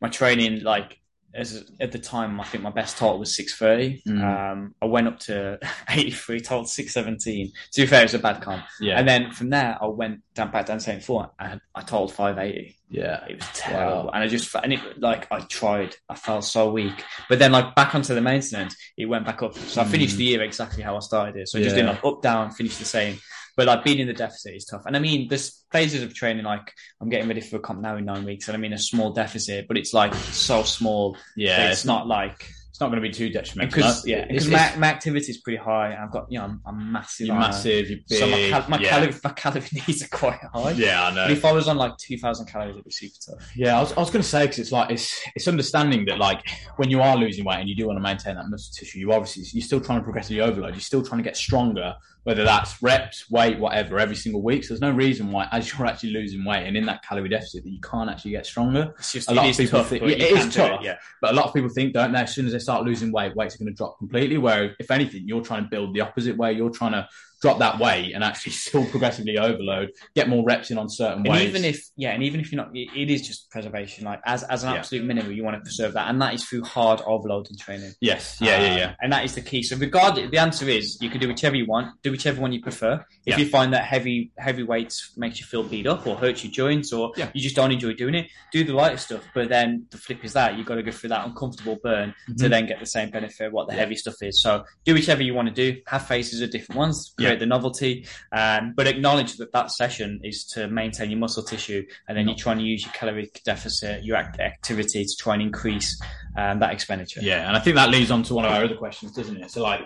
My 0.01 0.09
training, 0.09 0.62
like 0.62 0.99
as 1.37 1.64
at 1.81 1.92
the 1.92 1.99
time, 1.99 2.40
I 2.40 2.44
think 2.44 2.64
my 2.64 2.70
best 2.70 2.96
total 2.99 3.18
was 3.18 3.35
six 3.37 3.55
thirty. 3.57 4.03
Mm. 4.07 4.22
Um, 4.53 4.75
I 4.81 4.87
went 4.87 5.07
up 5.09 5.18
to 5.20 5.59
eighty 5.90 6.11
three, 6.11 6.40
total 6.40 6.64
six 6.66 6.92
seventeen. 6.94 7.53
To 7.72 7.81
be 7.83 7.87
fair, 7.87 8.01
it 8.01 8.05
was 8.05 8.14
a 8.14 8.18
bad 8.18 8.40
comp. 8.40 8.64
Yeah, 8.81 8.99
And 8.99 9.07
then 9.09 9.31
from 9.33 9.51
there, 9.51 9.77
I 9.81 9.87
went 9.87 10.20
down 10.35 10.51
back 10.51 10.66
down 10.66 10.77
to 10.79 10.85
74 10.85 11.31
and 11.40 11.61
I 11.75 11.81
told 11.81 12.12
580. 12.12 12.77
yeah, 12.90 13.25
It 13.27 13.37
was 13.37 13.49
terrible. 13.55 14.05
Wow. 14.05 14.11
And 14.12 14.22
I 14.22 14.29
just, 14.29 14.55
and 14.55 14.70
it, 14.75 14.81
like, 15.01 15.27
I 15.33 15.40
tried. 15.40 15.96
I 16.11 16.14
felt 16.14 16.44
so 16.44 16.70
weak. 16.70 17.03
But 17.31 17.38
then, 17.38 17.53
like, 17.53 17.75
back 17.75 17.94
onto 17.94 18.14
the 18.14 18.20
maintenance, 18.20 18.77
it 18.99 19.07
went 19.07 19.25
back 19.25 19.42
up. 19.42 19.55
So 19.57 19.81
I 19.81 19.85
finished 19.85 20.16
Mm. 20.16 20.18
the 20.18 20.25
year 20.25 20.42
exactly 20.42 20.83
how 20.83 20.94
I 20.94 21.01
started 21.01 21.37
it. 21.40 21.49
So 21.49 21.59
I 21.59 21.62
just 21.62 21.75
Yeah. 21.75 21.83
did 21.85 21.88
like 21.88 22.05
up, 22.05 22.20
down, 22.20 22.51
finished 22.51 22.79
the 22.79 22.85
same. 22.85 23.18
But 23.57 23.66
like 23.66 23.85
being 23.85 23.99
in 23.99 24.07
the 24.07 24.12
deficit 24.12 24.55
is 24.55 24.66
tough. 24.66 24.83
And 24.87 24.95
I 24.97 25.01
mean, 25.01 25.29
there's 25.29 25.64
phases 25.73 26.03
of 26.03 26.12
training, 26.14 26.45
like, 26.45 26.73
I'm 27.01 27.09
getting 27.09 27.27
ready 27.27 27.40
for 27.40 27.57
a 27.57 27.61
comp 27.61 27.81
now 27.81 27.97
in 27.97 28.05
nine 28.05 28.25
weeks. 28.25 28.49
And 28.49 28.57
I 28.57 28.61
mean, 28.61 28.75
a 28.75 28.79
small 28.79 29.12
deficit, 29.12 29.66
but 29.66 29.79
it's 29.79 29.95
like 29.95 30.14
so 30.14 30.62
small. 30.62 31.16
yeah. 31.37 31.71
It's 31.71 31.85
not 31.85 32.07
like, 32.07 32.51
It's 32.77 32.81
not 32.83 32.91
going 32.91 33.01
to 33.03 33.09
be 33.09 33.11
too 33.15 33.31
detrimental. 33.31 33.75
because, 33.75 34.05
no? 34.05 34.15
yeah, 34.17 34.27
because 34.27 34.49
my, 34.51 34.77
my 34.77 34.89
activity 34.89 35.31
is 35.31 35.39
pretty 35.39 35.57
high. 35.57 35.97
I've 35.99 36.11
got, 36.11 36.31
you 36.31 36.39
know, 36.39 36.45
I'm, 36.45 36.61
I'm 36.67 36.93
massive. 36.93 37.29
you're 37.29 37.35
massive. 37.35 37.89
You're 37.89 38.01
big. 38.07 38.19
So 38.19 38.27
my, 38.29 38.51
cal- 38.51 38.69
my, 38.69 38.79
yeah. 38.79 38.89
calorie, 38.91 39.15
my 39.25 39.31
calorie 39.31 39.62
needs 39.89 40.03
are 40.05 40.09
quite 40.09 40.39
high. 40.53 40.73
yeah, 40.73 41.05
I 41.05 41.09
But 41.09 41.15
know. 41.29 41.33
if 41.33 41.43
I 41.47 41.53
was 41.53 41.69
on 41.69 41.79
like 41.79 41.97
2,000 41.97 42.45
calories, 42.45 42.73
it'd 42.75 42.85
be 42.85 42.91
super 42.91 43.15
tough. 43.31 43.51
Yeah, 43.57 43.79
I 43.79 43.81
was, 43.81 43.95
I 43.95 44.01
was 44.01 44.11
going 44.11 44.23
to 44.23 44.29
say 44.29 44.43
because 44.43 44.59
it's 44.59 44.73
like 44.73 44.91
it's 44.91 45.19
it's 45.35 45.49
understanding 45.49 46.05
that 46.05 46.19
like 46.19 46.43
when 46.77 46.91
you 46.91 47.01
are 47.01 47.17
losing 47.17 47.47
weight 47.47 47.61
and 47.61 47.69
you 47.71 47.75
do 47.75 47.87
want 47.87 47.97
to 47.97 48.03
maintain 48.03 48.35
that 48.37 48.47
muscle 48.51 48.75
tissue, 48.79 48.99
you 48.99 49.11
obviously 49.11 49.45
you're 49.59 49.65
still 49.65 49.81
trying 49.81 50.01
to 50.01 50.05
progressively 50.05 50.43
overload. 50.43 50.75
You're 50.75 50.81
still 50.83 51.03
trying 51.03 51.21
to 51.23 51.25
get 51.25 51.35
stronger, 51.39 51.95
whether 52.25 52.45
that's 52.45 52.83
reps, 52.83 53.31
weight, 53.31 53.59
whatever, 53.59 53.99
every 53.99 54.17
single 54.17 54.43
week. 54.43 54.65
So 54.65 54.75
there's 54.75 54.83
no 54.83 54.91
reason 54.91 55.33
why, 55.33 55.49
as 55.51 55.73
you're 55.73 55.87
actually 55.87 56.11
losing 56.11 56.45
weight 56.45 56.67
and 56.67 56.77
in 56.77 56.85
that 56.87 57.03
calorie 57.03 57.31
deficit, 57.31 57.65
that 57.65 57.71
you 57.71 57.81
can't 57.81 58.11
actually 58.11 58.33
get 58.33 58.45
stronger. 58.45 58.93
It's 58.99 59.12
just 59.12 59.31
A 59.31 59.35
lot 59.35 59.47
it 59.47 59.49
of 59.49 59.51
is 59.53 59.57
people 59.57 59.79
tough, 59.81 59.89
think- 59.89 60.03
but 60.03 60.11
yeah, 60.11 60.27
it 60.27 60.33
is 60.37 60.55
tough. 60.55 60.81
yeah. 60.83 60.97
But 61.23 61.31
a 61.31 61.35
lot 61.35 61.47
of 61.47 61.55
people 61.55 61.71
think, 61.71 61.95
don't 61.95 62.12
they? 62.12 62.19
As 62.19 62.35
soon 62.35 62.45
as 62.47 62.53
they 62.53 62.59
start 62.67 62.85
losing 62.85 63.13
weight, 63.13 63.37
weights 63.37 63.55
are 63.55 63.59
going 63.59 63.69
to 63.69 63.75
drop 63.75 63.97
completely. 63.99 64.39
Where 64.39 64.75
if 64.81 64.91
anything, 64.91 65.23
you're 65.27 65.43
trying 65.43 65.63
to 65.63 65.69
build 65.69 65.95
the 65.95 66.01
opposite 66.01 66.37
way. 66.37 66.53
You're 66.53 66.71
trying 66.71 66.93
to 66.93 67.09
drop 67.42 67.59
that 67.59 67.79
weight 67.79 68.12
and 68.14 68.25
actually 68.25 68.53
still 68.66 68.85
progressively 68.87 69.38
overload, 69.38 69.90
get 70.14 70.29
more 70.29 70.44
reps 70.44 70.70
in 70.70 70.79
on 70.79 70.88
certain 70.88 71.18
And 71.18 71.29
ways. 71.29 71.49
even 71.49 71.64
if 71.64 71.85
yeah, 71.96 72.11
and 72.12 72.22
even 72.22 72.40
if 72.40 72.51
you're 72.53 72.62
not, 72.64 72.75
it, 72.77 72.88
it 72.96 73.11
is 73.11 73.27
just 73.27 73.51
preservation. 73.51 74.05
Like 74.05 74.20
as 74.25 74.42
as 74.44 74.64
an 74.64 74.72
Yeah. 74.72 74.79
absolute 74.79 75.05
minimum, 75.05 75.33
you 75.33 75.44
want 75.44 75.57
to 75.57 75.61
preserve 75.62 75.92
that, 75.94 76.09
and 76.09 76.20
that 76.22 76.35
is 76.35 76.44
through 76.44 76.62
hard 76.64 77.01
overloading 77.07 77.57
training. 77.57 77.92
yes, 78.01 78.38
yeah, 78.40 78.61
yeah, 78.61 78.72
Um, 78.72 78.79
yeah. 78.79 78.94
And 79.03 79.12
that 79.12 79.25
is 79.25 79.35
the 79.35 79.40
key. 79.42 79.62
So, 79.62 79.77
regardless, 79.77 80.31
the 80.31 80.38
answer 80.38 80.68
is 80.68 80.99
you 81.01 81.11
can 81.11 81.20
do 81.20 81.29
whichever 81.29 81.57
you 81.57 81.66
want, 81.66 82.01
do 82.03 82.11
whichever 82.11 82.40
one 82.40 82.53
you 82.53 82.61
prefer. 82.62 83.05
If 83.27 83.37
Yeah. 83.37 83.44
you 83.44 83.49
find 83.51 83.72
that 83.75 83.85
heavy 83.85 84.31
heavy 84.38 84.62
weights 84.62 85.12
makes 85.16 85.40
you 85.40 85.46
feel 85.46 85.62
beat 85.62 85.87
up 85.87 86.07
or 86.07 86.16
hurts 86.16 86.44
your 86.44 86.53
joints, 86.53 86.92
or 86.92 87.12
Yeah. 87.16 87.31
you 87.35 87.40
just 87.42 87.57
don't 87.57 87.72
enjoy 87.72 87.92
doing 87.94 88.14
it, 88.14 88.27
do 88.53 88.64
the 88.64 88.72
lighter 88.72 88.96
stuff. 88.99 89.22
But 89.35 89.49
then 89.49 89.87
the 89.90 89.99
flip 89.99 90.25
is 90.25 90.33
that 90.35 90.57
you've 90.57 90.66
got 90.66 90.77
to 90.77 90.83
go 90.83 90.90
through 90.90 91.11
that 91.11 91.27
uncomfortable 91.27 91.77
burn 91.83 92.14
to 92.38 92.44
Mhm. 92.46 92.51
then 92.51 92.66
get 92.66 92.81
the 92.81 92.87
same 92.87 93.11
benefit 93.11 93.53
what 93.53 93.68
the 93.68 93.75
Yeah. 93.75 93.81
heavy 93.81 93.96
stuff 93.96 94.14
is. 94.22 94.40
So, 94.42 94.64
do 94.85 94.94
whichever 94.94 95.22
you 95.22 95.35
want 95.35 95.49
to 95.49 95.55
do. 95.55 95.81
Have 95.87 96.07
faces 96.07 96.40
of 96.40 96.51
different 96.51 96.79
ones, 96.79 97.14
Yeah. 97.33 97.39
the 97.39 97.47
novelty, 97.47 98.07
um, 98.33 98.73
but 98.77 98.87
acknowledge 98.87 99.37
that 99.37 99.53
that 99.53 99.71
session 99.71 100.21
is 100.23 100.45
to 100.55 100.69
maintain 100.69 101.11
your 101.11 101.19
muscle 101.19 101.43
tissue, 101.43 101.85
and 102.09 102.17
then 102.17 102.27
you're 102.29 102.37
trying 102.37 102.59
to 102.59 102.65
use 102.65 102.85
your 102.85 102.93
caloric 102.93 103.43
deficit, 103.45 104.05
your 104.05 104.17
act- 104.17 104.41
activity 104.41 105.05
to 105.05 105.17
try 105.19 105.35
and 105.35 105.43
increase 105.43 106.01
um, 106.37 106.61
that 106.61 106.73
expenditure. 106.73 107.21
Yeah, 107.23 107.47
and 107.47 107.57
I 107.57 107.61
think 107.61 107.77
that 107.77 107.91
leads 107.91 108.11
on 108.11 108.23
to 108.25 108.35
one 108.35 108.45
of 108.45 108.53
our 108.53 108.65
other 108.65 108.77
questions, 108.77 109.12
doesn't 109.12 109.37
it? 109.37 109.51
So 109.51 109.62
like, 109.62 109.81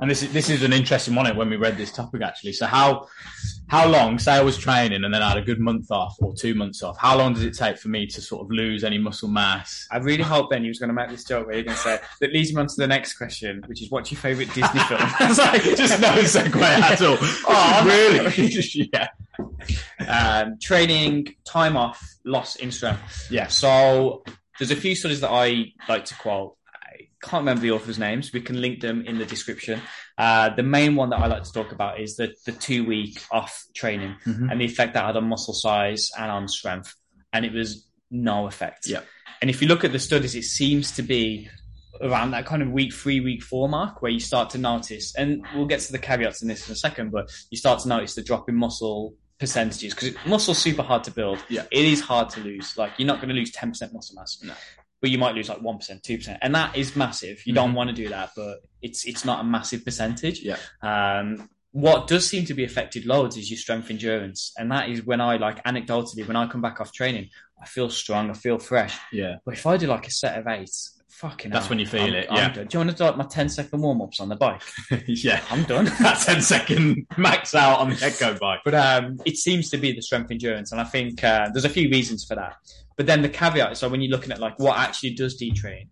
and 0.00 0.10
this 0.10 0.22
is 0.22 0.32
this 0.32 0.50
is 0.50 0.62
an 0.62 0.72
interesting 0.72 1.14
one 1.14 1.34
when 1.36 1.48
we 1.48 1.56
read 1.56 1.76
this 1.76 1.92
topic 1.92 2.22
actually. 2.22 2.52
So 2.52 2.66
how 2.66 3.06
how 3.68 3.88
long? 3.88 4.18
Say 4.18 4.32
I 4.32 4.42
was 4.42 4.58
training 4.58 5.04
and 5.04 5.14
then 5.14 5.22
I 5.22 5.28
had 5.28 5.38
a 5.38 5.42
good 5.42 5.60
month 5.60 5.90
off 5.90 6.16
or 6.20 6.34
two 6.34 6.54
months 6.54 6.82
off. 6.82 6.98
How 6.98 7.16
long 7.16 7.32
does 7.32 7.44
it 7.44 7.54
take 7.54 7.78
for 7.78 7.88
me 7.88 8.06
to 8.08 8.20
sort 8.20 8.42
of 8.42 8.50
lose 8.50 8.84
any 8.84 8.98
muscle 8.98 9.28
mass? 9.28 9.86
I 9.90 9.98
really 9.98 10.22
hope 10.22 10.50
Ben 10.50 10.64
you 10.64 10.68
was 10.68 10.78
going 10.78 10.88
to 10.88 10.94
make 10.94 11.08
this 11.10 11.24
joke 11.24 11.46
where 11.46 11.56
you're 11.56 11.64
going 11.64 11.76
to 11.76 11.82
say 11.82 11.98
that 12.20 12.32
leads 12.32 12.52
me 12.52 12.60
on 12.60 12.66
to 12.66 12.74
the 12.76 12.86
next 12.86 13.16
question, 13.16 13.62
which 13.66 13.80
is 13.82 13.90
what's 13.90 14.10
your 14.10 14.20
favourite 14.20 14.52
Disney 14.52 14.80
film? 14.80 15.00
It's 15.20 15.38
like 15.38 15.62
just 15.62 16.00
no 16.00 16.12
segue 16.12 16.60
at 16.62 17.00
all. 17.00 17.18
Oh, 17.46 17.84
really? 17.86 18.90
yeah, 18.92 19.08
um, 20.08 20.58
training, 20.60 21.34
time 21.44 21.76
off, 21.76 22.16
loss 22.24 22.56
in 22.56 22.70
strength. 22.72 23.28
yeah. 23.30 23.46
So 23.46 24.24
there's 24.58 24.70
a 24.70 24.76
few 24.76 24.94
studies 24.94 25.20
that 25.20 25.30
I 25.30 25.72
like 25.88 26.04
to 26.06 26.14
quote. 26.16 26.56
Can't 27.24 27.40
remember 27.42 27.62
the 27.62 27.70
authors' 27.72 27.98
names. 27.98 28.32
We 28.32 28.40
can 28.42 28.60
link 28.60 28.80
them 28.80 29.02
in 29.06 29.18
the 29.18 29.24
description. 29.24 29.80
Uh, 30.18 30.50
the 30.54 30.62
main 30.62 30.94
one 30.94 31.10
that 31.10 31.16
I 31.20 31.26
like 31.26 31.42
to 31.44 31.52
talk 31.52 31.72
about 31.72 31.98
is 31.98 32.16
the, 32.16 32.34
the 32.46 32.52
two 32.52 32.84
week 32.84 33.20
off 33.32 33.64
training 33.74 34.14
Mhm. 34.26 34.50
and 34.52 34.60
the 34.60 34.64
effect 34.66 34.94
that 34.94 35.04
had 35.04 35.16
on 35.16 35.28
muscle 35.28 35.54
size 35.54 36.10
and 36.18 36.30
on 36.30 36.46
strength. 36.48 36.94
And 37.32 37.44
it 37.44 37.52
was 37.52 37.88
no 38.10 38.46
effect. 38.46 38.86
Yeah. 38.86 39.00
And 39.40 39.50
if 39.50 39.60
you 39.62 39.68
look 39.68 39.84
at 39.84 39.92
the 39.92 39.98
studies, 39.98 40.34
it 40.34 40.44
seems 40.44 40.92
to 40.92 41.02
be 41.02 41.48
around 42.00 42.32
that 42.32 42.44
kind 42.46 42.62
of 42.62 42.70
week 42.70 42.92
three, 42.92 43.20
week 43.20 43.42
four 43.42 43.68
mark 43.68 44.02
where 44.02 44.10
you 44.12 44.20
start 44.20 44.50
to 44.50 44.58
notice, 44.58 45.14
and 45.16 45.44
we'll 45.54 45.66
get 45.66 45.80
to 45.80 45.92
the 45.92 45.98
caveats 45.98 46.42
in 46.42 46.48
this 46.48 46.66
in 46.68 46.72
a 46.72 46.76
second, 46.76 47.10
but 47.10 47.30
you 47.50 47.56
start 47.56 47.80
to 47.80 47.88
notice 47.88 48.14
the 48.14 48.22
drop 48.22 48.48
in 48.48 48.54
muscle 48.54 49.14
percentages 49.40 49.94
because 49.94 50.14
muscle's 50.26 50.58
super 50.58 50.82
hard 50.82 51.02
to 51.04 51.10
build. 51.10 51.38
Yeah. 51.48 51.62
It 51.70 51.84
is 51.84 52.00
hard 52.00 52.30
to 52.30 52.40
lose. 52.40 52.76
Like 52.76 52.92
you're 52.98 53.06
not 53.06 53.16
going 53.16 53.30
to 53.30 53.34
lose 53.34 53.50
10% 53.52 53.92
muscle 53.92 54.14
mass. 54.16 54.38
No. 54.42 54.54
But 55.04 55.10
you 55.10 55.18
might 55.18 55.34
lose 55.34 55.50
like 55.50 55.60
1%, 55.60 56.00
2%. 56.00 56.38
And 56.40 56.54
that 56.54 56.74
is 56.78 56.96
massive. 56.96 57.46
You 57.46 57.52
don't 57.52 57.74
want 57.74 57.90
to 57.90 57.94
do 57.94 58.08
that, 58.08 58.30
but 58.34 58.60
it's 58.80 59.04
it's 59.04 59.22
not 59.22 59.40
a 59.40 59.44
massive 59.44 59.84
percentage. 59.84 60.40
Yeah. 60.40 60.56
Um, 60.82 61.50
what 61.72 62.06
does 62.06 62.26
seem 62.26 62.46
to 62.46 62.54
be 62.54 62.64
affected 62.64 63.04
loads 63.04 63.36
is 63.36 63.50
your 63.50 63.58
strength 63.58 63.90
endurance. 63.90 64.54
And 64.56 64.72
that 64.72 64.88
is 64.88 65.04
when 65.04 65.20
I 65.20 65.36
like 65.36 65.62
anecdotally, 65.64 66.26
when 66.26 66.36
I 66.36 66.46
come 66.46 66.62
back 66.62 66.80
off 66.80 66.90
training, 66.90 67.28
I 67.60 67.66
feel 67.66 67.90
strong, 67.90 68.30
I 68.30 68.32
feel 68.32 68.58
fresh. 68.58 68.96
Yeah. 69.12 69.36
But 69.44 69.52
if 69.52 69.66
I 69.66 69.76
do 69.76 69.88
like 69.88 70.06
a 70.06 70.10
set 70.10 70.38
of 70.38 70.46
eight, 70.46 70.70
fucking 71.10 71.50
That's 71.50 71.66
hell, 71.66 71.70
when 71.72 71.80
you 71.80 71.86
feel 71.86 72.00
I'm- 72.04 72.14
it, 72.14 72.26
I'm 72.30 72.36
yeah. 72.36 72.48
done. 72.48 72.66
Do 72.66 72.78
you 72.78 72.78
want 72.78 72.90
to 72.92 72.96
do 72.96 73.04
like 73.04 73.16
my 73.18 73.24
10 73.24 73.50
second 73.50 73.78
warm 73.82 74.00
ups 74.00 74.20
on 74.20 74.30
the 74.30 74.36
bike? 74.36 74.62
yeah. 75.06 75.42
I'm 75.50 75.64
done. 75.64 75.84
That 76.00 76.18
10 76.24 76.40
second 76.40 77.06
max 77.18 77.54
out 77.54 77.80
on 77.80 77.90
the 77.90 78.02
Echo 78.02 78.38
bike. 78.38 78.60
But 78.64 78.74
um, 78.74 79.18
it 79.26 79.36
seems 79.36 79.68
to 79.68 79.76
be 79.76 79.92
the 79.92 80.00
strength 80.00 80.30
endurance, 80.30 80.72
and 80.72 80.80
I 80.80 80.84
think 80.84 81.22
uh, 81.22 81.50
there's 81.52 81.66
a 81.66 81.68
few 81.68 81.90
reasons 81.90 82.24
for 82.24 82.36
that. 82.36 82.56
But 82.96 83.06
then 83.06 83.22
the 83.22 83.28
caveat 83.28 83.72
is, 83.72 83.78
so 83.78 83.88
when 83.88 84.00
you're 84.00 84.10
looking 84.10 84.32
at 84.32 84.38
like 84.38 84.58
what 84.58 84.78
actually 84.78 85.14
does 85.14 85.36
detrain, 85.40 85.88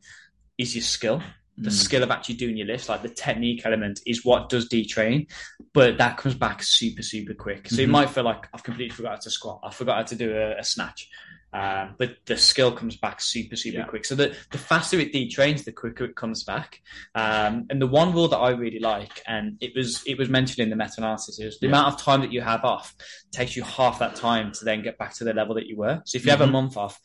is 0.59 0.75
your 0.75 0.83
skill, 0.83 1.23
the 1.59 1.71
Mm. 1.71 1.73
skill 1.73 2.03
of 2.03 2.11
actually 2.11 2.37
doing 2.37 2.57
your 2.57 2.67
lifts, 2.67 2.88
like 2.88 3.03
the 3.03 3.09
technique 3.09 3.62
element 3.65 4.01
is 4.07 4.25
what 4.25 4.49
does 4.49 4.69
detrain, 4.69 5.27
but 5.75 5.99
that 5.99 6.17
comes 6.17 6.35
back 6.35 6.62
super 6.62 7.03
super 7.03 7.35
quick. 7.35 7.69
So 7.69 7.81
you 7.83 7.88
Mhm. 7.88 7.91
might 7.91 8.11
feel 8.11 8.25
like 8.25 8.49
I've 8.55 8.62
completely 8.62 8.95
forgot 8.95 9.11
how 9.12 9.21
to 9.21 9.31
squat, 9.31 9.61
I 9.65 9.71
forgot 9.71 9.97
how 9.97 10.03
to 10.05 10.15
do 10.17 10.37
a, 10.37 10.59
a 10.59 10.65
snatch. 10.65 11.09
Um, 11.53 11.95
but 11.99 12.17
the 12.27 12.37
skill 12.37 12.73
comes 12.73 12.97
back 12.97 13.21
super, 13.21 13.57
super 13.57 13.79
Yeah. 13.79 13.85
quick. 13.85 14.05
So 14.05 14.15
the, 14.15 14.35
the 14.51 14.59
faster 14.59 14.99
it 14.99 15.12
detrains, 15.12 15.65
the 15.65 15.73
quicker 15.73 16.05
it 16.07 16.17
comes 16.17 16.45
back. 16.45 16.81
Um, 17.15 17.67
and 17.69 17.81
the 17.81 17.87
one 17.87 18.12
rule 18.12 18.29
that 18.29 18.38
I 18.38 18.51
really 18.51 18.79
like, 18.81 19.21
and 19.27 19.59
it 19.61 19.73
was 19.77 20.03
it 20.07 20.19
was 20.19 20.29
mentioned 20.29 20.61
in 20.61 20.71
the 20.71 20.77
meta-analysis, 20.77 21.38
is 21.41 21.59
the 21.59 21.67
Yeah. 21.67 21.73
amount 21.73 21.95
of 21.95 22.01
time 22.01 22.21
that 22.23 22.33
you 22.33 22.41
have 22.41 22.65
off 22.65 22.95
takes 23.33 23.55
you 23.57 23.62
half 23.65 23.99
that 23.99 24.15
time 24.17 24.53
to 24.53 24.65
then 24.65 24.83
get 24.83 24.97
back 24.99 25.15
to 25.17 25.25
the 25.25 25.35
level 25.35 25.55
that 25.57 25.67
you 25.67 25.77
were. 25.77 26.01
So 26.07 26.17
if 26.17 26.25
you 26.25 26.31
have 26.31 26.41
a 26.41 26.47
Mhm. 26.47 26.53
month 26.53 26.77
off, 26.77 26.99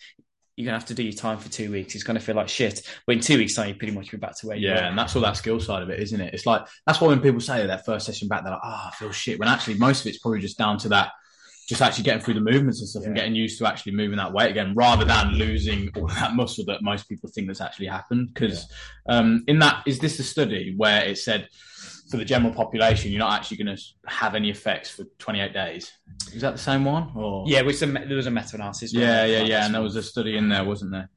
you're 0.55 0.65
gonna 0.65 0.77
have 0.79 0.87
to 0.87 0.95
do 0.95 1.03
your 1.03 1.13
time 1.13 1.37
for 1.37 1.49
two 1.49 1.71
weeks. 1.71 1.93
It's 1.93 2.03
gonna 2.03 2.19
feel 2.19 2.35
like 2.35 2.47
shit. 2.49 2.81
But 3.05 3.17
in 3.17 3.21
two 3.21 3.37
weeks' 3.37 3.53
time, 3.53 3.67
you 3.69 3.75
pretty 3.75 3.93
much 3.93 4.09
be 4.09 4.17
back 4.17 4.35
to 4.39 4.47
where 4.47 4.57
you 4.57 4.69
Yeah, 4.69 4.75
were. 4.75 4.87
and 4.87 4.97
that's 4.97 5.15
all 5.15 5.21
that 5.21 5.37
skill 5.37 5.59
side 5.59 5.83
of 5.83 5.89
it, 5.91 5.99
isn't 5.99 6.19
it? 6.19 6.33
It's 6.33 6.45
like 6.47 6.65
that's 6.87 6.99
why 6.99 7.09
when 7.09 7.19
people 7.21 7.41
say 7.41 7.67
their 7.67 7.77
first 7.79 8.05
session 8.07 8.27
back, 8.27 8.43
they're 8.43 8.53
like, 8.53 8.61
"Oh, 8.63 8.83
I 8.87 8.91
feel 8.97 9.11
shit." 9.11 9.37
When 9.39 9.49
actually, 9.49 9.75
most 9.77 10.01
of 10.01 10.07
it's 10.07 10.17
probably 10.19 10.39
just 10.39 10.57
down 10.57 10.77
to 10.79 10.89
that, 10.89 11.11
just 11.67 11.81
actually 11.81 12.05
getting 12.05 12.21
through 12.21 12.33
the 12.33 12.39
movements 12.39 12.79
and 12.79 12.87
stuff, 12.89 13.03
and 13.03 13.15
getting 13.15 13.35
used 13.35 13.59
to 13.59 13.67
actually 13.67 13.91
moving 13.91 14.17
that 14.17 14.31
weight 14.31 14.49
again, 14.49 14.73
rather 14.73 15.03
than 15.03 15.33
losing 15.33 15.89
all 15.97 16.07
that 16.19 16.33
muscle 16.33 16.63
that 16.65 16.81
most 16.81 17.09
people 17.09 17.29
think 17.29 17.47
that's 17.47 17.61
actually 17.61 17.87
happened. 17.87 18.33
Because 18.33 18.67
um, 19.07 19.43
in 19.47 19.59
that, 19.59 19.83
is 19.85 19.99
this 19.99 20.17
a 20.19 20.23
study 20.23 20.73
where 20.77 21.03
it 21.03 21.17
said 21.17 21.49
for 22.09 22.15
the 22.15 22.23
general 22.25 22.53
population, 22.53 23.11
you're 23.11 23.19
not 23.19 23.37
actually 23.37 23.57
going 23.57 23.75
to 23.75 23.83
have 24.05 24.33
any 24.33 24.49
effects 24.49 24.89
for 24.89 25.03
28 25.19 25.53
days? 25.53 25.91
Is 26.33 26.41
that 26.41 26.51
the 26.51 26.57
same 26.57 26.85
one? 26.85 27.11
Or 27.15 27.43
Yeah, 27.45 27.63
which 27.63 27.79
there 27.81 27.91
was 28.15 28.27
a 28.27 28.31
meta-analysis. 28.31 28.93
yeah, 28.93 29.25
yeah, 29.25 29.41
yeah. 29.41 29.65
And 29.65 29.75
there 29.75 29.81
was 29.81 29.97
a 29.97 30.03
study 30.03 30.37
in 30.37 30.47
there, 30.47 30.63
wasn't 30.63 30.91
there? 30.91 31.09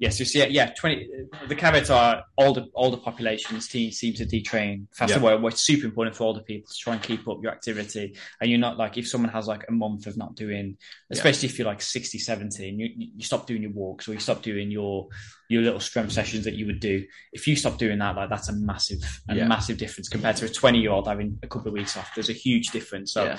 Yes, 0.00 0.20
you 0.20 0.26
see, 0.26 0.46
yeah, 0.50 0.70
twenty. 0.78 1.08
The 1.48 1.56
caveats 1.56 1.90
are 1.90 2.22
older 2.36 2.66
older 2.74 2.96
populations 2.98 3.66
te- 3.66 3.90
seem 3.90 4.14
to 4.14 4.24
detrain 4.24 4.86
faster. 4.94 5.18
Yeah. 5.20 5.34
What's 5.34 5.60
super 5.60 5.86
important 5.86 6.14
for 6.14 6.22
older 6.22 6.40
people 6.40 6.68
to 6.70 6.78
try 6.78 6.92
and 6.94 7.02
keep 7.02 7.26
up 7.26 7.38
your 7.42 7.50
activity, 7.50 8.16
and 8.40 8.48
you're 8.48 8.60
not 8.60 8.78
like 8.78 8.96
if 8.96 9.08
someone 9.08 9.32
has 9.32 9.48
like 9.48 9.64
a 9.68 9.72
month 9.72 10.06
of 10.06 10.16
not 10.16 10.36
doing, 10.36 10.76
especially 11.10 11.48
if 11.48 11.58
you're 11.58 11.66
like 11.66 11.82
60, 11.82 12.16
70, 12.18 12.68
and 12.68 12.78
you 12.80 12.88
you 13.16 13.24
stop 13.24 13.48
doing 13.48 13.62
your 13.62 13.72
walks 13.72 14.06
or 14.08 14.12
you 14.12 14.20
stop 14.20 14.40
doing 14.42 14.70
your 14.70 15.08
your 15.48 15.62
little 15.62 15.80
strength 15.80 16.12
sessions 16.12 16.44
that 16.44 16.54
you 16.54 16.66
would 16.66 16.78
do. 16.78 17.04
If 17.32 17.48
you 17.48 17.56
stop 17.56 17.76
doing 17.78 17.98
that, 17.98 18.14
like 18.14 18.30
that's 18.30 18.48
a 18.48 18.52
massive 18.54 19.00
a 19.28 19.34
Yeah. 19.34 19.48
massive 19.48 19.78
difference 19.78 20.08
compared 20.08 20.36
to 20.36 20.44
a 20.44 20.48
twenty 20.48 20.78
year 20.78 20.92
old 20.92 21.08
having 21.08 21.40
a 21.42 21.48
couple 21.48 21.68
of 21.68 21.74
weeks 21.74 21.96
off. 21.96 22.14
There's 22.14 22.30
a 22.30 22.34
huge 22.34 22.68
difference. 22.68 23.12
So 23.12 23.24
Yeah. 23.24 23.38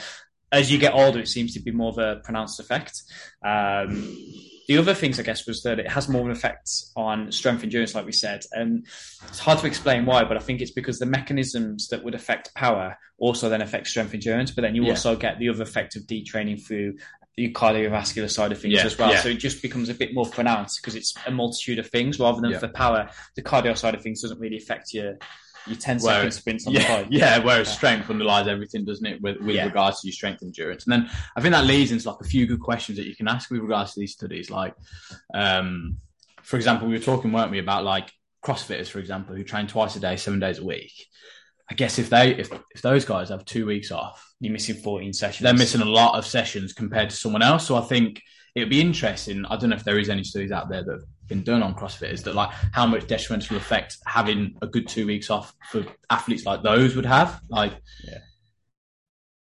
as 0.52 0.69
you 0.69 0.78
get 0.78 0.93
older, 0.93 1.19
it 1.22 1.30
seems 1.30 1.54
to 1.54 1.62
be 1.62 1.72
more 1.72 1.89
of 1.89 2.00
a 2.00 2.17
pronounced 2.22 2.60
effect. 2.60 3.02
Um, 3.45 4.13
the 4.69 4.77
other 4.77 4.93
things, 4.93 5.19
I 5.19 5.23
guess, 5.23 5.47
was 5.47 5.63
that 5.63 5.79
it 5.79 5.89
has 5.89 6.08
more 6.08 6.21
of 6.21 6.27
an 6.27 6.32
effect 6.32 6.69
on 6.95 7.32
strength 7.32 7.63
endurance, 7.63 7.95
like 7.95 8.05
we 8.05 8.12
said. 8.12 8.41
And 8.51 8.86
it's 9.27 9.39
hard 9.39 9.58
to 9.60 9.65
explain 9.65 10.05
why, 10.05 10.23
but 10.25 10.38
I 10.38 10.41
think 10.41 10.62
it's 10.62 10.69
because 10.69 10.99
the 10.99 11.08
mechanisms 11.08 11.88
that 11.88 12.03
would 12.03 12.13
affect 12.13 12.53
power 12.53 12.95
also 13.17 13.49
then 13.49 13.63
affect 13.63 13.88
strength 13.88 14.13
endurance. 14.13 14.51
But 14.51 14.62
then 14.62 14.75
you 14.75 14.84
Yeah. 14.84 14.91
also 14.91 15.15
get 15.15 15.39
the 15.39 15.49
other 15.49 15.63
effect 15.63 15.95
of 15.95 16.03
detraining 16.03 16.63
through 16.63 16.99
the 17.36 17.51
cardiovascular 17.51 18.29
side 18.29 18.51
of 18.51 18.62
things 18.62 18.75
Yeah, 18.75 18.86
as 18.86 18.95
well. 18.95 19.10
yeah. 19.12 19.21
So 19.21 19.29
it 19.29 19.38
just 19.39 19.63
becomes 19.63 19.89
a 19.89 19.95
bit 19.95 20.13
more 20.13 20.27
pronounced 20.27 20.79
because 20.79 20.93
it's 20.93 21.15
a 21.25 21.32
multitude 21.32 21.79
of 21.79 21.89
things 21.89 22.19
rather 22.19 22.39
than 22.39 22.51
Yeah. 22.51 22.60
for 22.60 22.67
power. 22.67 23.10
The 23.36 23.41
cardio 23.41 23.75
side 23.75 23.95
of 23.95 24.03
things 24.03 24.21
doesn't 24.21 24.39
really 24.39 24.58
affect 24.58 24.93
your 24.93 25.17
your 25.67 25.76
10 25.76 26.00
second 26.00 26.04
Whereas- 26.19 26.36
sprints 26.36 26.67
on 26.67 26.74
the 26.74 26.80
yeah, 26.82 26.98
bike. 27.02 27.08
yeah. 27.12 27.38
Whereas 27.39 27.67
Yeah. 27.67 27.74
strength 27.76 28.10
underlies 28.10 28.48
everything, 28.48 28.86
doesn't 28.86 29.06
it? 29.06 29.22
With, 29.22 29.38
with 29.41 29.56
Yeah. 29.56 29.65
regards 29.65 30.02
to 30.02 30.08
your 30.08 30.13
strength 30.13 30.41
and 30.41 30.50
endurance, 30.50 30.86
and 30.86 30.93
then 30.93 31.10
I 31.36 31.41
think 31.41 31.54
that 31.54 31.65
leads 31.65 31.91
into 31.91 32.10
like 32.10 32.22
a 32.22 32.26
few 32.26 32.45
good 32.48 32.60
questions 32.60 32.98
that 32.98 33.08
you 33.08 33.15
can 33.15 33.28
ask 33.28 33.50
with 33.52 33.62
regards 33.62 33.93
to 33.93 34.00
these 34.00 34.13
studies. 34.13 34.50
Like, 34.50 34.74
um, 35.34 35.98
for 36.43 36.56
example, 36.58 36.88
we 36.88 36.93
were 36.95 37.04
talking, 37.04 37.32
weren't 37.32 37.52
we, 37.52 37.60
about 37.60 37.84
like 37.84 38.12
CrossFitters, 38.43 38.88
for 38.88 39.00
example, 39.00 39.36
who 39.36 39.43
train 39.43 39.67
twice 39.67 39.95
a 39.95 40.00
day, 40.00 40.15
seven 40.15 40.39
days 40.39 40.60
a 40.60 40.65
week. 40.65 40.93
I 41.69 41.76
guess 41.76 42.00
if 42.00 42.10
they 42.10 42.32
if 42.36 42.50
if 42.74 42.82
those 42.82 43.06
guys 43.06 43.30
have 43.30 43.45
two 43.45 43.65
weeks 43.67 43.91
off, 43.91 44.34
You're 44.39 44.54
missing 44.54 44.76
14 44.76 45.13
sessions. 45.13 45.43
they're 45.43 45.54
missing 45.54 45.82
a 45.82 45.86
lot 45.86 46.17
of 46.17 46.26
sessions 46.26 46.74
compared 46.74 47.12
to 47.12 47.15
someone 47.15 47.43
else. 47.43 47.67
So 47.67 47.76
I 47.76 47.82
think 47.82 48.22
it'd 48.56 48.70
be 48.70 48.82
interesting. 48.82 49.46
I 49.46 49.56
don't 49.58 49.70
know 49.70 49.76
if 49.76 49.84
there 49.84 50.00
is 50.00 50.10
any 50.10 50.24
studies 50.24 50.52
out 50.52 50.70
there 50.70 50.84
that 50.84 50.92
have 50.92 51.04
been 51.28 51.44
done 51.44 51.62
on 51.64 51.76
CrossFit 51.76 52.12
is 52.12 52.24
that 52.24 52.36
like 52.36 52.50
how 52.74 52.86
much 52.88 53.06
detrimental 53.08 53.58
effect 53.58 53.98
having 54.08 54.56
a 54.62 54.68
good 54.68 54.88
two 54.88 55.06
weeks 55.06 55.30
off 55.30 55.54
for 55.72 55.86
athletes 56.10 56.46
like 56.46 56.64
those 56.64 56.96
would 56.96 57.06
have. 57.06 57.42
Like, 57.50 57.74
yeah. 58.04 58.18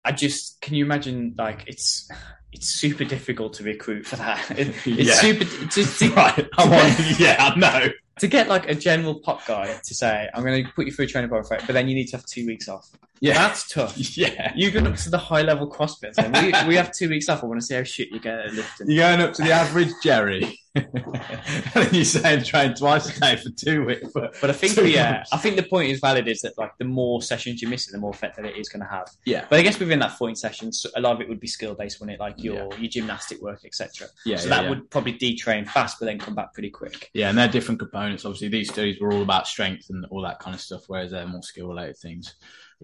I 0.04 0.12
just 0.12 0.60
can 0.60 0.74
you 0.74 0.84
imagine 0.84 1.34
like 1.38 1.64
it's 1.66 2.08
it's 2.52 2.68
super 2.68 3.04
difficult 3.04 3.54
to 3.54 3.64
recruit 3.64 4.06
for 4.06 4.16
that. 4.16 4.50
It- 4.58 4.74
it's 4.86 5.08
Yeah. 5.08 5.14
super 5.14 5.44
to, 5.44 5.84
to, 5.84 6.08
right, 6.14 6.48
I'm 6.58 6.72
on, 6.72 6.92
yeah, 7.18 7.36
I 7.38 7.58
know. 7.58 7.88
to 8.18 8.26
get 8.26 8.48
like 8.48 8.68
a 8.68 8.74
general 8.74 9.20
pop 9.20 9.46
guy 9.46 9.78
to 9.84 9.94
say 9.94 10.28
I'm 10.34 10.42
going 10.42 10.64
to 10.64 10.72
put 10.72 10.86
you 10.86 10.92
through 10.92 11.04
a 11.04 11.08
training 11.08 11.30
for 11.30 11.38
it, 11.40 11.48
but 11.66 11.72
then 11.72 11.88
you 11.88 11.94
need 11.94 12.06
to 12.06 12.16
have 12.16 12.26
two 12.26 12.46
weeks 12.46 12.68
off. 12.68 12.90
Yeah, 13.20 13.34
That's 13.34 13.68
tough. 13.68 13.96
yeah. 14.16 14.52
You 14.54 14.70
go 14.70 14.80
up 14.80 14.96
to 14.96 15.10
the 15.10 15.18
high 15.18 15.42
level 15.42 15.70
CrossFit. 15.70 16.14
saying, 16.14 16.32
we, 16.32 16.68
we 16.68 16.74
have 16.76 16.92
two 16.92 17.08
weeks 17.08 17.28
off. 17.28 17.42
I 17.42 17.46
want 17.46 17.60
to 17.60 17.66
see 17.66 17.74
how 17.74 17.82
shit 17.82 18.10
you 18.10 18.20
get 18.20 18.38
at 18.38 18.52
lifting. 18.52 18.90
You're 18.90 19.08
going 19.08 19.20
up 19.20 19.32
to 19.34 19.42
the 19.42 19.52
average 19.52 19.88
Jerry, 20.02 20.60
and 20.74 21.92
you're 21.92 22.04
saying 22.04 22.44
train 22.44 22.74
twice 22.74 23.16
a 23.16 23.20
day 23.20 23.36
for 23.36 23.50
two 23.50 23.86
weeks. 23.86 24.08
But, 24.12 24.36
But 24.40 24.50
I 24.50 24.52
think 24.52 24.74
the 24.74 24.98
uh. 24.98 25.24
I 25.32 25.38
think 25.38 25.56
the 25.56 25.62
point 25.62 25.90
is 25.90 26.00
valid 26.00 26.28
is 26.28 26.42
that 26.42 26.58
like 26.58 26.76
the 26.78 26.84
more 26.84 27.22
sessions 27.22 27.62
you 27.62 27.68
miss, 27.68 27.88
it, 27.88 27.92
the 27.92 27.98
more 27.98 28.10
effect 28.10 28.36
that 28.36 28.44
it 28.44 28.56
is 28.56 28.68
going 28.68 28.82
to 28.82 28.88
have. 28.88 29.08
yeah, 29.24 29.46
But 29.48 29.60
I 29.60 29.62
guess 29.62 29.78
within 29.78 29.98
that 30.00 30.12
14 30.12 30.36
sessions, 30.36 30.84
a 30.94 31.00
lot 31.00 31.14
of 31.14 31.20
it 31.20 31.28
would 31.28 31.40
be 31.40 31.46
skill 31.46 31.74
based, 31.74 32.00
wouldn't 32.00 32.16
it? 32.16 32.20
Like 32.20 32.42
your 32.42 32.68
your 32.78 32.90
gymnastic 32.90 33.40
work, 33.40 33.64
etc. 33.64 34.08
yeah, 34.24 34.36
so 34.36 34.48
yeah, 34.48 34.56
that 34.56 34.64
yeah. 34.64 34.70
would 34.70 34.90
probably 34.90 35.14
detrain 35.14 35.66
fast, 35.66 35.98
but 35.98 36.06
then 36.06 36.18
come 36.18 36.34
back 36.34 36.52
pretty 36.52 36.70
quick. 36.70 37.10
Yeah, 37.14 37.30
and 37.30 37.38
they're 37.38 37.48
different 37.48 37.80
components. 37.80 38.05
Obviously, 38.12 38.48
these 38.48 38.70
studies 38.72 39.00
were 39.00 39.12
all 39.12 39.22
about 39.22 39.46
strength 39.46 39.90
and 39.90 40.04
all 40.10 40.22
that 40.22 40.38
kind 40.38 40.54
of 40.54 40.60
stuff, 40.60 40.82
whereas 40.86 41.10
they're 41.10 41.26
more 41.26 41.42
skill 41.42 41.68
related 41.68 41.96
things. 41.98 42.34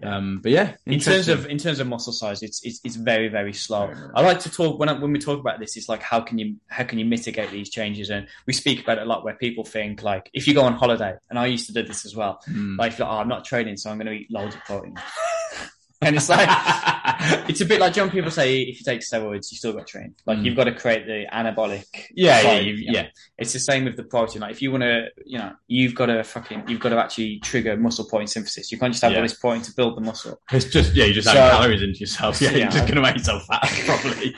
Um, 0.01 0.39
but 0.41 0.51
yeah, 0.51 0.75
In 0.87 0.99
terms 0.99 1.27
of 1.27 1.45
in 1.45 1.59
terms 1.59 1.79
of 1.79 1.87
muscle 1.87 2.13
size, 2.13 2.41
it's 2.41 2.65
it's, 2.65 2.81
it's 2.83 2.95
very 2.95 3.27
very 3.27 3.53
slow. 3.53 3.85
Very, 3.85 3.99
very 3.99 4.11
I 4.15 4.21
like 4.21 4.39
to 4.39 4.49
talk 4.49 4.79
when 4.79 4.89
I, 4.89 4.93
when 4.93 5.11
we 5.11 5.19
talk 5.19 5.39
about 5.39 5.59
this. 5.59 5.77
It's 5.77 5.87
like 5.87 6.01
how 6.01 6.19
can 6.19 6.39
you 6.39 6.55
how 6.67 6.83
can 6.83 6.97
you 6.97 7.05
mitigate 7.05 7.51
these 7.51 7.69
changes? 7.69 8.09
And 8.09 8.27
we 8.47 8.53
speak 8.53 8.81
about 8.81 8.97
it 8.97 9.03
a 9.03 9.05
lot 9.05 9.23
where 9.23 9.35
people 9.35 9.63
think 9.63 10.01
like 10.01 10.31
if 10.33 10.47
you 10.47 10.55
go 10.55 10.63
on 10.63 10.73
holiday, 10.73 11.13
and 11.29 11.37
I 11.37 11.45
used 11.45 11.67
to 11.67 11.73
do 11.73 11.83
this 11.83 12.05
as 12.05 12.15
well. 12.15 12.39
Mm. 12.49 12.77
Like, 12.77 12.99
oh, 12.99 13.05
I'm 13.05 13.27
not 13.27 13.45
training, 13.45 13.77
so 13.77 13.91
I'm 13.91 13.97
going 13.97 14.07
to 14.07 14.13
eat 14.13 14.31
loads 14.31 14.55
of 14.55 14.63
protein. 14.63 14.95
and 16.05 16.15
it's 16.15 16.29
like 16.29 16.47
it's 17.49 17.61
a 17.61 17.65
bit 17.65 17.79
like 17.79 17.93
John. 17.93 18.09
People 18.09 18.31
say 18.31 18.61
if 18.61 18.79
you 18.79 18.83
take 18.85 19.01
steroids, 19.01 19.51
you 19.51 19.57
still 19.57 19.73
got 19.73 19.87
to 19.87 19.91
train. 19.91 20.15
Like 20.25 20.39
Mm. 20.39 20.45
you've 20.45 20.55
got 20.55 20.65
to 20.65 20.73
create 20.73 21.05
the 21.05 21.25
anabolic. 21.33 21.85
yeah, 22.15 22.41
yeah, 22.41 22.59
you- 22.59 22.73
you 22.73 22.91
know. 22.91 22.99
yeah, 22.99 23.07
It's 23.37 23.53
the 23.53 23.59
same 23.59 23.85
with 23.85 23.95
the 23.97 24.03
protein. 24.03 24.41
Like 24.41 24.51
if 24.51 24.61
you 24.61 24.71
want 24.71 24.83
to, 24.83 25.07
you 25.25 25.37
know, 25.37 25.53
you've 25.67 25.95
got 25.95 26.07
to 26.07 26.23
fucking, 26.23 26.63
you've 26.67 26.79
got 26.79 26.89
to 26.89 26.97
actually 26.97 27.39
trigger 27.39 27.77
muscle 27.77 28.05
protein 28.05 28.27
synthesis. 28.27 28.71
You 28.71 28.77
can't 28.77 28.93
just 28.93 29.03
have 29.03 29.11
Yeah. 29.11 29.19
all 29.19 29.23
this 29.23 29.35
protein 29.37 29.61
to 29.63 29.73
build 29.75 29.97
the 29.97 30.01
muscle. 30.01 30.39
It's 30.51 30.65
just 30.65 30.93
yeah, 30.93 31.05
you 31.05 31.13
just 31.13 31.27
So- 31.27 31.33
add 31.33 31.51
calories 31.51 31.81
into 31.81 31.99
yourself. 31.99 32.41
Yeah, 32.41 32.51
Yeah. 32.51 32.57
you're 32.57 32.71
just 32.71 32.87
gonna 32.87 33.01
make 33.01 33.17
yourself 33.17 33.45
fat 33.45 33.61
probably. 33.85 34.35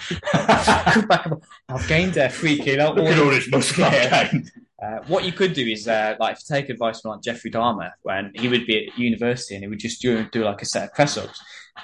Come 0.91 1.07
back, 1.07 1.27
I've 1.69 1.87
gained 1.87 2.17
uh, 2.17 2.29
three 2.29 2.57
kilo. 2.57 2.93
Look 2.93 3.05
at 3.07 3.19
all 3.19 3.29
this 3.29 3.49
muscle. 3.49 3.83
I've 3.83 4.31
gained. 4.31 4.51
Uh, 4.81 4.99
what 5.07 5.23
you 5.23 5.31
could 5.31 5.53
do 5.53 5.65
is, 5.65 5.87
uh, 5.87 6.15
like, 6.19 6.37
take 6.39 6.69
advice 6.69 6.99
from 6.99 7.11
like 7.11 7.21
Jeffrey 7.21 7.49
Dahmer, 7.49 7.91
when 8.03 8.31
he 8.35 8.47
would 8.47 8.65
be 8.67 8.87
at 8.87 8.97
university 8.97 9.55
and 9.55 9.63
he 9.63 9.69
would 9.69 9.79
just 9.79 10.01
do, 10.01 10.27
do 10.31 10.43
like 10.43 10.61
a 10.61 10.65
set 10.65 10.83
of 10.83 10.93
press 10.93 11.17
ups, 11.17 11.41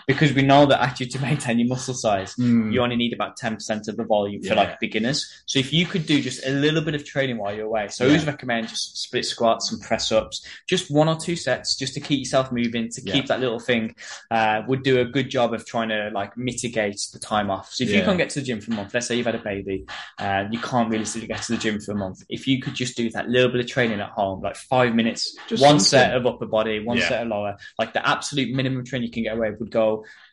because 0.08 0.34
we 0.34 0.42
know 0.42 0.66
that 0.66 0.82
actually 0.82 1.08
to 1.08 1.20
maintain 1.20 1.60
your 1.60 1.68
muscle 1.68 1.94
size, 1.94 2.36
Mm. 2.36 2.72
you 2.74 2.82
only 2.82 2.96
need 2.96 3.14
about 3.14 3.38
10% 3.38 3.88
of 3.88 3.98
the 3.98 4.04
volume 4.04 4.42
for 4.42 4.56
like 4.56 4.80
beginners. 4.80 5.44
So 5.46 5.60
if 5.60 5.72
you 5.74 5.86
could 5.86 6.06
do 6.06 6.22
just 6.22 6.46
a 6.46 6.50
little 6.52 6.82
bit 6.82 6.96
of 6.96 7.06
training 7.06 7.38
while 7.38 7.54
you're 7.56 7.66
away, 7.68 7.88
so 7.90 8.06
I 8.06 8.08
always 8.10 8.26
recommend 8.26 8.68
just 8.70 8.98
split 8.98 9.26
squats 9.26 9.72
and 9.72 9.82
press 9.82 10.12
ups, 10.12 10.46
just 10.68 10.90
one 10.92 11.08
or 11.10 11.18
two 11.18 11.36
sets, 11.36 11.76
just 11.76 11.94
to 11.96 12.00
keep 12.00 12.20
yourself 12.20 12.52
moving, 12.52 12.90
to 12.90 13.02
Yeah. 13.04 13.14
keep 13.14 13.28
that 13.28 13.40
little 13.40 13.60
thing, 13.60 13.96
uh, 14.32 14.62
would 14.68 14.84
do 14.84 15.00
a 15.02 15.06
good 15.06 15.30
job 15.30 15.54
of 15.54 15.66
trying 15.66 15.90
to 15.90 16.10
like 16.14 16.38
mitigate 16.38 17.00
the 17.14 17.20
time 17.20 17.50
off. 17.52 17.72
So 17.74 17.84
if 17.84 17.92
you 17.92 18.02
can't 18.02 18.18
get 18.18 18.30
to 18.32 18.40
the 18.40 18.46
gym 18.46 18.62
for 18.62 18.72
a 18.72 18.76
month, 18.76 18.94
let's 18.94 19.08
say 19.08 19.16
you've 19.18 19.26
had 19.26 19.36
a 19.36 19.40
baby, 19.40 19.86
and 20.20 20.54
you 20.54 20.60
can't 20.60 20.90
realistically 20.90 21.28
get 21.28 21.42
to 21.44 21.52
the 21.54 21.58
gym 21.58 21.80
for 21.80 21.92
a 21.92 21.96
month, 21.96 22.24
if 22.30 22.48
you 22.48 22.62
could 22.62 22.74
just 22.76 22.96
do 22.96 23.10
that 23.12 23.30
little 23.30 23.52
bit 23.52 23.60
of 23.62 23.68
training 23.68 24.00
at 24.00 24.10
home, 24.10 24.42
like 24.42 24.56
five 24.56 24.96
minutes, 24.96 25.36
Just 25.48 25.62
one 25.62 25.80
something. 25.80 25.86
set 26.10 26.16
of 26.16 26.26
upper 26.26 26.46
body, 26.46 26.80
one 26.84 26.98
Yeah. 26.98 27.08
set 27.10 27.22
of 27.24 27.28
lower, 27.28 27.58
like 27.78 27.94
the 27.94 28.08
absolute 28.08 28.54
minimum 28.54 28.86
training 28.86 29.08
you 29.08 29.12
can 29.12 29.24
get 29.24 29.36
away 29.38 29.50
with 29.52 29.60
would 29.60 29.72
go 29.72 29.81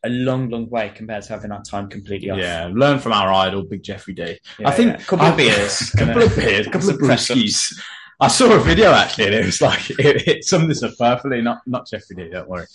a 0.05 0.09
long, 0.09 0.49
long 0.49 0.69
way 0.69 0.93
compared 0.95 1.25
to 1.25 1.33
having 1.33 1.51
that 1.51 1.65
time 1.65 1.89
completely 1.89 2.31
off. 2.31 2.39
Yeah, 2.39 2.71
learn 2.73 2.99
from 2.99 3.13
our 3.13 3.33
idol, 3.33 3.65
Big 3.65 3.83
Jeffrey 3.83 4.15
D. 4.15 4.39
Yeah, 4.59 4.69
I 4.69 4.73
think 4.73 4.99
yeah. 4.99 5.05
couple 5.05 5.27
of 5.27 5.37
beers, 5.37 5.91
couple 5.97 6.23
of 6.23 6.37
beers, 6.37 6.67
a 6.67 6.71
couple 6.73 6.91
of 6.91 6.97
brewskis. 6.97 7.79
I 8.21 8.29
saw 8.29 8.53
a 8.53 8.59
video 8.59 8.93
actually, 8.93 9.27
and 9.27 9.35
it 9.35 9.47
was 9.47 9.61
like 9.61 9.91
it, 9.91 10.29
it 10.29 10.45
summed 10.45 10.71
this 10.71 10.83
up 10.83 10.93
perfectly. 10.99 11.41
Not 11.41 11.61
not 11.67 11.87
Jeffrey 11.89 12.17
D. 12.17 12.29
Don't 12.29 12.49
worry. 12.49 12.67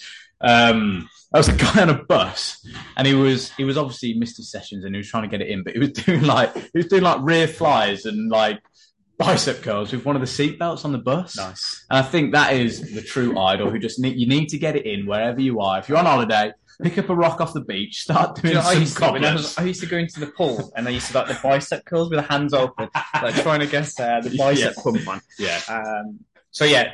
Um, 0.41 1.09
there 1.31 1.39
was 1.39 1.49
a 1.49 1.55
guy 1.55 1.81
on 1.81 1.89
a 1.89 2.03
bus, 2.03 2.65
and 2.97 3.07
he 3.07 3.13
was 3.13 3.51
he 3.51 3.63
was 3.63 3.77
obviously 3.77 4.13
missed 4.13 4.37
his 4.37 4.51
sessions, 4.51 4.85
and 4.85 4.93
he 4.93 4.97
was 4.97 5.09
trying 5.09 5.23
to 5.23 5.29
get 5.29 5.41
it 5.41 5.49
in, 5.49 5.63
but 5.63 5.73
he 5.73 5.79
was 5.79 5.91
doing 5.91 6.23
like 6.23 6.53
he 6.55 6.77
was 6.77 6.87
doing 6.87 7.03
like 7.03 7.21
rear 7.21 7.47
flies 7.47 8.05
and 8.05 8.29
like 8.29 8.61
bicep 9.17 9.61
curls 9.61 9.91
with 9.91 10.05
one 10.05 10.15
of 10.15 10.21
the 10.21 10.27
seat 10.27 10.59
belts 10.59 10.85
on 10.85 10.91
the 10.91 10.97
bus. 10.97 11.37
Nice. 11.37 11.85
And 11.89 11.99
I 11.99 12.01
think 12.01 12.33
that 12.33 12.53
is 12.53 12.93
the 12.93 13.01
true 13.01 13.37
idol 13.37 13.69
who 13.69 13.79
just 13.79 13.99
need 13.99 14.17
you 14.17 14.27
need 14.27 14.49
to 14.49 14.57
get 14.57 14.75
it 14.75 14.85
in 14.85 15.05
wherever 15.05 15.41
you 15.41 15.59
are. 15.59 15.79
If 15.79 15.89
you're 15.89 15.97
on 15.97 16.05
holiday, 16.05 16.53
pick 16.83 16.97
up 16.97 17.09
a 17.09 17.15
rock 17.15 17.41
off 17.41 17.53
the 17.53 17.61
beach, 17.61 18.01
start 18.01 18.35
doing 18.35 18.53
you 18.53 18.59
know, 18.59 18.65
I 18.67 18.73
some 18.73 18.81
used, 18.81 18.97
to, 18.97 19.05
I, 19.05 19.33
was, 19.33 19.57
I 19.57 19.63
used 19.63 19.79
to 19.81 19.87
go 19.87 19.97
into 19.97 20.19
the 20.19 20.27
pool 20.27 20.71
and 20.75 20.87
I 20.87 20.91
used 20.91 21.07
to 21.11 21.17
like 21.17 21.27
the 21.27 21.39
bicep 21.41 21.85
curls 21.85 22.09
with 22.09 22.19
the 22.19 22.27
hands 22.33 22.53
open, 22.53 22.89
like 23.21 23.35
trying 23.41 23.61
to 23.61 23.67
guess 23.67 23.99
uh, 23.99 24.19
the 24.21 24.35
bicep 24.37 24.73
Yeah. 24.75 24.83
pump 24.83 25.07
on. 25.07 25.21
Yeah, 25.39 25.59
Um, 25.69 26.19
so 26.51 26.65
yeah, 26.65 26.91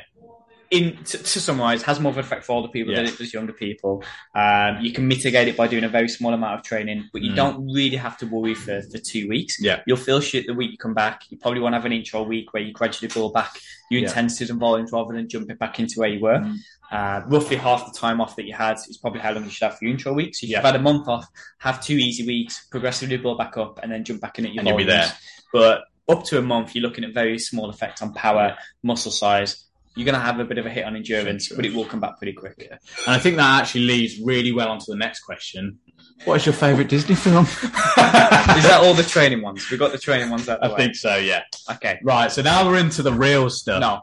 in 0.70 0.96
to, 1.02 1.18
to 1.18 1.40
summarize, 1.40 1.82
has 1.82 1.98
more 1.98 2.10
of 2.10 2.18
an 2.18 2.24
effect 2.24 2.44
for 2.44 2.52
older 2.52 2.68
people 2.68 2.94
than 2.94 3.04
it 3.04 3.18
does 3.18 3.34
younger 3.34 3.52
people. 3.52 4.04
Um, 4.36 4.78
you 4.80 4.92
can 4.92 5.08
mitigate 5.08 5.48
it 5.48 5.56
by 5.56 5.66
doing 5.66 5.82
a 5.82 5.88
very 5.88 6.08
small 6.08 6.32
amount 6.32 6.60
of 6.60 6.64
training, 6.64 7.08
but 7.12 7.22
you 7.22 7.32
Mm. 7.32 7.36
don't 7.36 7.66
really 7.72 7.96
have 7.96 8.16
to 8.18 8.26
worry 8.26 8.54
for, 8.54 8.80
for 8.82 8.98
two 8.98 9.28
weeks. 9.28 9.56
Yeah. 9.60 9.80
You'll 9.86 9.96
feel 9.96 10.20
shit 10.20 10.46
the 10.46 10.54
week 10.54 10.70
you 10.70 10.78
come 10.78 10.94
back. 10.94 11.22
You 11.28 11.38
probably 11.38 11.58
won't 11.60 11.74
have 11.74 11.86
an 11.86 11.92
intro 11.92 12.22
week 12.22 12.52
where 12.54 12.62
you 12.62 12.72
gradually 12.72 13.08
build 13.08 13.34
back 13.34 13.58
your 13.90 14.00
Yeah. 14.02 14.08
intensities 14.08 14.50
and 14.50 14.58
volumes 14.60 14.92
rather 14.92 15.12
than 15.14 15.28
jumping 15.28 15.56
back 15.56 15.78
into 15.80 15.98
where 16.00 16.08
you 16.08 16.20
were. 16.20 16.38
Mm. 16.38 16.56
Uh, 16.92 17.22
roughly 17.26 17.56
half 17.56 17.92
the 17.92 17.98
time 17.98 18.20
off 18.20 18.36
that 18.36 18.46
you 18.46 18.54
had 18.54 18.76
is 18.88 18.98
probably 18.98 19.20
how 19.20 19.32
long 19.32 19.44
you 19.44 19.50
should 19.50 19.64
have 19.66 19.76
for 19.78 19.84
your 19.84 19.92
intro 19.92 20.12
week. 20.12 20.34
So 20.34 20.44
if 20.44 20.50
Yeah. 20.50 20.58
you've 20.58 20.64
had 20.64 20.76
a 20.76 20.80
month 20.82 21.08
off, 21.08 21.26
have 21.58 21.84
two 21.84 21.94
easy 21.96 22.24
weeks, 22.26 22.66
progressively 22.70 23.16
build 23.16 23.38
back 23.38 23.56
up, 23.56 23.80
and 23.82 23.92
then 23.92 24.04
jump 24.04 24.20
back 24.20 24.38
in 24.38 24.46
at 24.46 24.54
your 24.54 24.60
And 24.60 24.68
you'll 24.68 24.78
be 24.78 24.84
volumes. 24.84 25.08
there. 25.10 25.18
But 25.52 25.84
up 26.08 26.24
to 26.26 26.38
a 26.38 26.42
month, 26.42 26.74
you're 26.74 26.82
looking 26.82 27.04
at 27.04 27.12
very 27.12 27.38
small 27.38 27.68
effect 27.68 28.00
on 28.02 28.12
power, 28.14 28.56
muscle 28.82 29.12
size. 29.12 29.64
You're 29.96 30.04
going 30.04 30.14
to 30.14 30.20
have 30.20 30.38
a 30.38 30.44
bit 30.44 30.58
of 30.58 30.66
a 30.66 30.70
hit 30.70 30.84
on 30.84 30.94
endurance, 30.94 31.46
Sure. 31.46 31.56
but 31.56 31.66
it 31.66 31.74
will 31.74 31.84
come 31.84 32.00
back 32.00 32.16
pretty 32.18 32.32
quick. 32.32 32.68
And 32.70 33.14
I 33.14 33.18
think 33.18 33.36
that 33.36 33.60
actually 33.60 33.82
leads 33.86 34.20
really 34.20 34.52
well 34.52 34.68
onto 34.68 34.86
the 34.86 34.96
next 34.96 35.20
question. 35.20 35.78
What 36.24 36.34
is 36.36 36.46
your 36.46 36.52
favourite 36.52 36.88
Disney 36.88 37.14
film? 37.14 37.44
Is 37.46 38.64
that 38.64 38.80
all 38.82 38.94
the 38.94 39.02
training 39.02 39.42
ones? 39.42 39.68
We 39.70 39.76
got 39.78 39.90
the 39.92 39.98
training 39.98 40.30
ones 40.30 40.48
out 40.48 40.62
I 40.62 40.68
way. 40.68 40.76
think 40.76 40.94
so, 40.94 41.16
yeah. 41.16 41.42
Okay. 41.72 41.98
Right, 42.02 42.30
so 42.30 42.42
now 42.42 42.66
we're 42.68 42.78
into 42.78 43.02
the 43.02 43.12
real 43.12 43.48
stuff. 43.50 43.80
No. 43.80 44.02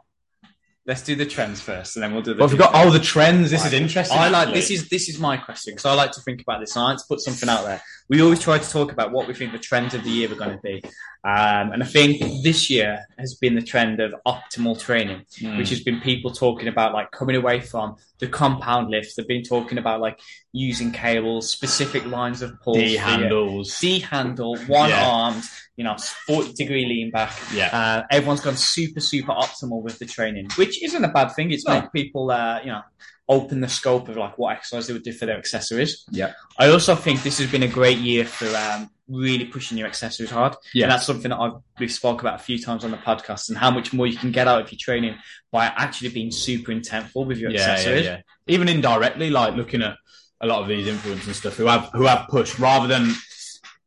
Let's 0.86 1.02
do 1.04 1.15
the 1.15 1.26
trends 1.26 1.60
first, 1.60 1.97
and 1.97 2.04
then 2.04 2.13
we'll 2.13 2.21
do 2.21 2.34
the. 2.34 2.39
Well, 2.39 2.47
we've 2.47 2.58
got 2.58 2.73
all 2.73 2.88
oh 2.88 2.91
the 2.91 3.00
trends. 3.00 3.52
This 3.52 3.65
is 3.65 3.73
interesting. 3.73 4.17
I 4.17 4.30
like 4.30 4.47
actually. 4.47 4.54
this 4.62 4.71
is 4.71 4.88
this 4.89 5.10
is 5.10 5.19
my 5.19 5.36
question 5.36 5.73
because 5.73 5.86
I 5.86 5.93
like 5.93 6.13
to 6.13 6.21
think 6.21 6.41
about 6.41 6.62
this. 6.62 6.78
and 6.78 6.84
I 6.86 6.89
like 6.91 6.97
to 7.00 7.04
put 7.10 7.19
something 7.19 7.50
out 7.50 7.65
there. 7.65 7.82
We 8.10 8.22
always 8.22 8.39
try 8.39 8.58
to 8.58 8.70
talk 8.70 8.91
about 8.91 9.12
what 9.12 9.28
we 9.28 9.34
think 9.34 9.52
the 9.52 9.60
trends 9.60 9.93
of 9.93 10.04
the 10.04 10.10
year 10.10 10.32
are 10.32 10.36
going 10.36 10.52
to 10.56 10.62
be, 10.63 10.82
um, 11.26 11.72
and 11.74 11.84
I 11.84 11.86
think 11.86 12.22
this 12.41 12.70
year 12.70 13.06
has 13.20 13.36
been 13.36 13.56
the 13.56 13.62
trend 13.62 14.00
of 14.00 14.13
optimal 14.26 14.80
training. 14.80 15.26
Mm. 15.41 15.58
which 15.58 15.70
has 15.70 15.82
been 15.82 16.00
people 16.00 16.32
talking 16.32 16.67
about 16.67 16.93
like 16.93 17.12
coming 17.12 17.36
away 17.36 17.60
from 17.60 17.96
the 18.20 18.28
compound 18.28 18.89
lifts. 18.89 19.15
They've 19.15 19.28
been 19.28 19.43
talking 19.43 19.78
about 19.78 20.00
like 20.02 20.20
using 20.54 20.91
cables, 20.91 21.52
specific 21.52 22.06
lines 22.06 22.41
of 22.41 22.60
pull, 22.62 22.76
D 22.76 22.96
handles. 22.96 23.78
D 23.80 24.00
handle, 24.00 24.58
one 24.67 24.89
Yeah. 24.89 25.08
armed, 25.10 25.43
you 25.76 25.84
know, 25.84 25.96
40 26.28 26.54
degree 26.54 26.86
lean 26.86 27.12
back. 27.12 27.34
Yeah. 27.54 27.67
Uh, 27.78 28.04
everyone's 28.10 28.41
gone 28.41 28.56
super, 28.56 29.00
super 29.02 29.34
optimal 29.34 29.82
with 29.84 30.00
the 30.00 30.06
training, 30.06 30.48
which 30.56 30.82
isn't 30.84 31.04
a 31.04 31.10
bad 31.10 31.30
thing. 31.36 31.52
It's 31.52 31.67
No. 31.67 31.82
make 31.82 31.91
people, 31.91 32.32
uh, 32.32 32.60
you 32.62 32.67
know, 32.72 32.82
open 33.30 33.62
the 33.62 33.68
scope 33.68 34.08
of 34.10 34.18
like 34.18 34.38
what 34.38 34.56
exercise 34.56 34.88
they 34.88 34.94
would 34.94 35.04
do 35.04 35.12
for 35.12 35.26
their 35.26 35.38
accessories. 35.38 36.06
Yeah. 36.12 36.34
I 36.58 36.70
also 36.70 36.96
think 36.96 37.24
this 37.24 37.40
has 37.40 37.52
been 37.52 37.63
a 37.63 37.68
great 37.68 37.98
year 37.98 38.26
for 38.26 38.48
um, 38.56 38.90
really 39.10 39.46
pushing 39.46 39.78
your 39.78 39.88
accessories 39.88 40.30
hard. 40.30 40.56
Yeah. 40.74 40.86
And 40.86 40.92
that's 40.92 41.06
something 41.06 41.30
that 41.30 41.40
I've 41.40 41.54
we've 41.80 41.92
spoke 41.92 42.22
about 42.22 42.36
a 42.36 42.44
few 42.44 42.62
times 42.62 42.86
on 42.86 42.92
the 42.92 42.98
podcast 42.98 43.50
and 43.50 43.58
how 43.58 43.72
much 43.72 43.94
more 43.94 44.08
you 44.08 44.18
can 44.18 44.32
get 44.32 44.48
out 44.48 44.62
of 44.62 44.72
your 44.72 44.80
training 44.80 45.16
by 45.52 45.66
actually 45.66 46.10
being 46.10 46.32
super 46.32 46.72
intentful 46.72 47.26
with 47.26 47.38
your 47.38 47.52
yeah, 47.52 47.60
yeah, 47.60 47.72
accessories. 47.72 48.06
yeah. 48.06 48.22
Even 48.48 48.70
indirectly, 48.70 49.30
like 49.30 49.56
looking 49.56 49.82
at 49.82 49.96
a 50.40 50.48
lot 50.48 50.62
of 50.62 50.68
these 50.68 50.88
influencers 50.88 51.28
and 51.28 51.36
stuff 51.36 51.56
who 51.56 51.66
have 51.66 51.90
who 51.94 52.04
have 52.04 52.28
pushed 52.30 52.60
rather 52.60 52.88
than 52.88 53.13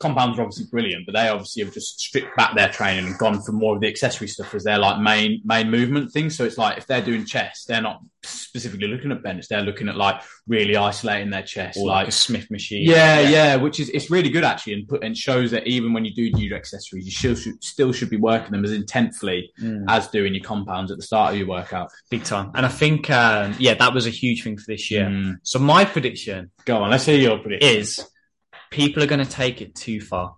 compounds 0.01 0.39
are 0.39 0.43
obviously 0.43 0.67
brilliant, 0.71 1.07
but 1.07 1.15
they 1.15 1.29
obviously 1.29 1.63
have 1.63 1.73
just 1.75 2.01
stripped 2.01 2.35
back 2.37 2.55
their 2.57 2.69
training 2.71 3.07
and 3.07 3.19
gone 3.19 3.41
for 3.43 3.53
more 3.53 3.75
of 3.75 3.81
the 3.81 3.89
accessory 3.89 4.27
stuff 4.29 4.55
as 4.55 4.65
their 4.65 4.79
like 4.79 4.99
main 5.01 5.41
main 5.45 5.71
movement 5.71 6.11
thing. 6.11 6.31
So 6.31 6.45
it's 6.45 6.59
like 6.59 6.79
if 6.79 6.87
they're 6.87 7.03
doing 7.03 7.25
chest, 7.27 7.69
they're 7.69 7.83
not 7.83 8.01
specifically 8.23 8.87
looking 8.89 9.13
at 9.13 9.23
bench, 9.23 9.47
they're 9.49 9.63
looking 9.63 9.89
at 9.89 9.97
like 9.97 10.21
really 10.47 10.77
isolating 10.77 11.31
their 11.31 11.43
chest, 11.43 11.79
Or 11.79 11.87
like 11.87 12.01
like 12.01 12.09
a 12.09 12.13
Smith 12.13 12.51
machine. 12.51 12.89
Yeah, 12.89 13.21
yeah, 13.21 13.57
which 13.57 13.79
is 13.79 13.91
it's 13.91 14.11
really 14.11 14.31
good 14.31 14.45
actually, 14.45 14.73
and 14.75 14.89
put 14.89 15.05
and 15.05 15.17
shows 15.17 15.51
that 15.51 15.67
even 15.67 15.93
when 15.93 16.05
you 16.05 16.15
do 16.15 16.31
do 16.33 16.41
your 16.43 16.57
accessories, 16.57 17.05
you 17.05 17.13
still 17.13 17.35
should 17.35 17.63
still 17.63 17.93
should 17.93 18.11
be 18.11 18.17
working 18.17 18.53
them 18.53 18.65
as 18.65 18.73
intensely 18.73 19.53
Mm, 19.61 19.85
as 19.89 20.09
doing 20.09 20.35
your 20.35 20.43
compounds 20.45 20.91
at 20.91 20.97
the 20.97 21.03
start 21.05 21.33
of 21.33 21.39
your 21.39 21.49
workout. 21.49 21.91
big 22.11 22.25
time. 22.25 22.51
And 22.55 22.65
I 22.65 22.69
think, 22.69 23.11
um, 23.11 23.55
yeah, 23.59 23.75
that 23.75 23.93
was 23.93 24.07
a 24.07 24.11
huge 24.11 24.43
thing 24.45 24.57
for 24.57 24.65
this 24.67 24.91
year. 24.91 25.07
Mm. 25.07 25.37
So 25.43 25.59
my 25.59 25.85
prediction 25.85 26.51
Go 26.65 26.83
on, 26.83 26.91
let's 26.91 27.05
hear 27.05 27.19
your 27.19 27.39
prediction. 27.39 27.77
is 27.77 28.07
people 28.71 29.03
are 29.03 29.07
going 29.07 29.25
to 29.25 29.31
take 29.31 29.61
it 29.61 29.75
too 29.75 30.01
far. 30.01 30.37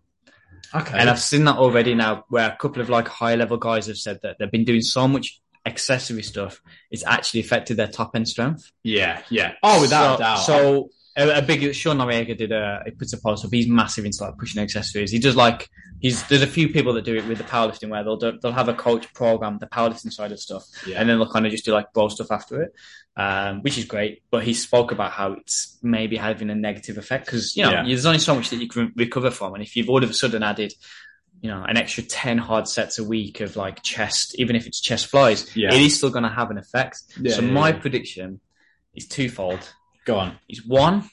Okay, 0.75 0.99
And 0.99 1.11
I've 1.11 1.21
seen 1.21 1.45
that 1.45 1.57
already 1.57 1.95
now 1.95 2.25
where 2.29 2.51
a 2.51 2.57
couple 2.57 2.81
of 2.81 2.88
like 2.88 3.07
high 3.07 3.35
level 3.35 3.59
guys 3.59 3.87
have 3.88 3.99
said 3.99 4.21
that 4.23 4.37
they've 4.38 4.51
been 4.51 4.64
doing 4.64 4.81
so 4.81 5.07
much 5.07 5.40
accessory 5.66 6.23
stuff, 6.23 6.61
it's 6.90 7.05
actually 7.05 7.40
affected 7.40 7.77
their 7.77 7.88
top 7.88 8.16
end 8.16 8.27
strength. 8.27 8.73
yeah, 8.83 9.23
yeah. 9.29 9.53
Oh, 9.62 9.81
without 9.83 10.09
so, 10.09 10.14
a 10.14 10.18
doubt. 10.18 10.37
So 10.37 10.88
a, 11.16 11.38
a 11.38 11.42
big 11.42 11.75
Sean 11.75 11.98
Noriega 11.98 12.37
did 12.37 12.53
a 12.53 12.83
he 12.85 12.90
puts 12.92 13.12
a 13.12 13.20
post 13.20 13.44
up. 13.44 13.53
He's 13.53 13.68
massive 13.68 14.05
into 14.05 14.25
like 14.25 14.38
pushing 14.38 14.62
accessories. 14.62 15.11
He 15.11 15.18
does 15.18 15.37
like 15.37 15.68
he's 16.01 16.22
there's 16.29 16.42
a 16.42 16.46
few 16.46 16.68
people 16.68 16.92
that 16.94 17.05
do 17.05 17.14
it 17.16 17.27
with 17.27 17.38
the 17.38 17.44
powerlifting 17.44 17.90
where 17.90 18.03
they'll 18.03 18.16
do, 18.16 18.38
they'll 18.40 18.53
have 18.53 18.68
a 18.68 18.75
coach 18.75 19.12
program 19.12 19.59
the 19.59 19.66
powerlifting 19.66 20.12
side 20.12 20.33
of 20.33 20.40
stuff, 20.40 20.64
yeah. 20.87 20.98
and 21.01 21.09
then 21.09 21.18
they'll 21.18 21.31
kind 21.31 21.44
of 21.46 21.53
just 21.53 21.64
do 21.64 21.72
like 21.72 21.92
bro 21.92 22.09
stuff 22.09 22.31
after 22.31 22.62
it, 22.62 22.72
um, 23.16 23.61
which 23.61 23.77
is 23.77 23.85
great. 23.85 24.22
But 24.31 24.44
he 24.44 24.55
spoke 24.55 24.90
about 24.92 25.12
how 25.12 25.33
it's 25.33 25.79
maybe 25.83 26.16
having 26.16 26.48
a 26.51 26.55
negative 26.55 26.96
effect 26.98 27.27
because 27.27 27.57
you 27.57 27.64
know 27.64 27.70
Yeah. 27.72 27.85
there's 27.87 28.07
only 28.07 28.18
so 28.18 28.35
much 28.35 28.51
that 28.51 28.57
you 28.57 28.68
can 28.68 28.92
recover 28.96 29.31
from, 29.31 29.55
and 29.55 29.62
if 29.62 29.77
you've 29.77 29.90
all 29.90 30.03
of 30.03 30.11
a 30.11 30.14
sudden 30.14 30.42
added. 30.42 30.72
You 31.44 31.51
know, 31.51 31.64
an 31.64 31.77
extra 31.77 32.05
10 32.05 32.38
hard 32.38 32.68
sets 32.68 33.01
a 33.01 33.05
week 33.05 33.40
of 33.40 33.57
like 33.57 33.83
chest, 33.83 34.37
even 34.38 34.55
if 34.55 34.68
it's 34.68 34.81
chest 34.81 35.07
flies, 35.07 35.57
Yeah. 35.57 35.75
it 35.75 35.81
is 35.81 35.96
still 35.96 36.11
going 36.11 36.22
to 36.22 36.29
have 36.29 36.53
an 36.53 36.57
effect. 36.57 37.03
Yeah, 37.20 37.35
so 37.35 37.42
yeah, 37.42 37.51
my 37.51 37.72
prediction 37.72 38.38
is 38.94 39.09
twofold 39.09 39.59
Go 40.05 40.19
on. 40.19 40.38
He's 40.47 40.67
one, 40.67 41.09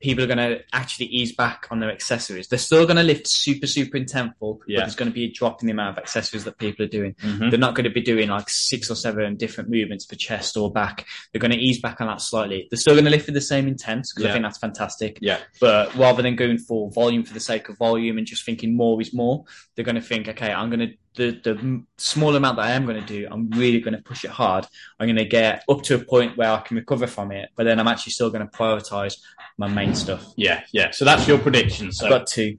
people 0.00 0.22
are 0.22 0.28
going 0.28 0.38
to 0.38 0.60
actually 0.72 1.06
ease 1.06 1.34
back 1.34 1.66
on 1.70 1.80
their 1.80 1.90
accessories. 1.90 2.46
They're 2.48 2.58
still 2.58 2.84
going 2.86 2.98
to 2.98 3.02
lift 3.02 3.26
super, 3.26 3.66
super 3.66 3.98
intentful, 3.98 4.58
Yeah. 4.66 4.78
but 4.78 4.84
there's 4.84 4.94
going 4.94 5.10
to 5.10 5.14
be 5.14 5.24
a 5.24 5.30
drop 5.30 5.60
in 5.60 5.66
the 5.66 5.72
amount 5.72 5.96
of 5.96 6.02
accessories 6.02 6.44
that 6.44 6.56
people 6.58 6.84
are 6.84 6.88
doing. 6.88 7.14
Mhm. 7.22 7.50
They're 7.50 7.58
not 7.58 7.74
going 7.74 7.84
to 7.84 7.90
be 7.90 8.00
doing 8.00 8.28
like 8.28 8.48
six 8.48 8.90
or 8.90 8.94
seven 8.94 9.36
different 9.36 9.70
movements 9.70 10.06
for 10.06 10.14
chest 10.14 10.56
or 10.56 10.70
back. 10.72 11.04
They're 11.32 11.40
going 11.40 11.50
to 11.50 11.58
ease 11.58 11.80
back 11.80 12.00
on 12.00 12.06
that 12.06 12.20
slightly. 12.20 12.68
They're 12.70 12.78
still 12.78 12.94
going 12.94 13.06
to 13.06 13.10
lift 13.10 13.26
with 13.26 13.34
the 13.34 13.40
same 13.40 13.66
intent 13.66 14.06
because 14.14 14.24
Yeah. 14.24 14.30
I 14.30 14.32
think 14.34 14.44
that's 14.44 14.58
fantastic. 14.58 15.18
Yeah. 15.20 15.38
But 15.60 15.94
rather 15.96 16.22
than 16.22 16.36
going 16.36 16.58
for 16.58 16.90
volume 16.92 17.24
for 17.24 17.34
the 17.34 17.40
sake 17.40 17.68
of 17.68 17.76
volume 17.78 18.18
and 18.18 18.26
just 18.26 18.44
thinking 18.44 18.76
more 18.76 19.00
is 19.02 19.12
more, 19.12 19.44
they're 19.74 19.84
going 19.84 19.96
to 19.96 20.00
think, 20.00 20.28
okay, 20.28 20.52
I'm 20.52 20.70
going 20.70 20.80
to 20.90 20.94
the 21.14 21.32
the 21.42 21.82
small 21.96 22.36
amount 22.36 22.58
that 22.58 22.66
I 22.66 22.70
am 22.72 22.86
going 22.86 23.00
to 23.00 23.04
do, 23.06 23.26
I'm 23.28 23.50
really 23.50 23.80
going 23.80 23.96
to 23.96 24.02
push 24.02 24.24
it 24.24 24.30
hard. 24.30 24.66
I'm 25.00 25.08
going 25.08 25.16
to 25.16 25.24
get 25.24 25.64
up 25.68 25.82
to 25.84 25.96
a 25.96 25.98
point 25.98 26.36
where 26.36 26.52
I 26.52 26.60
can 26.60 26.76
recover 26.76 27.08
from 27.08 27.32
it, 27.32 27.48
but 27.56 27.64
then 27.64 27.80
I'm 27.80 27.88
actually 27.88 28.12
still 28.12 28.30
going 28.30 28.48
to 28.48 28.56
prioritize 28.56 29.16
my 29.58 29.68
main 29.68 29.94
stuff. 29.94 30.24
Yeah, 30.36 30.62
yeah. 30.72 30.90
So 30.92 31.04
that's 31.04 31.26
your 31.28 31.38
prediction. 31.38 31.92
So 31.92 32.06
I've 32.06 32.10
got 32.10 32.26
two. 32.28 32.58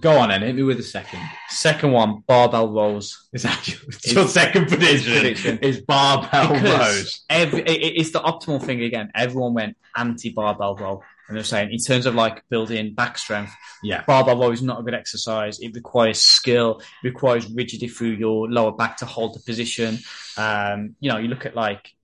go 0.00 0.18
on 0.18 0.30
and 0.30 0.42
hit 0.44 0.54
me 0.54 0.62
with 0.62 0.78
a 0.78 0.82
second. 0.82 1.20
Second 1.48 1.92
one, 1.92 2.22
barbell 2.26 2.68
rows. 2.72 3.28
Is 3.32 3.42
that 3.44 3.66
your, 3.68 3.80
your 4.24 4.28
second 4.28 4.68
prediction? 4.68 5.12
prediction. 5.12 5.58
Is 5.58 5.80
barbell 5.80 6.54
rows. 6.60 7.24
Every, 7.30 7.60
it- 7.62 8.00
it's 8.00 8.10
the 8.12 8.20
optimal 8.20 8.62
thing 8.62 8.82
again. 8.82 9.10
Everyone 9.14 9.54
went 9.54 9.76
anti 9.96 10.30
barbell 10.30 10.76
row. 10.76 11.02
And 11.26 11.34
they're 11.38 11.44
saying, 11.44 11.72
in 11.72 11.78
terms 11.78 12.04
of 12.04 12.14
like 12.14 12.46
building 12.50 12.92
back 12.92 13.16
strength, 13.16 13.50
Yeah. 13.82 14.04
barbell 14.06 14.38
row 14.38 14.50
is 14.50 14.60
not 14.60 14.80
a 14.80 14.82
good 14.82 14.92
exercise. 14.92 15.58
It 15.58 15.74
requires 15.74 16.20
skill, 16.20 16.82
it 17.02 17.08
requires 17.08 17.50
rigidity 17.50 17.88
through 17.88 18.10
your 18.10 18.46
lower 18.50 18.72
back 18.72 18.98
to 18.98 19.06
hold 19.06 19.34
the 19.34 19.40
position. 19.40 20.00
Um, 20.36 20.96
you 21.00 21.10
know, 21.10 21.16
you 21.16 21.28
look 21.28 21.46
at 21.46 21.56
like 21.56 21.94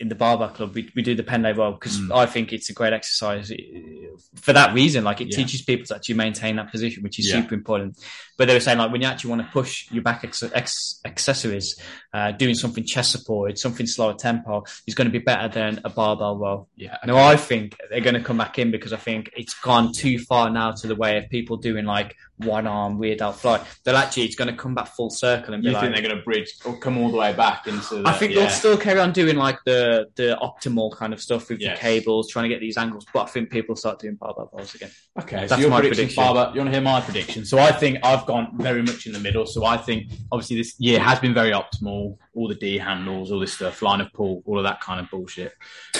in 0.00 0.08
the 0.08 0.14
barbell 0.14 0.48
club, 0.48 0.74
we, 0.74 0.90
we 0.96 1.02
do 1.02 1.14
the 1.14 1.22
Pendlay 1.22 1.52
well 1.52 1.72
because 1.72 2.00
Mm. 2.00 2.16
I 2.16 2.24
think 2.26 2.52
it's 2.52 2.70
a 2.70 2.72
great 2.72 2.92
exercise 2.94 3.50
uh, 3.52 3.56
for 4.36 4.52
that 4.54 4.72
reason. 4.74 5.04
Like 5.04 5.20
it 5.20 5.28
Yeah. 5.30 5.36
teaches 5.36 5.60
people 5.62 5.84
to 5.86 5.94
actually 5.96 6.14
maintain 6.16 6.56
that 6.56 6.70
position, 6.70 7.02
which 7.02 7.18
is 7.18 7.28
Yeah. 7.28 7.42
super 7.42 7.54
important. 7.54 7.98
But 8.38 8.48
they 8.48 8.54
were 8.54 8.60
saying 8.60 8.78
like 8.78 8.90
when 8.90 9.02
you 9.02 9.06
actually 9.08 9.30
want 9.30 9.42
to 9.42 9.48
push 9.52 9.90
your 9.92 10.02
back 10.02 10.24
ex- 10.24 10.42
ex- 10.54 11.00
accessories, 11.04 11.78
uh, 12.14 12.32
doing 12.32 12.54
something 12.54 12.84
chest 12.84 13.12
supported, 13.12 13.58
something 13.58 13.86
slower 13.86 14.14
tempo 14.14 14.64
is 14.86 14.94
going 14.94 15.06
to 15.06 15.12
be 15.12 15.18
better 15.18 15.48
than 15.48 15.80
a 15.84 15.90
barbell 15.90 16.38
row. 16.38 16.66
Yeah. 16.76 16.96
No, 17.06 17.16
I 17.18 17.36
think 17.36 17.76
they're 17.90 18.00
going 18.00 18.14
to 18.14 18.22
come 18.22 18.38
back 18.38 18.58
in 18.58 18.70
because 18.70 18.92
I 18.94 18.96
think 18.96 19.30
it's 19.36 19.54
gone 19.60 19.92
too 19.92 20.18
far 20.20 20.48
now 20.48 20.72
to 20.72 20.86
the 20.86 20.96
way 20.96 21.18
of 21.18 21.28
people 21.28 21.58
doing 21.58 21.84
like 21.84 22.16
one 22.44 22.66
arm 22.66 22.98
weird 22.98 23.22
out 23.22 23.38
fly. 23.38 23.64
They'll 23.84 23.96
actually, 23.96 24.24
it's 24.24 24.36
going 24.36 24.48
to 24.48 24.56
come 24.56 24.74
back 24.74 24.88
full 24.88 25.10
circle 25.10 25.54
and 25.54 25.62
be 25.62 25.68
You 25.68 25.74
like, 25.74 25.82
think 25.82 25.94
they're 25.94 26.02
going 26.06 26.16
to 26.18 26.22
bridge 26.22 26.52
or 26.64 26.76
come 26.78 26.98
all 26.98 27.10
the 27.10 27.16
way 27.16 27.32
back 27.32 27.66
into? 27.66 27.96
The, 27.96 28.08
I 28.08 28.12
think 28.12 28.32
yeah. 28.32 28.40
they'll 28.40 28.50
still 28.50 28.76
carry 28.76 29.00
on 29.00 29.12
doing 29.12 29.36
like 29.36 29.58
the 29.64 30.06
the 30.16 30.38
optimal 30.42 30.94
kind 30.96 31.12
of 31.12 31.20
stuff 31.20 31.48
with 31.48 31.60
Yes. 31.60 31.78
the 31.78 31.80
cables, 31.82 32.28
trying 32.30 32.44
to 32.44 32.48
get 32.48 32.60
these 32.60 32.76
angles. 32.76 33.06
But 33.12 33.22
I 33.24 33.26
think 33.26 33.50
people 33.50 33.76
start 33.76 33.98
doing 33.98 34.14
barbell 34.14 34.50
rolls 34.52 34.74
again. 34.74 34.90
Okay, 35.20 35.42
so 35.42 35.46
That's 35.46 35.60
your 35.60 35.70
my 35.70 35.80
prediction, 35.80 36.06
prediction. 36.06 36.24
Barber, 36.34 36.52
you 36.54 36.60
want 36.60 36.68
to 36.68 36.72
hear 36.72 36.80
my 36.80 37.00
prediction? 37.00 37.44
So 37.44 37.58
I 37.58 37.72
think 37.72 37.98
I've 38.02 38.26
gone 38.26 38.56
very 38.58 38.82
much 38.82 39.06
in 39.06 39.12
the 39.12 39.20
middle. 39.20 39.46
So 39.46 39.64
I 39.64 39.76
think 39.76 40.10
obviously 40.32 40.56
this 40.56 40.74
year 40.78 41.00
has 41.00 41.18
been 41.18 41.34
very 41.34 41.50
optimal. 41.52 42.16
All 42.34 42.48
the 42.48 42.54
D 42.54 42.78
handles, 42.78 43.32
all 43.32 43.40
this 43.40 43.52
stuff, 43.52 43.82
line 43.82 44.00
of 44.00 44.12
pull, 44.12 44.42
all 44.46 44.58
of 44.58 44.64
that 44.64 44.80
kind 44.80 45.00
of 45.00 45.10
bullshit. 45.10 45.52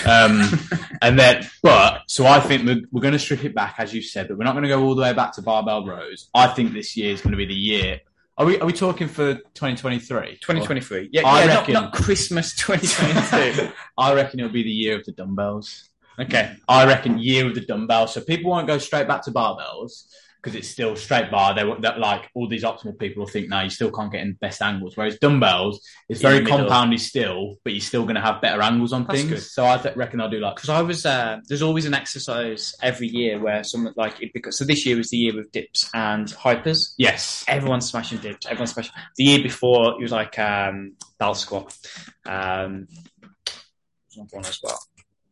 Um, 0.05 0.41
and 1.01 1.19
then, 1.19 1.49
but 1.61 2.03
so 2.07 2.25
I 2.25 2.39
think 2.39 2.65
we're, 2.65 2.81
we're 2.91 3.01
going 3.01 3.13
to 3.13 3.19
strip 3.19 3.43
it 3.43 3.53
back, 3.53 3.75
as 3.77 3.93
you 3.93 4.01
said, 4.01 4.27
but 4.27 4.37
we're 4.37 4.45
not 4.45 4.53
going 4.53 4.63
to 4.63 4.69
go 4.69 4.81
all 4.83 4.95
the 4.95 5.01
way 5.01 5.13
back 5.13 5.33
to 5.33 5.41
barbell 5.41 5.85
rows. 5.85 6.29
I 6.33 6.47
think 6.47 6.73
this 6.73 6.95
year 6.95 7.13
is 7.13 7.21
going 7.21 7.31
to 7.31 7.37
be 7.37 7.45
the 7.45 7.53
year. 7.53 7.99
Are 8.37 8.45
we 8.45 8.59
are 8.59 8.65
we 8.65 8.73
talking 8.73 9.07
for 9.07 9.35
2023? 9.35 10.37
2023. 10.41 11.09
Yeah, 11.11 11.27
I 11.27 11.41
yeah 11.41 11.45
not, 11.47 11.59
reckon- 11.59 11.73
not 11.73 11.93
Christmas 11.93 12.55
2022. 12.55 13.71
I 13.97 14.13
reckon 14.13 14.39
it'll 14.39 14.51
be 14.51 14.63
the 14.63 14.71
year 14.71 14.97
of 14.97 15.05
the 15.05 15.11
dumbbells. 15.11 15.89
okay. 16.17 16.55
I 16.67 16.85
reckon 16.85 17.19
year 17.19 17.45
of 17.47 17.55
the 17.55 17.61
dumbbells. 17.61 18.13
So 18.13 18.21
people 18.21 18.51
won't 18.51 18.67
go 18.67 18.77
straight 18.77 19.07
back 19.07 19.23
to 19.23 19.31
barbells 19.31 20.05
because 20.41 20.55
it's 20.57 20.67
still 20.69 20.95
straight 20.95 21.29
bar. 21.29 21.53
They 21.53 21.63
that 21.81 21.99
like 21.99 22.29
all 22.33 22.47
these 22.47 22.63
optimal 22.63 22.97
people 22.97 23.21
will 23.23 23.29
think, 23.29 23.47
no, 23.49 23.61
you 23.61 23.69
still 23.69 23.91
can't 23.91 24.11
get 24.11 24.21
in 24.21 24.33
best 24.33 24.61
angles. 24.61 24.97
Whereas 24.97 25.19
dumbbells, 25.19 25.81
it's 26.09 26.21
very 26.21 26.43
compoundy 26.43 26.99
still, 26.99 27.57
but 27.63 27.73
you're 27.73 27.79
still 27.81 28.03
going 28.03 28.15
to 28.15 28.21
have 28.21 28.41
better 28.41 28.61
angles 28.61 28.91
on 28.91 29.05
That's 29.05 29.19
things. 29.19 29.29
good. 29.31 29.41
So 29.43 29.65
I 29.67 29.77
th- 29.77 29.95
reckon 29.95 30.19
I'll 30.19 30.29
do 30.29 30.39
like 30.39 30.55
Because 30.55 30.69
I 30.69 30.81
was, 30.81 31.05
uh, 31.05 31.39
there's 31.47 31.61
always 31.61 31.85
an 31.85 31.93
exercise 31.93 32.73
every 32.81 33.07
year 33.07 33.39
where 33.39 33.63
someone 33.63 33.93
like 33.95 34.21
it 34.21 34.31
because 34.33 34.57
so 34.57 34.65
this 34.65 34.85
year 34.85 34.97
was 34.97 35.09
the 35.11 35.17
year 35.17 35.35
with 35.35 35.51
dips 35.51 35.89
and 35.93 36.27
hypers. 36.27 36.93
yes, 36.97 37.45
Everyone's 37.47 37.87
smashing 37.89 38.17
dips. 38.17 38.47
Everyone's 38.47 38.71
smashing. 38.73 38.93
The 39.17 39.23
year 39.23 39.43
before 39.43 39.91
it 39.93 40.01
was 40.01 40.11
like 40.11 40.39
um, 40.39 40.93
belt 41.19 41.37
squat. 41.37 41.77
Um, 42.25 42.87
one 44.31 44.45
as 44.45 44.59
well. 44.61 44.79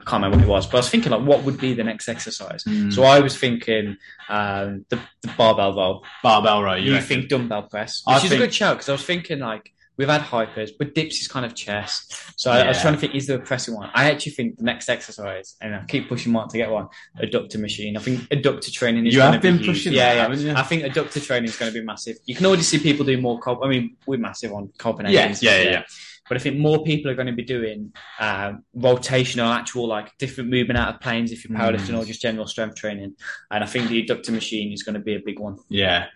I 0.02 0.06
can't 0.06 0.24
remember 0.24 0.38
what 0.38 0.46
it 0.46 0.50
was, 0.50 0.66
but 0.68 0.76
I 0.76 0.80
was 0.80 0.90
thinking 0.90 1.12
like, 1.12 1.22
what 1.24 1.44
would 1.44 1.60
be 1.60 1.74
the 1.74 1.84
next 1.84 2.08
exercise? 2.08 2.64
Mm. 2.64 2.94
So 2.94 3.04
I 3.04 3.20
was 3.20 3.38
thinking 3.38 3.98
um, 4.30 4.86
the, 4.90 5.00
the 5.22 5.28
barbell 5.38 5.76
row. 5.76 6.02
barbell 6.24 6.64
row. 6.64 6.76
You, 6.76 6.94
You, 6.96 7.02
think 7.02 7.28
dumbbell 7.30 7.64
press, 7.64 8.02
I 8.08 8.16
which 8.16 8.24
is 8.26 8.30
think- 8.30 8.42
a 8.42 8.46
good 8.46 8.54
shout 8.54 8.78
because 8.78 8.90
I 8.90 8.94
was 8.94 9.04
thinking 9.04 9.40
like 9.40 9.74
we've 9.98 10.08
had 10.08 10.22
hypers, 10.22 10.70
but 10.80 10.96
dips 10.96 11.20
is 11.20 11.28
kind 11.28 11.46
of 11.46 11.54
chest. 11.54 12.16
So 12.40 12.50
I, 12.50 12.60
I 12.62 12.68
was 12.70 12.80
trying 12.82 12.94
to 12.94 13.00
think, 13.02 13.14
is 13.16 13.28
there 13.28 13.38
a 13.38 13.42
pressing 13.42 13.76
one? 13.76 13.90
I 13.94 14.10
actually 14.10 14.32
think 14.32 14.56
the 14.58 14.64
next 14.64 14.88
exercise, 14.88 15.58
and 15.60 15.76
I 15.76 15.84
keep 15.86 16.08
pushing 16.08 16.32
Mark 16.32 16.50
to 16.52 16.58
get 16.58 16.70
one, 16.72 16.88
adductor 17.22 17.60
machine. 17.60 17.98
I 17.98 18.00
think 18.00 18.22
adductor 18.30 18.72
training 18.72 19.06
is 19.08 19.14
You 19.14 19.20
have 19.20 19.34
to 19.34 19.40
be 19.40 19.50
been 19.50 19.58
huge. 19.58 19.68
pushing 19.68 19.92
yeah, 19.92 20.30
that, 20.30 20.38
yeah. 20.38 20.58
I 20.58 20.64
think 20.64 20.84
adductor 20.84 21.22
training 21.22 21.50
is 21.50 21.58
going 21.58 21.74
to 21.74 21.78
be 21.78 21.86
massive. 21.86 22.16
You 22.26 22.36
can 22.36 22.46
already 22.46 22.64
see 22.64 22.80
people 22.80 23.06
do 23.06 23.20
more. 23.20 23.38
Cop- 23.42 23.60
I 23.62 23.68
mean, 23.68 23.98
we're 24.06 24.18
massive 24.18 24.54
on 24.54 24.70
Copenhagen. 24.78 25.14
Yes, 25.14 25.44
yeah, 25.44 25.62
yeah, 25.62 25.70
yeah. 25.72 25.84
But 26.28 26.38
I 26.38 26.40
think 26.42 26.58
more 26.58 26.84
people 26.84 27.10
are 27.10 27.16
going 27.16 27.28
to 27.28 27.34
be 27.34 27.44
doing 27.44 27.94
um, 28.20 28.64
rotational, 28.76 29.56
actual 29.56 29.88
like 29.88 30.16
different 30.18 30.50
movement 30.50 30.78
out 30.78 30.94
of 30.96 31.02
planes 31.02 31.32
if 31.32 31.44
you're 31.48 31.58
Mm. 31.58 31.62
powerlifting 31.62 31.98
or 31.98 32.06
just 32.06 32.22
general 32.22 32.46
strength 32.48 32.76
training. 32.76 33.16
And 33.52 33.64
I 33.64 33.68
think 33.68 33.90
the 33.90 34.06
adductor 34.06 34.30
machine 34.32 34.72
is 34.74 34.84
going 34.84 34.96
to 34.96 35.00
be 35.02 35.16
a 35.16 35.20
big 35.26 35.40
one. 35.40 35.58
yeah. 35.70 36.08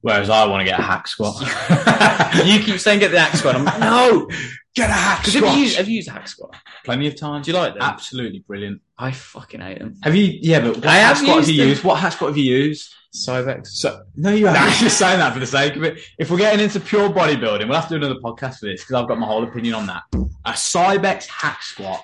Whereas 0.00 0.30
I 0.30 0.46
want 0.46 0.60
to 0.62 0.64
get 0.64 0.80
a 0.80 0.82
hack 0.82 1.06
squat. 1.06 1.38
you 2.46 2.60
keep 2.60 2.80
saying 2.80 3.00
get 3.00 3.10
the 3.10 3.20
hack 3.20 3.36
squat. 3.36 3.56
I'm 3.56 3.64
like, 3.66 3.78
no. 3.78 4.26
get 4.74 4.88
a 4.88 4.92
hack 4.94 5.18
Because 5.20 5.34
have 5.34 5.54
you 5.54 5.62
used 5.64 5.76
have 5.76 5.86
you 5.86 5.96
used 5.96 6.08
a 6.08 6.12
hack 6.12 6.26
squat? 6.26 6.56
Plenty 6.82 7.08
of 7.08 7.16
times. 7.20 7.44
Do 7.44 7.52
you 7.52 7.58
like 7.58 7.74
them? 7.74 7.82
Absolutely 7.82 8.38
brilliant. 8.40 8.80
I 8.96 9.10
fucking 9.12 9.60
hate 9.60 9.80
them. 9.80 9.96
Have 10.02 10.16
you? 10.16 10.38
Yeah, 10.40 10.60
but 10.60 10.76
what 10.76 10.86
I 10.86 10.94
hack 10.94 11.08
have 11.08 11.18
squat 11.18 11.36
have 11.40 11.48
you 11.50 11.58
them. 11.58 11.68
used? 11.68 11.84
What 11.84 11.98
hack 11.98 12.12
squat 12.14 12.30
have 12.30 12.38
you 12.38 12.44
used? 12.54 12.94
Cybex. 13.14 13.68
So 13.68 14.02
no, 14.16 14.30
you 14.30 14.48
are 14.48 14.56
actually 14.56 14.88
saying 15.02 15.18
that 15.18 15.32
for 15.34 15.40
the 15.40 15.46
sake 15.46 15.76
of 15.76 15.82
it. 15.82 15.98
If 16.18 16.30
we're 16.30 16.38
getting 16.38 16.60
into 16.64 16.80
pure 16.80 17.10
bodybuilding, 17.10 17.66
we'll 17.68 17.74
have 17.78 17.88
to 17.88 17.98
do 17.98 18.04
another 18.04 18.20
podcast 18.20 18.58
for 18.58 18.66
this 18.66 18.82
because 18.82 18.94
I've 18.94 19.08
got 19.08 19.18
my 19.18 19.26
whole 19.26 19.44
opinion 19.44 19.74
on 19.74 19.86
that. 19.86 20.02
A 20.44 20.52
Cybex 20.52 21.26
hack 21.26 21.62
squat, 21.62 22.02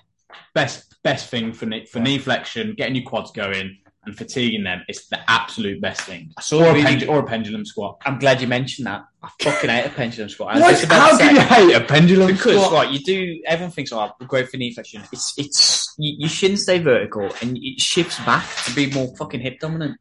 best 0.55 0.85
best 1.03 1.31
thing 1.31 1.53
for 1.53 1.67
knee, 1.67 1.87
for 1.87 2.01
knee 2.01 2.19
flexion, 2.19 2.75
getting 2.77 2.95
your 2.97 3.05
quads 3.05 3.31
going 3.31 3.79
and 4.05 4.17
fatiguing 4.17 4.65
them. 4.65 4.83
It's 4.89 5.09
the 5.09 5.19
absolute 5.31 5.81
best 5.81 6.03
thing. 6.03 6.31
I 6.37 6.41
saw 6.43 6.65
Or 6.67 6.77
a 6.77 6.83
pendulum, 6.83 7.15
or 7.15 7.19
a 7.21 7.27
pendulum 7.27 7.65
squat. 7.65 7.99
I'm 8.05 8.19
glad 8.19 8.41
you 8.41 8.47
mentioned 8.47 8.87
that. 8.87 9.03
I 9.23 9.31
fucking 9.43 9.69
hate 9.71 9.87
a 9.87 9.91
pendulum 9.91 10.29
squat. 10.29 10.57
I 10.57 10.61
What? 10.61 10.71
just 10.71 10.85
How 10.93 11.17
can 11.19 11.35
you 11.35 11.41
hate 11.41 11.75
a 11.75 11.81
pendulum 11.85 12.29
Because 12.29 12.63
squat? 12.65 12.73
right, 12.73 12.91
you 12.93 13.01
do. 13.01 13.41
Everyone 13.47 13.73
thinks, 13.73 13.93
oh, 13.93 14.11
great 14.27 14.49
for 14.49 14.57
knee 14.57 14.73
flexion. 14.73 15.03
It's 15.13 15.35
it's 15.39 15.95
you, 15.99 16.15
you 16.19 16.29
shouldn't 16.29 16.61
stay 16.61 16.79
vertical, 16.79 17.31
and 17.41 17.57
it 17.59 17.81
shifts 17.81 18.19
back 18.21 18.47
to 18.67 18.75
be 18.75 18.91
more 18.91 19.15
fucking 19.17 19.41
hip 19.41 19.59
dominant. 19.59 19.99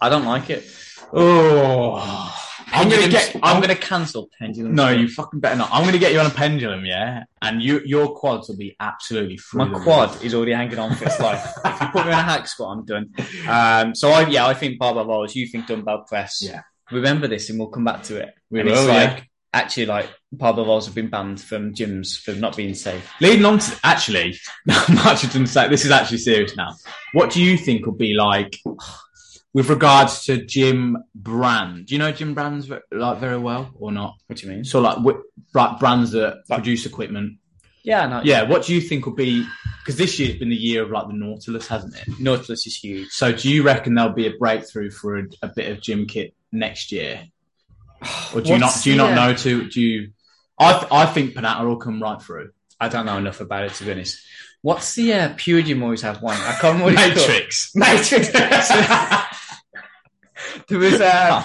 I 0.00 0.08
don't 0.08 0.24
like 0.24 0.50
it. 0.50 0.64
Oh, 1.12 2.34
I'm 2.72 2.88
gonna 2.88 3.08
get. 3.08 3.34
I'm 3.42 3.60
gonna 3.60 3.74
cancel 3.74 4.28
pendulum. 4.38 4.74
No, 4.74 4.90
you 4.90 5.08
fucking 5.08 5.40
better 5.40 5.56
not. 5.56 5.70
I'm 5.72 5.82
going 5.82 5.94
to 5.94 5.98
get 5.98 6.12
you 6.12 6.20
on 6.20 6.26
a 6.26 6.30
pendulum, 6.30 6.84
yeah, 6.84 7.24
and 7.40 7.62
you, 7.62 7.80
your 7.84 8.14
quads 8.14 8.48
will 8.48 8.56
be 8.56 8.76
absolutely 8.78 9.38
through 9.38 9.66
My 9.66 9.78
quad 9.80 10.22
is 10.22 10.34
already 10.34 10.52
hanging 10.52 10.78
on 10.78 10.94
for 10.94 11.06
its 11.06 11.18
life. 11.18 11.44
if 11.64 11.80
you 11.80 11.88
put 11.88 12.06
me 12.06 12.12
on 12.12 12.18
a 12.18 12.22
hack 12.22 12.46
squat, 12.46 12.78
I'm 12.78 12.84
done. 12.84 13.10
Um, 13.48 13.94
so 13.94 14.10
I, 14.10 14.28
yeah, 14.28 14.46
I 14.46 14.54
think 14.54 14.78
barbell 14.78 15.06
rolls. 15.06 15.34
You 15.34 15.46
think 15.46 15.66
dumbbell 15.66 16.04
press. 16.06 16.42
Yeah. 16.42 16.62
Remember 16.90 17.26
this, 17.26 17.48
and 17.50 17.58
we'll 17.58 17.68
come 17.68 17.84
back 17.84 18.02
to 18.04 18.16
it. 18.16 18.34
We 18.50 18.60
and 18.60 18.68
will, 18.68 18.76
it's 18.76 18.86
yeah. 18.86 19.20
actually 19.52 19.86
like 19.86 20.10
barbell 20.32 20.66
rolls 20.66 20.86
have 20.86 20.94
been 20.94 21.08
banned 21.08 21.40
from 21.40 21.74
gyms 21.74 22.20
for 22.20 22.32
not 22.32 22.56
being 22.56 22.74
safe. 22.74 23.10
Leading 23.20 23.44
on 23.44 23.58
to 23.58 23.80
actually, 23.82 24.38
I'm 24.68 24.98
actually 24.98 25.46
say 25.46 25.68
this 25.68 25.84
is 25.84 25.90
actually 25.90 26.18
serious 26.18 26.56
now. 26.56 26.74
What 27.12 27.30
do 27.30 27.42
you 27.42 27.56
think 27.56 27.86
will 27.86 27.94
be 27.94 28.14
like 28.14 28.58
with 29.54 29.68
regards 29.70 30.24
to 30.24 30.44
gym 30.44 30.96
brand? 31.14 31.86
Do 31.86 31.94
you 31.94 31.98
know 31.98 32.12
gym 32.12 32.34
brands 32.34 32.68
like 32.92 33.18
very 33.18 33.38
well 33.38 33.70
or 33.78 33.92
not? 33.92 34.14
What 34.26 34.38
do 34.38 34.46
you 34.46 34.52
mean? 34.52 34.64
So 34.64 34.80
like, 34.80 34.96
wi- 34.96 35.20
like 35.54 35.78
brands 35.78 36.12
that 36.12 36.42
Like- 36.48 36.58
produce 36.58 36.86
equipment. 36.86 37.38
Yeah, 37.84 38.06
no. 38.06 38.20
Yeah, 38.22 38.42
what 38.42 38.64
do 38.66 38.74
you 38.74 38.80
think 38.82 39.06
will 39.06 39.14
be? 39.14 39.46
Because 39.80 39.96
this 39.96 40.18
year's 40.18 40.36
been 40.38 40.50
the 40.50 40.56
year 40.56 40.82
of 40.82 40.90
like 40.90 41.06
the 41.06 41.14
Nautilus, 41.14 41.66
hasn't 41.68 41.94
it? 41.96 42.20
Nautilus 42.20 42.66
is 42.66 42.76
huge. 42.76 43.08
So 43.10 43.32
do 43.32 43.48
you 43.50 43.62
reckon 43.62 43.94
there'll 43.94 44.12
be 44.12 44.26
a 44.26 44.36
breakthrough 44.38 44.90
for 44.90 45.18
a, 45.18 45.22
a 45.42 45.48
bit 45.48 45.70
of 45.72 45.80
gym 45.80 46.06
kit 46.06 46.34
next 46.52 46.92
year? 46.92 47.22
Or 48.34 48.42
do 48.42 48.52
you 48.52 48.58
not? 48.58 48.74
Do 48.82 48.90
you 48.90 48.96
the, 48.96 49.06
not 49.08 49.14
know? 49.14 49.34
To 49.34 49.68
do 49.70 49.80
you? 49.80 50.10
I 50.58 50.72
th- 50.78 50.92
I 50.92 51.06
think 51.06 51.34
Panatta 51.34 51.64
will 51.66 51.76
come 51.78 52.02
right 52.02 52.20
through. 52.20 52.50
I 52.78 52.88
don't 52.88 53.06
know 53.06 53.16
enough 53.16 53.40
about 53.40 53.64
it 53.64 53.74
to 53.74 53.84
be 53.84 53.92
honest. 53.92 54.18
What's 54.60 54.94
the 54.96 55.12
uh, 55.14 55.34
Pure 55.36 55.62
Gym 55.62 55.82
always 55.82 56.02
have 56.02 56.20
one? 56.20 56.36
I 56.36 56.56
can't 56.60 56.78
remember. 56.84 56.94
Matrix. 57.00 57.70
Matrix. 57.74 58.28
there 60.68 60.78
was 60.78 61.00
uh, 61.00 61.42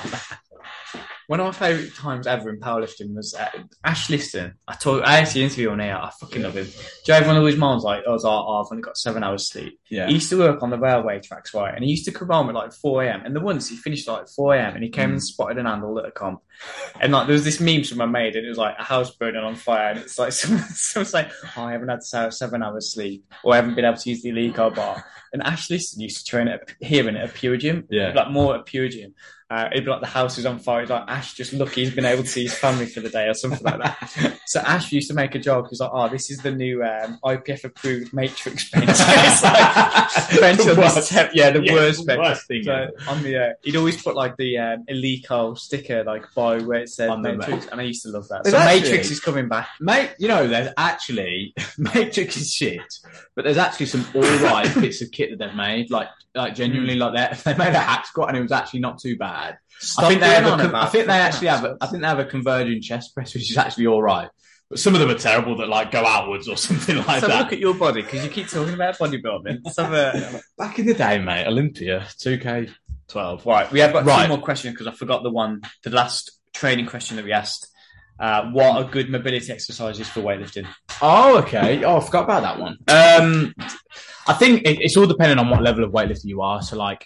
one 1.28 1.40
of 1.40 1.46
my 1.46 1.52
favourite 1.54 1.96
times 1.96 2.28
ever 2.28 2.50
in 2.50 2.60
powerlifting 2.60 3.16
was 3.16 3.34
uh, 3.34 3.48
Ash 3.84 4.10
Liston. 4.10 4.56
I 4.68 4.76
told 4.76 5.04
I 5.04 5.18
actually 5.20 5.44
interviewed 5.44 5.68
him 5.68 5.74
on 5.74 5.80
here. 5.80 5.96
I 5.96 6.12
fucking 6.20 6.42
love 6.42 6.56
him. 6.56 6.68
Know 7.08 7.16
everyone 7.16 7.38
always 7.38 7.56
moans 7.58 7.84
like, 7.84 8.04
"Oh, 8.06 8.16
I've 8.16 8.68
only 8.72 8.82
got 8.84 8.98
seven 8.98 9.24
hours 9.24 9.50
sleep." 9.50 9.80
Yeah. 9.90 10.08
He 10.08 10.16
used 10.16 10.30
to 10.32 10.38
work 10.38 10.62
on 10.62 10.70
the 10.70 10.78
railway 10.78 11.22
tracks, 11.22 11.54
right? 11.54 11.74
And 11.74 11.84
he 11.84 11.92
used 11.92 12.06
to 12.06 12.12
come 12.12 12.30
home 12.30 12.50
at 12.50 12.56
like 12.56 12.74
4 12.74 13.04
a.m. 13.04 13.22
And 13.26 13.36
the 13.36 13.40
once 13.40 13.70
he 13.70 13.78
finished 13.78 14.08
at 14.10 14.12
like 14.14 14.28
4 14.28 14.56
a.m. 14.56 14.76
and 14.76 14.84
he 14.84 14.90
came 14.90 15.10
Mm. 15.10 15.14
and 15.14 15.24
spotted 15.24 15.58
an 15.58 15.66
handle 15.66 15.98
at 16.00 16.06
a 16.06 16.12
comp. 16.12 16.42
And 17.02 17.12
like 17.12 17.28
there 17.28 17.34
was 17.34 17.44
this 17.44 17.60
meme 17.60 17.84
someone 17.84 18.12
made, 18.12 18.36
and 18.36 18.46
it 18.46 18.50
was 18.50 18.58
like 18.58 18.76
a 18.80 18.84
house 18.84 19.12
burning 19.16 19.44
on 19.44 19.56
fire, 19.56 19.90
and 19.92 20.00
it's 20.00 20.18
like 20.20 20.32
someone, 20.40 20.64
someone's 20.64 21.14
like, 21.14 21.32
"Oh, 21.58 21.64
I 21.64 21.72
haven't 21.74 21.90
had 21.90 22.04
seven 22.34 22.64
hours 22.64 22.94
sleep, 22.94 23.26
or 23.44 23.54
I 23.54 23.58
haven't 23.58 23.76
been 23.76 23.86
able 23.86 23.98
to 23.98 24.10
use 24.10 24.22
the 24.22 24.30
Eleiko 24.32 24.74
bar." 24.76 25.04
And 25.34 25.42
Ash 25.44 25.70
Liston 25.70 26.00
used 26.02 26.18
to 26.20 26.26
train 26.26 26.48
at 26.48 26.72
here 26.80 27.10
in 27.10 27.18
at 27.18 27.30
a 27.30 27.34
Pure 27.34 27.58
Gym, 27.58 27.88
Yeah. 27.90 28.14
like 28.14 28.30
more 28.30 28.56
at 28.56 28.66
Pure 28.66 28.90
Gym. 28.90 29.16
Uh, 29.50 29.70
it'd 29.72 29.84
be 29.86 29.92
like 29.92 30.02
the 30.02 30.08
house 30.08 30.38
is 30.40 30.46
on 30.48 30.58
fire. 30.58 30.82
He's 30.82 30.90
like 30.90 31.04
Ash, 31.08 31.34
just 31.34 31.54
lucky 31.54 31.84
he's 31.84 31.94
been 31.94 32.06
able 32.06 32.24
to 32.24 32.30
see 32.30 32.44
his 32.44 32.54
family 32.58 32.86
for 32.88 33.02
the 33.02 33.10
day 33.10 33.28
or 33.28 33.34
something 33.36 33.62
like 33.64 33.80
that. 33.80 34.40
so 34.48 34.60
Ash 34.62 34.92
used 34.92 35.10
to 35.10 35.14
make 35.14 35.36
a 35.36 35.40
joke. 35.40 35.68
He's 35.70 35.80
like, 35.80 35.92
"Oh, 35.94 36.08
this 36.10 36.32
is 36.32 36.38
the 36.40 36.52
new 36.52 36.84
um, 36.84 37.20
IPF 37.24 37.64
approved 37.64 38.14
Matrix 38.14 38.70
bench." 38.72 38.90
it's 38.92 39.44
like 39.44 40.40
bench 40.40 40.58
The 40.60 40.72
on 40.72 40.78
worst. 40.78 40.96
this 40.96 41.10
temp- 41.10 41.32
yeah, 41.36 41.50
the 41.52 41.64
Yeah, 41.64 41.74
worst 41.74 42.06
the 42.06 42.18
worst 42.18 42.48
thing 42.48 42.64
So 42.64 42.88
on 43.08 43.22
the 43.24 43.38
uh, 43.38 43.54
he'd 43.64 43.76
always 43.76 44.02
put 44.02 44.16
like 44.16 44.38
the 44.38 44.58
um, 44.58 44.86
Eleiko 44.90 45.58
sticker 45.58 46.04
like 46.04 46.32
by 46.44 46.60
where 46.60 46.80
it 46.82 46.90
said 46.90 47.10
On 47.10 47.22
the 47.22 47.34
Matrix, 47.34 47.68
and 47.68 47.80
I 47.80 47.84
used 47.84 48.04
to 48.04 48.10
love 48.10 48.28
that. 48.30 48.44
There's 48.44 48.54
So 48.54 48.60
actually- 48.60 48.82
Matrix 48.82 49.12
is 49.12 49.20
coming 49.20 49.48
back. 49.48 49.70
Mate, 49.80 50.12
you 50.20 50.28
know, 50.28 50.48
there's 50.48 50.72
actually 50.78 51.54
Matrix 51.78 52.38
is 52.38 52.52
shit, 52.54 52.82
but 53.36 53.44
there's 53.46 53.58
actually 53.58 53.86
some 53.88 54.06
all 54.16 54.22
right 54.22 54.72
bits 54.82 55.02
of 55.02 55.12
kit 55.12 55.30
that 55.32 55.40
they've 55.46 55.56
made. 55.56 55.90
Like, 55.92 56.08
like 56.36 56.56
genuinely, 56.56 56.96
like 56.96 57.14
they 57.14 57.38
they 57.54 57.58
made 57.58 57.74
a 57.76 57.80
hack 57.80 58.06
squat 58.06 58.30
and 58.30 58.38
it 58.38 58.42
was 58.42 58.52
actually 58.52 58.82
not 58.82 59.00
too 59.00 59.18
bad. 59.18 59.58
I 59.98 60.08
think 60.08 60.22
they 60.22 60.28
have. 60.28 60.60
A 60.60 60.62
con- 60.64 60.76
I 60.76 60.86
think 60.88 61.08
they 61.08 61.14
actually 61.14 61.48
have. 61.48 61.64
A, 61.66 61.78
I 61.82 61.88
think 61.88 62.02
they 62.02 62.08
have 62.08 62.20
a 62.20 62.26
converging 62.26 62.82
chest 62.82 63.14
press, 63.16 63.34
which 63.34 63.50
is 63.50 63.58
actually 63.58 63.88
all 63.88 64.02
right. 64.02 64.30
But 64.70 64.80
some 64.80 64.94
of 64.96 65.02
them 65.02 65.10
are 65.10 65.18
terrible 65.20 65.58
that 65.58 65.68
like 65.68 65.92
go 65.92 66.06
outwards 66.06 66.48
or 66.48 66.56
something 66.58 66.98
like 67.06 67.20
So 67.22 67.28
that. 67.28 67.44
look 67.44 67.54
at 67.54 67.60
your 67.60 67.74
body 67.74 68.02
because 68.02 68.24
you 68.24 68.30
keep 68.32 68.48
talking 68.48 68.74
about 68.74 68.98
bodybuilding. 68.98 69.60
Let's 69.64 69.78
have 69.78 69.94
a 69.94 70.42
Back 70.58 70.80
in 70.80 70.86
the 70.86 70.94
day, 70.94 71.20
mate, 71.20 71.46
Olympia, 71.48 72.08
two 72.18 72.38
K. 72.38 72.70
twelve. 73.14 73.46
Right, 73.46 73.72
we 73.72 73.80
have 73.80 73.94
got 73.94 74.06
Right. 74.06 74.24
two 74.24 74.30
more 74.30 74.42
questions 74.44 74.74
because 74.74 74.88
I 74.88 74.92
forgot 74.92 75.24
the 75.24 75.30
one, 75.32 75.62
the 75.84 75.92
last 75.92 76.32
training 76.54 76.88
question 76.88 77.16
that 77.18 77.26
we 77.26 77.32
asked. 77.32 77.68
Uh, 78.20 78.52
what 78.52 78.76
are 78.78 78.84
good 78.90 79.10
mobility 79.10 79.52
exercises 79.52 80.08
for 80.08 80.22
weightlifting? 80.22 80.68
Oh, 81.02 81.40
okay. 81.40 81.84
Oh, 81.84 81.98
I 81.98 82.00
forgot 82.00 82.24
about 82.26 82.44
that 82.44 82.60
one. 82.60 82.78
Um, 82.88 83.54
I 84.28 84.34
think 84.34 84.62
it, 84.62 84.80
it's 84.82 84.96
all 84.98 85.08
depending 85.08 85.40
on 85.40 85.50
what 85.50 85.62
level 85.64 85.84
of 85.84 85.92
weightlifter 85.92 86.26
you 86.26 86.42
are. 86.42 86.62
So, 86.62 86.78
like, 86.78 87.06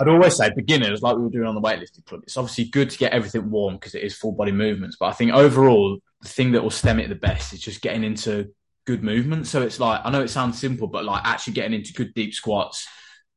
I'd 0.00 0.08
always 0.08 0.36
say 0.36 0.50
beginners, 0.54 1.00
like 1.02 1.16
we 1.16 1.22
were 1.22 1.30
doing 1.30 1.46
on 1.46 1.54
the 1.54 1.60
weightlifting 1.60 2.04
club, 2.06 2.22
it's 2.24 2.36
obviously 2.36 2.64
good 2.64 2.90
to 2.90 2.98
get 2.98 3.12
everything 3.12 3.50
warm 3.50 3.74
because 3.74 3.94
it 3.94 4.02
is 4.02 4.16
full 4.16 4.32
body 4.32 4.52
movements. 4.52 4.96
But 4.98 5.06
I 5.06 5.12
think 5.12 5.32
overall, 5.32 5.98
the 6.20 6.28
thing 6.28 6.52
that 6.52 6.62
will 6.62 6.70
stem 6.70 6.98
it 6.98 7.08
the 7.08 7.14
best 7.14 7.52
is 7.52 7.60
just 7.60 7.80
getting 7.80 8.02
into 8.02 8.52
good 8.86 9.04
movement. 9.04 9.46
So 9.46 9.62
it's 9.62 9.78
like, 9.78 10.00
I 10.04 10.10
know 10.10 10.22
it 10.22 10.28
sounds 10.28 10.58
simple, 10.58 10.88
but 10.88 11.04
like 11.04 11.22
actually 11.24 11.52
getting 11.54 11.74
into 11.78 11.92
good 11.92 12.12
deep 12.14 12.34
squats, 12.34 12.86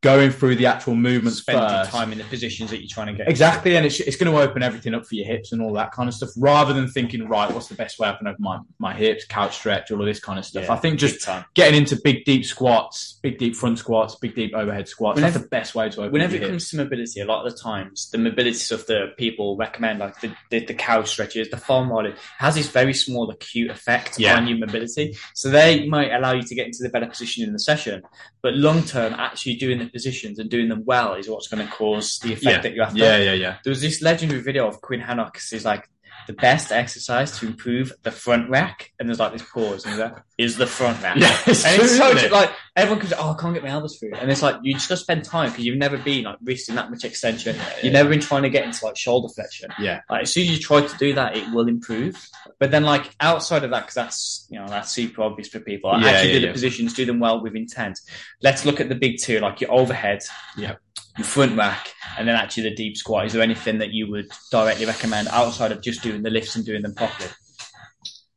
going 0.03 0.29
through 0.29 0.55
the 0.55 0.65
actual 0.67 0.93
movements 0.93 1.39
Spending 1.39 1.67
first. 1.67 1.89
time 1.89 2.11
in 2.11 2.19
the 2.19 2.23
positions 2.25 2.69
that 2.69 2.77
you're 2.79 2.87
trying 2.87 3.07
to 3.07 3.13
get. 3.13 3.27
Exactly, 3.27 3.75
and 3.75 3.83
it's, 3.85 3.99
it's 3.99 4.15
going 4.15 4.31
to 4.31 4.39
open 4.39 4.61
everything 4.61 4.93
up 4.93 5.05
for 5.07 5.15
your 5.15 5.25
hips 5.25 5.51
and 5.51 5.59
all 5.61 5.73
that 5.73 5.91
kind 5.91 6.07
of 6.07 6.13
stuff, 6.13 6.29
rather 6.37 6.71
than 6.71 6.87
thinking, 6.87 7.27
right, 7.27 7.51
what's 7.51 7.67
the 7.67 7.73
best 7.73 7.97
way 7.97 8.07
I 8.07 8.13
can 8.15 8.27
open 8.27 8.43
my, 8.43 8.59
my 8.77 8.93
hips, 8.93 9.25
couch 9.25 9.55
stretch, 9.57 9.89
all 9.91 9.99
of 9.99 10.05
this 10.05 10.19
kind 10.19 10.37
of 10.37 10.45
stuff. 10.45 10.65
Yeah, 10.65 10.73
I 10.73 10.77
think 10.77 10.99
just 10.99 11.27
getting 11.55 11.79
into 11.79 11.99
big, 12.03 12.25
deep 12.25 12.45
squats, 12.45 13.17
big, 13.23 13.39
deep 13.39 13.55
front 13.55 13.79
squats, 13.79 14.15
big, 14.15 14.35
deep 14.35 14.53
overhead 14.53 14.87
squats, 14.87 15.15
Whenever- 15.15 15.33
that's 15.33 15.43
the 15.43 15.49
best 15.49 15.73
way 15.73 15.89
to 15.89 15.97
open 16.01 16.05
it. 16.09 16.13
Whenever 16.13 16.33
your 16.35 16.43
it 16.43 16.51
hips. 16.51 16.51
comes 16.51 16.69
to 16.69 16.77
mobility, 16.77 17.19
a 17.21 17.25
lot 17.25 17.45
of 17.47 17.51
the 17.51 17.57
times 17.59 18.09
the 18.11 18.19
mobility 18.19 18.53
stuff 18.53 18.85
that 18.85 19.17
people 19.17 19.57
recommend, 19.57 19.97
like 19.99 20.21
the, 20.21 20.31
the, 20.51 20.63
the 20.63 20.73
couch 20.75 21.09
stretches, 21.09 21.49
the 21.49 21.57
foam 21.57 21.89
roller, 21.91 22.13
has 22.37 22.53
this 22.53 22.69
very 22.69 22.93
small 22.93 23.31
acute 23.31 23.71
effect 23.71 24.19
Yeah. 24.19 24.37
on 24.37 24.47
your 24.47 24.59
mobility. 24.59 25.17
So 25.33 25.49
they 25.49 25.87
might 25.87 26.11
allow 26.13 26.33
you 26.33 26.43
to 26.43 26.53
get 26.55 26.67
into 26.67 26.83
the 26.83 26.89
better 26.89 27.07
position 27.07 27.43
in 27.43 27.51
the 27.51 27.59
session, 27.59 28.03
but 28.43 28.53
long 28.53 28.83
term, 28.83 29.13
actually 29.15 29.55
doing 29.55 29.79
the 29.79 29.86
positions 29.89 30.39
and 30.39 30.49
doing 30.49 30.69
them 30.69 30.83
well 30.85 31.13
is 31.15 31.29
what's 31.29 31.47
going 31.47 31.65
to 31.65 31.71
cause 31.71 32.19
the 32.19 32.33
effect 32.33 32.43
Yeah. 32.45 32.61
that 32.61 32.73
you 32.73 32.81
have. 32.83 32.95
Yeah, 32.97 33.17
yeah, 33.17 33.33
yeah. 33.33 33.57
There 33.63 33.71
was 33.71 33.81
this 33.81 34.01
legendary 34.01 34.41
video 34.41 34.67
of 34.67 34.81
Quinn 34.81 35.01
Henoch. 35.01 35.37
He's 35.49 35.65
like, 35.65 35.89
the 36.25 36.33
best 36.33 36.73
exercise 36.73 37.39
to 37.39 37.47
improve 37.47 37.93
the 38.03 38.11
front 38.11 38.49
rack, 38.49 38.91
and 38.99 39.07
there's 39.07 39.19
like 39.19 39.31
this 39.31 39.43
pause, 39.49 39.85
and 39.85 39.93
he's 39.93 40.01
like, 40.01 40.15
is 40.37 40.57
the 40.57 40.67
front 40.67 41.01
rack. 41.01 41.15
Yeah, 41.17 41.37
it's 41.47 41.63
And 41.65 41.75
true, 41.77 41.85
it's 41.85 41.97
so 41.97 42.27
like 42.33 42.51
everyone 42.77 42.99
comes, 42.99 43.13
oh, 43.17 43.31
I 43.31 43.41
can't 43.41 43.55
get 43.55 43.63
my 43.63 43.69
elbows 43.69 43.97
through, 43.97 44.13
and 44.13 44.29
it's 44.31 44.43
like 44.43 44.57
you 44.61 44.73
just 44.73 44.87
got 44.87 44.95
to 44.95 45.01
spend 45.01 45.25
time 45.25 45.49
because 45.49 45.65
you've 45.65 45.77
never 45.77 45.97
been 45.97 46.25
like 46.25 46.37
wristing 46.43 46.75
that 46.75 46.91
much 46.91 47.03
extension. 47.03 47.55
You've 47.81 47.91
never 47.91 48.07
been 48.07 48.21
trying 48.21 48.43
to 48.43 48.49
get 48.49 48.63
into 48.63 48.85
like 48.85 48.95
shoulder 48.95 49.27
flexion. 49.33 49.71
Yeah. 49.79 50.01
Like 50.09 50.23
as 50.23 50.31
soon 50.31 50.43
as 50.43 50.51
you 50.51 50.59
try 50.59 50.85
to 50.85 50.97
do 50.97 51.15
that, 51.15 51.35
it 51.35 51.51
will 51.51 51.67
improve. 51.67 52.29
But 52.59 52.69
then 52.69 52.83
like 52.83 53.13
outside 53.19 53.63
of 53.63 53.71
that, 53.71 53.81
because 53.81 53.95
that's 53.95 54.47
you 54.51 54.59
know 54.59 54.67
that's 54.67 54.91
super 54.91 55.23
obvious 55.23 55.49
for 55.49 55.59
people. 55.59 55.91
Yeah, 55.91 56.07
actually 56.07 56.27
yeah, 56.27 56.33
do 56.33 56.39
the 56.41 56.47
yeah. 56.47 56.53
positions, 56.53 56.93
do 56.93 57.05
them 57.05 57.19
well 57.19 57.41
with 57.41 57.55
intent. 57.55 57.99
Let's 58.43 58.63
look 58.63 58.79
at 58.79 58.89
the 58.89 58.95
big 58.95 59.19
two, 59.19 59.39
like 59.39 59.59
your 59.59 59.73
overhead. 59.73 60.21
Yeah. 60.55 60.75
Your 61.17 61.25
front 61.25 61.57
rack 61.57 61.95
and 62.19 62.27
then 62.27 62.35
actually 62.35 62.69
the 62.69 62.75
deep 62.75 62.95
squat. 62.95 63.25
Is 63.25 63.33
there 63.33 63.41
anything 63.41 63.79
that 63.79 63.89
you 63.89 64.07
would 64.11 64.29
directly 64.51 64.85
recommend 64.85 65.27
outside 65.29 65.71
of 65.71 65.81
just 65.81 66.03
doing 66.03 66.21
the 66.21 66.29
lifts 66.29 66.55
and 66.55 66.63
doing 66.63 66.83
them 66.83 66.93
properly? 66.93 67.31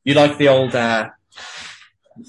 You 0.03 0.15
like 0.15 0.39
the 0.39 0.49
old 0.49 0.75
uh, 0.75 1.11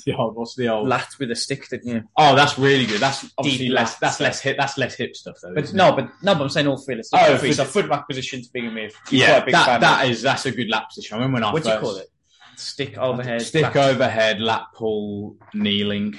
the 0.04 0.14
old? 0.16 0.36
What's 0.36 0.56
the 0.56 0.70
old? 0.70 0.88
lat 0.88 1.08
with 1.20 1.32
a 1.32 1.36
stick, 1.36 1.68
didn't 1.70 1.88
you? 1.88 2.04
Oh, 2.18 2.36
that's 2.36 2.58
really 2.58 2.86
good. 2.86 3.00
That's 3.00 3.26
obviously 3.38 3.68
Deep 3.68 3.76
less. 3.76 3.96
lats. 3.96 4.00
That's 4.00 4.20
less 4.20 4.40
hip. 4.42 4.58
That's 4.58 4.78
less 4.78 4.96
hip 4.96 5.16
stuff, 5.16 5.38
though. 5.42 5.54
But 5.54 5.64
isn't 5.66 5.76
no, 5.78 5.90
it? 5.90 5.96
but 5.98 6.10
no, 6.24 6.36
but 6.36 6.42
I'm 6.44 6.50
saying 6.50 6.68
all 6.68 6.78
three. 6.78 6.96
Let's 6.96 7.10
Oh, 7.14 7.32
look 7.32 7.42
for 7.42 7.54
So 7.54 7.66
foot 7.66 7.90
back 7.90 8.08
position 8.08 8.42
to 8.42 8.50
begin 8.54 8.74
with. 8.74 8.96
Yeah, 9.12 9.28
quite 9.28 9.38
a 9.42 9.46
big 9.46 9.54
that, 9.54 9.66
fan 9.66 9.82
that 9.82 10.08
is 10.10 10.22
that's 10.22 10.46
a 10.46 10.52
good 10.52 10.70
lap 10.70 10.90
position. 10.90 11.16
I 11.16 11.18
remember 11.18 11.36
when 11.36 11.44
I 11.44 11.54
What 11.54 11.64
do 11.64 11.70
you 11.70 11.76
first 11.76 11.84
call 11.86 11.96
it? 11.98 12.08
Stick 12.56 12.98
overhead. 12.98 13.42
stick 13.42 13.64
lat. 13.64 13.76
overhead, 13.78 14.40
lat 14.40 14.64
pull, 14.76 15.38
kneeling. 15.54 16.18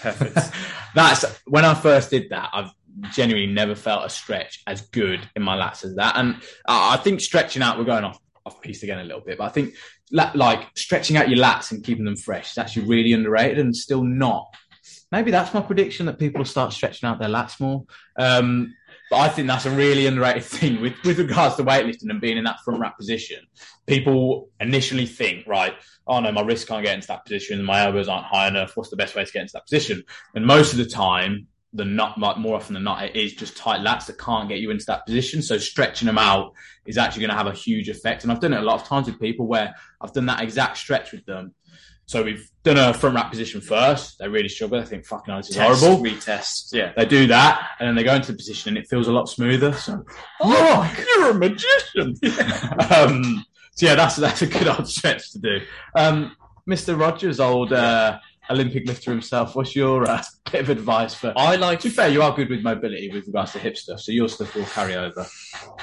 Perfect. 0.00 0.36
That's 0.94 1.24
when 1.46 1.64
I 1.64 1.74
first 1.74 2.10
did 2.10 2.30
that. 2.30 2.50
I've 2.52 2.70
genuinely 3.12 3.52
never 3.52 3.74
felt 3.74 4.04
a 4.06 4.08
stretch 4.08 4.62
as 4.66 4.80
good 4.80 5.20
in 5.36 5.42
my 5.42 5.56
lats 5.56 5.84
as 5.84 5.94
that. 5.96 6.16
And 6.16 6.36
I 6.66 6.94
I 6.94 6.96
think 6.96 7.20
stretching 7.20 7.62
out, 7.62 7.78
we're 7.78 7.84
going 7.84 8.04
off 8.04 8.18
off 8.44 8.60
piece 8.60 8.82
again 8.84 8.98
a 9.00 9.04
little 9.04 9.20
bit, 9.20 9.38
but 9.38 9.44
I 9.44 9.48
think 9.48 9.74
like 10.12 10.66
stretching 10.76 11.16
out 11.16 11.28
your 11.28 11.38
lats 11.38 11.72
and 11.72 11.82
keeping 11.82 12.04
them 12.04 12.16
fresh 12.16 12.52
is 12.52 12.58
actually 12.58 12.86
really 12.86 13.12
underrated 13.12 13.58
and 13.58 13.74
still 13.74 14.04
not. 14.04 14.46
Maybe 15.12 15.30
that's 15.30 15.54
my 15.54 15.60
prediction 15.60 16.06
that 16.06 16.18
people 16.18 16.44
start 16.44 16.72
stretching 16.72 17.08
out 17.08 17.18
their 17.18 17.28
lats 17.28 17.60
more. 17.60 17.84
Um, 18.18 18.74
but 19.10 19.18
I 19.18 19.28
think 19.28 19.46
that's 19.46 19.66
a 19.66 19.70
really 19.70 20.06
underrated 20.06 20.44
thing 20.44 20.80
with, 20.80 20.94
with 21.04 21.18
regards 21.18 21.56
to 21.56 21.64
weightlifting 21.64 22.10
and 22.10 22.20
being 22.20 22.38
in 22.38 22.44
that 22.44 22.60
front 22.64 22.80
rack 22.80 22.98
position. 22.98 23.38
People 23.86 24.48
initially 24.60 25.06
think, 25.06 25.46
right, 25.46 25.74
oh 26.06 26.20
no, 26.20 26.32
my 26.32 26.42
wrist 26.42 26.66
can't 26.66 26.84
get 26.84 26.94
into 26.94 27.08
that 27.08 27.24
position, 27.24 27.62
my 27.64 27.84
elbows 27.84 28.08
aren't 28.08 28.26
high 28.26 28.48
enough. 28.48 28.76
What's 28.76 28.90
the 28.90 28.96
best 28.96 29.14
way 29.14 29.24
to 29.24 29.32
get 29.32 29.42
into 29.42 29.52
that 29.54 29.66
position? 29.66 30.02
And 30.34 30.44
most 30.44 30.72
of 30.72 30.78
the 30.78 30.86
time, 30.86 31.46
the 31.76 31.84
not 31.84 32.18
more 32.18 32.56
often 32.56 32.74
than 32.74 32.84
not, 32.84 33.04
it 33.04 33.16
is 33.16 33.34
just 33.34 33.56
tight 33.56 33.80
lats 33.80 34.06
that 34.06 34.18
can't 34.18 34.48
get 34.48 34.58
you 34.58 34.70
into 34.70 34.84
that 34.86 35.06
position. 35.06 35.42
So 35.42 35.58
stretching 35.58 36.06
them 36.06 36.18
out 36.18 36.52
is 36.86 36.98
actually 36.98 37.20
going 37.20 37.30
to 37.30 37.36
have 37.36 37.46
a 37.46 37.52
huge 37.52 37.88
effect. 37.88 38.22
And 38.22 38.32
I've 38.32 38.40
done 38.40 38.52
it 38.52 38.60
a 38.60 38.64
lot 38.64 38.80
of 38.80 38.86
times 38.86 39.06
with 39.06 39.20
people 39.20 39.46
where 39.46 39.74
I've 40.00 40.12
done 40.12 40.26
that 40.26 40.42
exact 40.42 40.78
stretch 40.78 41.12
with 41.12 41.24
them. 41.26 41.54
So 42.06 42.22
we've 42.22 42.48
done 42.62 42.78
a 42.78 42.94
front 42.94 43.16
rack 43.16 43.30
position 43.30 43.60
first. 43.60 44.18
They 44.20 44.28
really 44.28 44.48
struggle. 44.48 44.78
They 44.78 44.86
think, 44.86 45.04
fucking 45.04 45.32
hell, 45.32 45.40
this 45.40 45.50
is 45.50 45.56
Test, 45.56 45.82
horrible. 45.82 46.04
Retest. 46.04 46.72
Yeah. 46.72 46.92
They 46.96 47.04
do 47.04 47.26
that, 47.26 47.70
and 47.80 47.88
then 47.88 47.96
they 47.96 48.04
go 48.04 48.14
into 48.14 48.30
the 48.30 48.38
position, 48.38 48.70
and 48.70 48.78
it 48.78 48.88
feels 48.88 49.08
a 49.08 49.12
lot 49.12 49.28
smoother. 49.28 49.72
So, 49.72 50.04
oh, 50.40 51.04
you're 51.16 51.30
a 51.30 51.34
magician. 51.34 52.14
um, 52.92 53.44
so 53.72 53.86
yeah, 53.86 53.96
that's 53.96 54.16
that's 54.16 54.40
a 54.42 54.46
good 54.46 54.68
old 54.68 54.88
stretch 54.88 55.32
to 55.32 55.40
do. 55.40 55.60
Um, 55.96 56.36
Mr. 56.68 56.98
Rogers, 56.98 57.40
old 57.40 57.72
uh, 57.72 58.20
Olympic 58.50 58.86
lifter 58.86 59.10
himself, 59.10 59.56
what's 59.56 59.74
your 59.74 60.08
uh, 60.08 60.22
bit 60.52 60.62
of 60.62 60.70
advice 60.70 61.14
for? 61.14 61.32
I 61.36 61.56
like 61.56 61.80
To 61.80 61.88
be 61.88 61.94
fair, 61.94 62.08
you 62.08 62.22
are 62.22 62.34
good 62.34 62.50
with 62.50 62.62
mobility 62.62 63.10
with 63.12 63.26
regards 63.26 63.52
to 63.52 63.58
hip 63.58 63.76
stuff, 63.76 64.00
so 64.00 64.12
your 64.12 64.28
stuff 64.28 64.54
will 64.54 64.64
carry 64.64 64.94
over. 64.94 65.26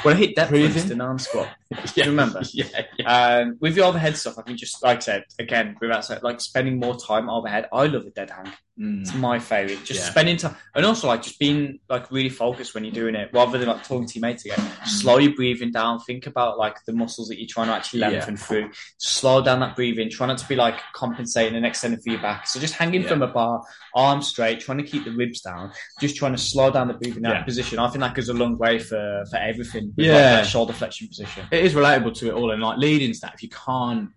When 0.04 0.16
I 0.16 0.20
hit 0.20 0.36
deadlifts 0.36 0.50
Breathing. 0.50 0.92
and 0.92 1.02
arm 1.02 1.20
squat. 1.20 1.50
Yeah, 1.96 2.06
you 2.06 2.12
remember? 2.12 2.42
Yeah, 2.54 2.66
yeah. 3.00 3.18
Um, 3.40 3.58
with 3.60 3.74
the 3.74 3.82
overhead 3.82 4.16
stuff, 4.16 4.38
I 4.38 4.44
think 4.44 4.60
just 4.60 4.84
like 4.84 4.98
I 4.98 5.00
said 5.02 5.24
again, 5.40 5.76
without 5.82 6.06
saying, 6.06 6.20
like 6.22 6.40
spending 6.40 6.78
more 6.80 6.96
time 6.96 7.30
overhead. 7.32 7.68
I 7.74 7.88
love 7.88 8.06
a 8.06 8.12
dead 8.12 8.30
hang. 8.30 8.52
Mm. 8.80 9.02
It's 9.02 9.14
my 9.16 9.40
favorite. 9.40 9.84
Just 9.84 10.02
Yeah. 10.02 10.10
spending 10.12 10.38
time, 10.38 10.56
and 10.76 10.86
also 10.86 11.08
like 11.08 11.24
just 11.24 11.40
being 11.40 11.80
like 11.90 12.12
really 12.12 12.30
focused 12.30 12.76
when 12.76 12.84
you're 12.84 12.94
doing 12.94 13.16
it, 13.16 13.32
rather 13.34 13.58
than 13.58 13.68
like 13.70 13.84
talking 13.84 14.06
to 14.08 14.14
your 14.20 14.22
mates 14.22 14.46
again. 14.46 14.60
Slow 14.86 15.18
your 15.18 15.34
breathing 15.36 15.72
down. 15.72 16.00
Think 16.02 16.28
about 16.28 16.60
like 16.60 16.78
the 16.86 16.94
muscles 16.94 17.28
that 17.30 17.40
you're 17.40 17.48
trying 17.50 17.68
to 17.68 17.74
actually 17.74 18.02
lengthen 18.02 18.38
through. 18.38 18.70
Slow 19.00 19.42
down 19.42 19.60
that 19.62 19.76
breathing. 19.76 20.12
Try 20.12 20.28
not 20.28 20.38
to 20.40 20.48
be 20.48 20.56
like 20.56 20.76
compensating 20.94 21.56
and 21.56 21.66
extending 21.66 22.00
for 22.02 22.12
your 22.12 22.22
back. 22.22 22.46
So 22.48 22.60
just 22.60 22.76
hanging 22.76 23.02
Yeah. 23.02 23.08
from 23.10 23.24
a 23.24 23.28
bar, 23.28 23.64
arms 23.96 24.28
straight, 24.28 24.60
trying 24.60 24.78
to 24.78 24.84
keep 24.84 25.06
the 25.06 25.12
ribs 25.12 25.42
down. 25.42 25.72
Just 26.00 26.16
trying 26.18 26.34
to 26.34 26.38
slow 26.40 26.70
down 26.70 26.88
the 26.88 26.94
breathing 26.94 27.18
in 27.18 27.24
that 27.24 27.34
Yeah. 27.34 27.44
position. 27.44 27.80
I 27.80 27.88
think 27.90 28.02
that 28.02 28.14
goes 28.14 28.30
a 28.30 28.34
long 28.34 28.60
way 28.60 28.78
for 28.78 29.24
for 29.32 29.38
everything. 29.38 29.63
With, 29.72 29.96
like, 29.98 30.06
Yeah. 30.08 30.36
that 30.38 30.48
shoulder 30.48 30.74
flexion 30.74 31.08
position. 31.08 31.46
It 31.52 31.64
is 31.64 31.74
relatable 31.74 32.14
to 32.16 32.28
it 32.28 32.34
all, 32.34 32.52
and 32.52 32.62
like 32.62 32.78
leading 32.78 33.14
that, 33.22 33.34
if 33.36 33.44
you 33.44 33.50
can't 33.50 34.10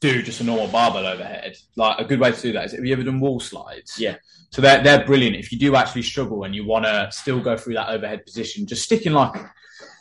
do 0.00 0.22
just 0.22 0.40
a 0.40 0.44
normal 0.44 0.68
barbell 0.68 1.06
overhead, 1.06 1.56
like 1.76 1.98
a 1.98 2.04
good 2.04 2.18
way 2.20 2.32
to 2.32 2.40
do 2.42 2.52
that 2.52 2.66
is 2.66 2.72
have 2.72 2.84
you 2.84 2.92
ever 2.92 3.04
done 3.04 3.20
wall 3.20 3.38
slides? 3.40 3.98
Yeah. 3.98 4.16
So 4.50 4.60
they're 4.62 4.82
they're 4.82 5.04
brilliant. 5.04 5.36
If 5.36 5.52
you 5.52 5.58
do 5.58 5.76
actually 5.76 6.02
struggle 6.02 6.44
and 6.44 6.54
you 6.54 6.66
want 6.66 6.86
to 6.86 7.08
still 7.10 7.40
go 7.40 7.56
through 7.56 7.74
that 7.74 7.90
overhead 7.90 8.24
position, 8.24 8.66
just 8.66 8.82
sticking 8.82 9.12
like 9.12 9.32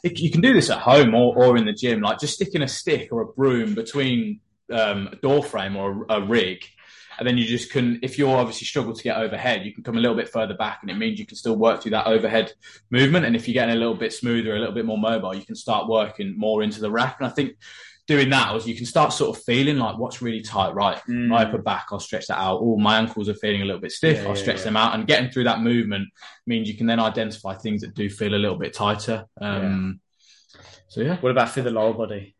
you 0.04 0.32
can 0.32 0.42
do 0.42 0.54
this 0.54 0.70
at 0.70 0.80
home 0.80 1.14
or, 1.16 1.36
or 1.38 1.58
in 1.58 1.66
the 1.66 1.74
gym, 1.74 2.02
like 2.02 2.20
just 2.20 2.36
sticking 2.36 2.62
a 2.62 2.68
stick 2.68 3.10
or 3.12 3.22
a 3.22 3.26
broom 3.26 3.74
between 3.74 4.40
um, 4.72 5.10
a 5.12 5.16
door 5.18 5.44
frame 5.44 5.76
or 5.76 6.06
a, 6.10 6.22
a 6.22 6.26
rig. 6.26 6.64
And 7.18 7.28
then 7.28 7.38
you 7.38 7.46
just 7.46 7.72
can, 7.72 8.00
if 8.02 8.18
you're 8.18 8.36
obviously 8.38 8.66
struggle 8.66 8.94
to 8.94 9.04
get 9.04 9.18
overhead, 9.18 9.66
you 9.66 9.74
can 9.74 9.84
come 9.84 9.98
a 9.98 10.00
little 10.00 10.18
bit 10.18 10.30
further 10.30 10.54
back 10.54 10.80
and 10.82 10.92
it 10.92 10.98
means 10.98 11.20
you 11.20 11.26
can 11.26 11.38
still 11.38 11.56
work 11.56 11.82
through 11.82 11.92
that 11.92 12.08
overhead 12.08 12.54
movement. 12.92 13.26
And 13.26 13.36
if 13.36 13.48
you're 13.48 13.54
getting 13.54 13.76
a 13.76 13.80
little 13.80 13.96
bit 13.96 14.14
smoother, 14.14 14.56
a 14.56 14.60
little 14.60 14.76
bit 14.76 14.86
more 14.86 14.98
mobile, 14.98 15.36
you 15.36 15.46
can 15.46 15.56
start 15.56 15.88
working 15.88 16.38
more 16.38 16.64
into 16.64 16.82
the 16.82 16.92
rack. 16.92 17.18
And 17.20 17.28
I 17.28 17.32
think 17.32 17.54
doing 18.08 18.30
that 18.30 18.54
was 18.54 18.68
you 18.68 18.76
can 18.76 18.86
start 18.86 19.14
sort 19.14 19.36
of 19.36 19.44
feeling 19.44 19.78
like 19.78 19.98
what's 19.98 20.22
really 20.22 20.42
tight, 20.42 20.76
right? 20.76 20.98
Mm. 21.10 21.28
My 21.28 21.44
upper 21.44 21.58
back, 21.58 21.88
I'll 21.92 22.00
stretch 22.00 22.28
that 22.28 22.38
out. 22.38 22.60
Oh, 22.62 22.78
my 22.78 22.98
ankles 22.98 23.30
are 23.30 23.34
feeling 23.34 23.62
a 23.62 23.66
little 23.66 23.82
bit 23.82 23.92
stiff. 23.92 24.18
Yeah, 24.18 24.24
I'll 24.24 24.36
yeah, 24.36 24.42
stretch 24.42 24.58
yeah. 24.60 24.64
them 24.66 24.78
out. 24.78 24.94
And 24.94 25.08
getting 25.08 25.32
through 25.32 25.46
that 25.46 25.62
movement 25.62 26.10
means 26.46 26.68
you 26.70 26.78
can 26.78 26.86
then 26.86 27.00
identify 27.00 27.56
things 27.56 27.82
that 27.82 27.96
do 27.96 28.10
feel 28.10 28.36
a 28.36 28.38
little 28.38 28.58
bit 28.58 28.74
tighter. 28.74 29.26
Um, 29.42 30.00
So 30.88 31.02
yeah, 31.02 31.18
What 31.20 31.32
about 31.32 31.50
for 31.50 31.62
the 31.62 31.72
lower 31.72 31.94
body? 31.94 32.36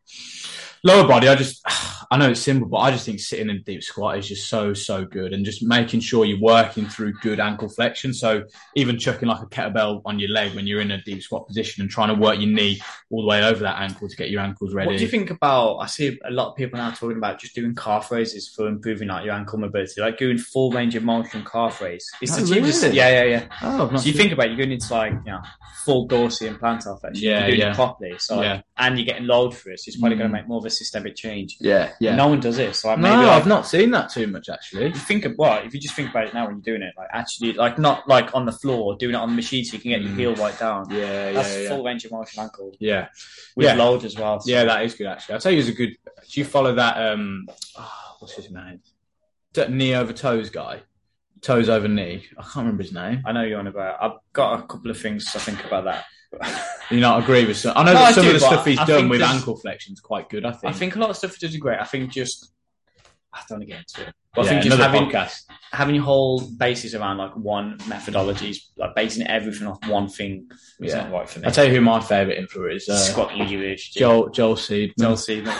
lower 0.84 1.08
body. 1.08 1.26
I 1.28 1.34
just, 1.34 1.62
I 2.10 2.18
know 2.18 2.30
it's 2.30 2.40
simple, 2.40 2.68
but 2.68 2.78
I 2.78 2.90
just 2.90 3.06
think 3.06 3.20
sitting 3.20 3.50
in 3.50 3.62
deep 3.64 3.82
squat 3.82 4.18
is 4.18 4.28
just 4.28 4.48
so 4.48 4.74
so 4.74 5.04
good, 5.04 5.32
and 5.32 5.44
just 5.44 5.62
making 5.62 6.00
sure 6.00 6.24
you're 6.24 6.40
working 6.40 6.86
through 6.88 7.14
good 7.22 7.40
ankle 7.40 7.68
flexion. 7.68 8.12
So 8.14 8.44
even 8.74 8.98
chucking 8.98 9.28
like 9.28 9.40
a 9.42 9.46
kettlebell 9.46 10.02
on 10.04 10.18
your 10.18 10.30
leg 10.30 10.54
when 10.54 10.66
you're 10.66 10.80
in 10.80 10.90
a 10.90 11.02
deep 11.02 11.22
squat 11.22 11.46
position 11.46 11.82
and 11.82 11.90
trying 11.90 12.08
to 12.14 12.20
work 12.20 12.38
your 12.38 12.50
knee 12.50 12.80
all 13.10 13.22
the 13.22 13.28
way 13.28 13.42
over 13.44 13.60
that 13.60 13.80
ankle 13.80 14.08
to 14.08 14.16
get 14.16 14.30
your 14.30 14.40
ankles 14.40 14.74
ready. 14.74 14.88
What 14.88 14.98
do 14.98 15.02
you 15.04 15.10
think 15.10 15.30
about? 15.30 15.76
I 15.78 15.86
see 15.86 16.18
a 16.24 16.30
lot 16.30 16.50
of 16.50 16.56
people 16.56 16.78
now 16.78 16.90
talking 16.90 17.16
about 17.16 17.40
just 17.40 17.54
doing 17.54 17.74
calf 17.74 18.10
raises 18.10 18.48
for 18.48 18.66
improving 18.68 19.08
like 19.08 19.24
your 19.24 19.34
ankle 19.34 19.58
mobility, 19.58 20.00
like 20.00 20.18
doing 20.18 20.38
full 20.38 20.70
range 20.70 20.94
of 20.94 21.02
motion 21.04 21.44
calf 21.44 21.80
raise. 21.80 22.08
It's 22.20 22.36
Oh, 22.36 22.40
the 22.42 22.54
cheapest. 22.54 22.82
really? 22.82 22.96
Yeah, 22.96 23.08
yeah, 23.08 23.24
yeah. 23.24 23.46
Oh, 23.62 23.84
I've 23.86 23.92
not 23.92 24.00
So 24.02 24.06
you 24.08 24.14
think 24.14 24.32
about 24.32 24.46
it, 24.46 24.50
you're 24.50 24.58
going 24.58 24.72
into 24.72 24.92
like 24.92 25.12
you 25.12 25.32
know 25.32 25.40
full 25.84 26.06
dorsal 26.06 26.48
and 26.48 26.58
plantar 26.58 27.00
flexion. 27.00 27.24
Yeah, 27.28 27.38
you're 27.40 27.46
doing 27.48 27.60
yeah. 27.60 27.70
it 27.72 27.74
properly. 27.74 28.14
So 28.18 28.36
like, 28.36 28.44
Yeah. 28.44 28.60
and 28.78 28.98
you're 28.98 29.06
getting 29.06 29.26
load 29.26 29.56
for 29.56 29.70
it, 29.70 29.80
so 29.80 29.88
it's 29.88 29.96
probably 29.98 30.16
going 30.18 30.30
Mm. 30.30 30.32
to 30.32 30.38
make 30.38 30.48
more 30.48 30.58
of 30.58 30.64
a 30.64 30.70
systemic 30.70 31.14
change. 31.16 31.56
Yeah. 31.60 31.92
Yeah. 32.00 32.14
No 32.16 32.28
one 32.28 32.40
does 32.40 32.58
it. 32.58 32.74
So 32.76 32.88
like, 32.88 32.98
No, 32.98 33.10
like, 33.10 33.28
I've 33.28 33.46
not 33.46 33.66
seen 33.66 33.90
that 33.92 34.10
too 34.10 34.26
much 34.26 34.48
actually. 34.48 34.86
You 34.88 34.92
think 34.94 35.24
of 35.24 35.34
well, 35.38 35.62
if 35.64 35.72
you 35.74 35.80
just 35.80 35.94
think 35.94 36.10
about 36.10 36.26
it 36.26 36.34
now 36.34 36.46
when 36.46 36.56
you're 36.56 36.62
doing 36.76 36.82
it, 36.82 36.94
like 36.96 37.08
actually, 37.12 37.52
like 37.54 37.78
not 37.78 38.06
like 38.08 38.34
on 38.34 38.44
the 38.46 38.52
floor, 38.52 38.96
doing 38.96 39.14
it 39.14 39.18
on 39.18 39.28
the 39.30 39.34
machine, 39.34 39.64
so 39.64 39.74
you 39.74 39.80
can 39.80 39.90
get 39.92 40.02
your 40.02 40.10
Mm. 40.12 40.16
heel 40.18 40.34
right 40.36 40.58
down. 40.58 40.90
Yeah, 40.90 41.32
That's 41.32 41.54
yeah, 41.54 41.62
yeah. 41.62 41.68
full 41.70 41.84
range 41.84 42.04
of 42.04 42.12
motion 42.12 42.42
ankle 42.42 42.72
Yeah, 42.78 43.08
with 43.54 43.66
Yeah. 43.66 43.74
load 43.74 44.04
as 44.04 44.16
well. 44.16 44.40
so- 44.40 44.50
yeah, 44.50 44.64
that 44.64 44.84
is 44.84 44.94
good 44.94 45.06
actually. 45.06 45.34
I'll 45.34 45.40
tell 45.40 45.52
you, 45.52 45.60
it's 45.60 45.68
a 45.68 45.72
good. 45.72 45.90
Do 46.30 46.40
you 46.40 46.44
follow 46.44 46.74
that? 46.74 46.96
Um, 47.12 47.46
oh, 47.78 47.92
what's 48.18 48.34
his 48.34 48.50
name? 48.50 48.80
That 49.54 49.70
knee 49.72 49.94
over 49.94 50.12
toes 50.12 50.50
guy, 50.50 50.82
toes 51.42 51.68
over 51.68 51.88
knee. 51.88 52.26
I 52.38 52.42
can't 52.42 52.56
remember 52.56 52.82
his 52.82 52.92
name. 52.92 53.22
I 53.26 53.32
know 53.32 53.42
you're 53.42 53.58
on 53.58 53.66
about. 53.66 53.96
I've 54.02 54.18
got 54.32 54.60
a 54.60 54.62
couple 54.66 54.90
of 54.90 54.98
things 54.98 55.30
to 55.32 55.38
think 55.40 55.64
about 55.64 55.84
that. 55.84 56.04
You 56.88 57.00
know, 57.00 57.14
I 57.14 57.18
agree 57.20 57.44
with 57.44 57.56
some. 57.56 57.72
I 57.76 57.82
know 57.82 57.94
No, 57.94 57.98
that 57.98 58.04
I 58.08 58.12
some 58.12 58.22
do, 58.22 58.28
of 58.28 58.34
the 58.34 58.46
stuff 58.46 58.64
he's 58.64 58.78
I 58.78 58.84
done 58.84 59.08
with 59.08 59.20
ankle 59.20 59.60
is 59.64 60.00
quite 60.00 60.28
good. 60.28 60.44
I 60.46 60.52
think. 60.52 60.72
I 60.72 60.76
think 60.78 60.94
a 60.94 61.00
lot 61.00 61.10
of 61.10 61.16
stuff 61.16 61.34
he 61.34 61.44
does 61.44 61.52
is 61.52 61.60
great. 61.60 61.80
I 61.80 61.84
think 61.84 62.12
just 62.12 62.52
I 63.32 63.40
don't 63.48 63.58
want 63.58 63.62
to 63.62 63.66
get 63.74 63.78
into 63.80 64.08
it. 64.08 64.14
But 64.32 64.44
yeah, 64.44 64.50
I 64.50 64.54
think 64.54 64.64
just 64.66 64.78
having 64.80 65.02
podcast. 65.08 65.42
having 65.72 65.94
your 65.96 66.04
whole 66.04 66.40
basis 66.40 66.94
around 66.94 67.18
like 67.18 67.34
one 67.36 67.78
methodology, 67.88 68.50
is 68.50 68.70
like 68.76 68.94
basing 68.94 69.26
everything 69.26 69.66
off 69.66 69.84
one 69.88 70.08
thing, 70.08 70.48
is 70.80 70.92
Yeah. 70.92 71.02
not 71.04 71.12
right 71.12 71.28
for 71.28 71.40
me. 71.40 71.46
I'll 71.46 71.52
tell 71.52 71.64
you 71.64 71.72
who 71.74 71.80
my 71.80 71.98
favourite 72.00 72.38
influencer 72.38 72.76
is. 72.76 72.88
Uh, 72.88 72.96
Scott 72.98 73.30
Learage, 73.30 73.90
Joel 73.90 74.28
Joel 74.28 74.54
Seed. 74.56 74.92
Joel 74.96 75.16
Seedman. 75.16 75.56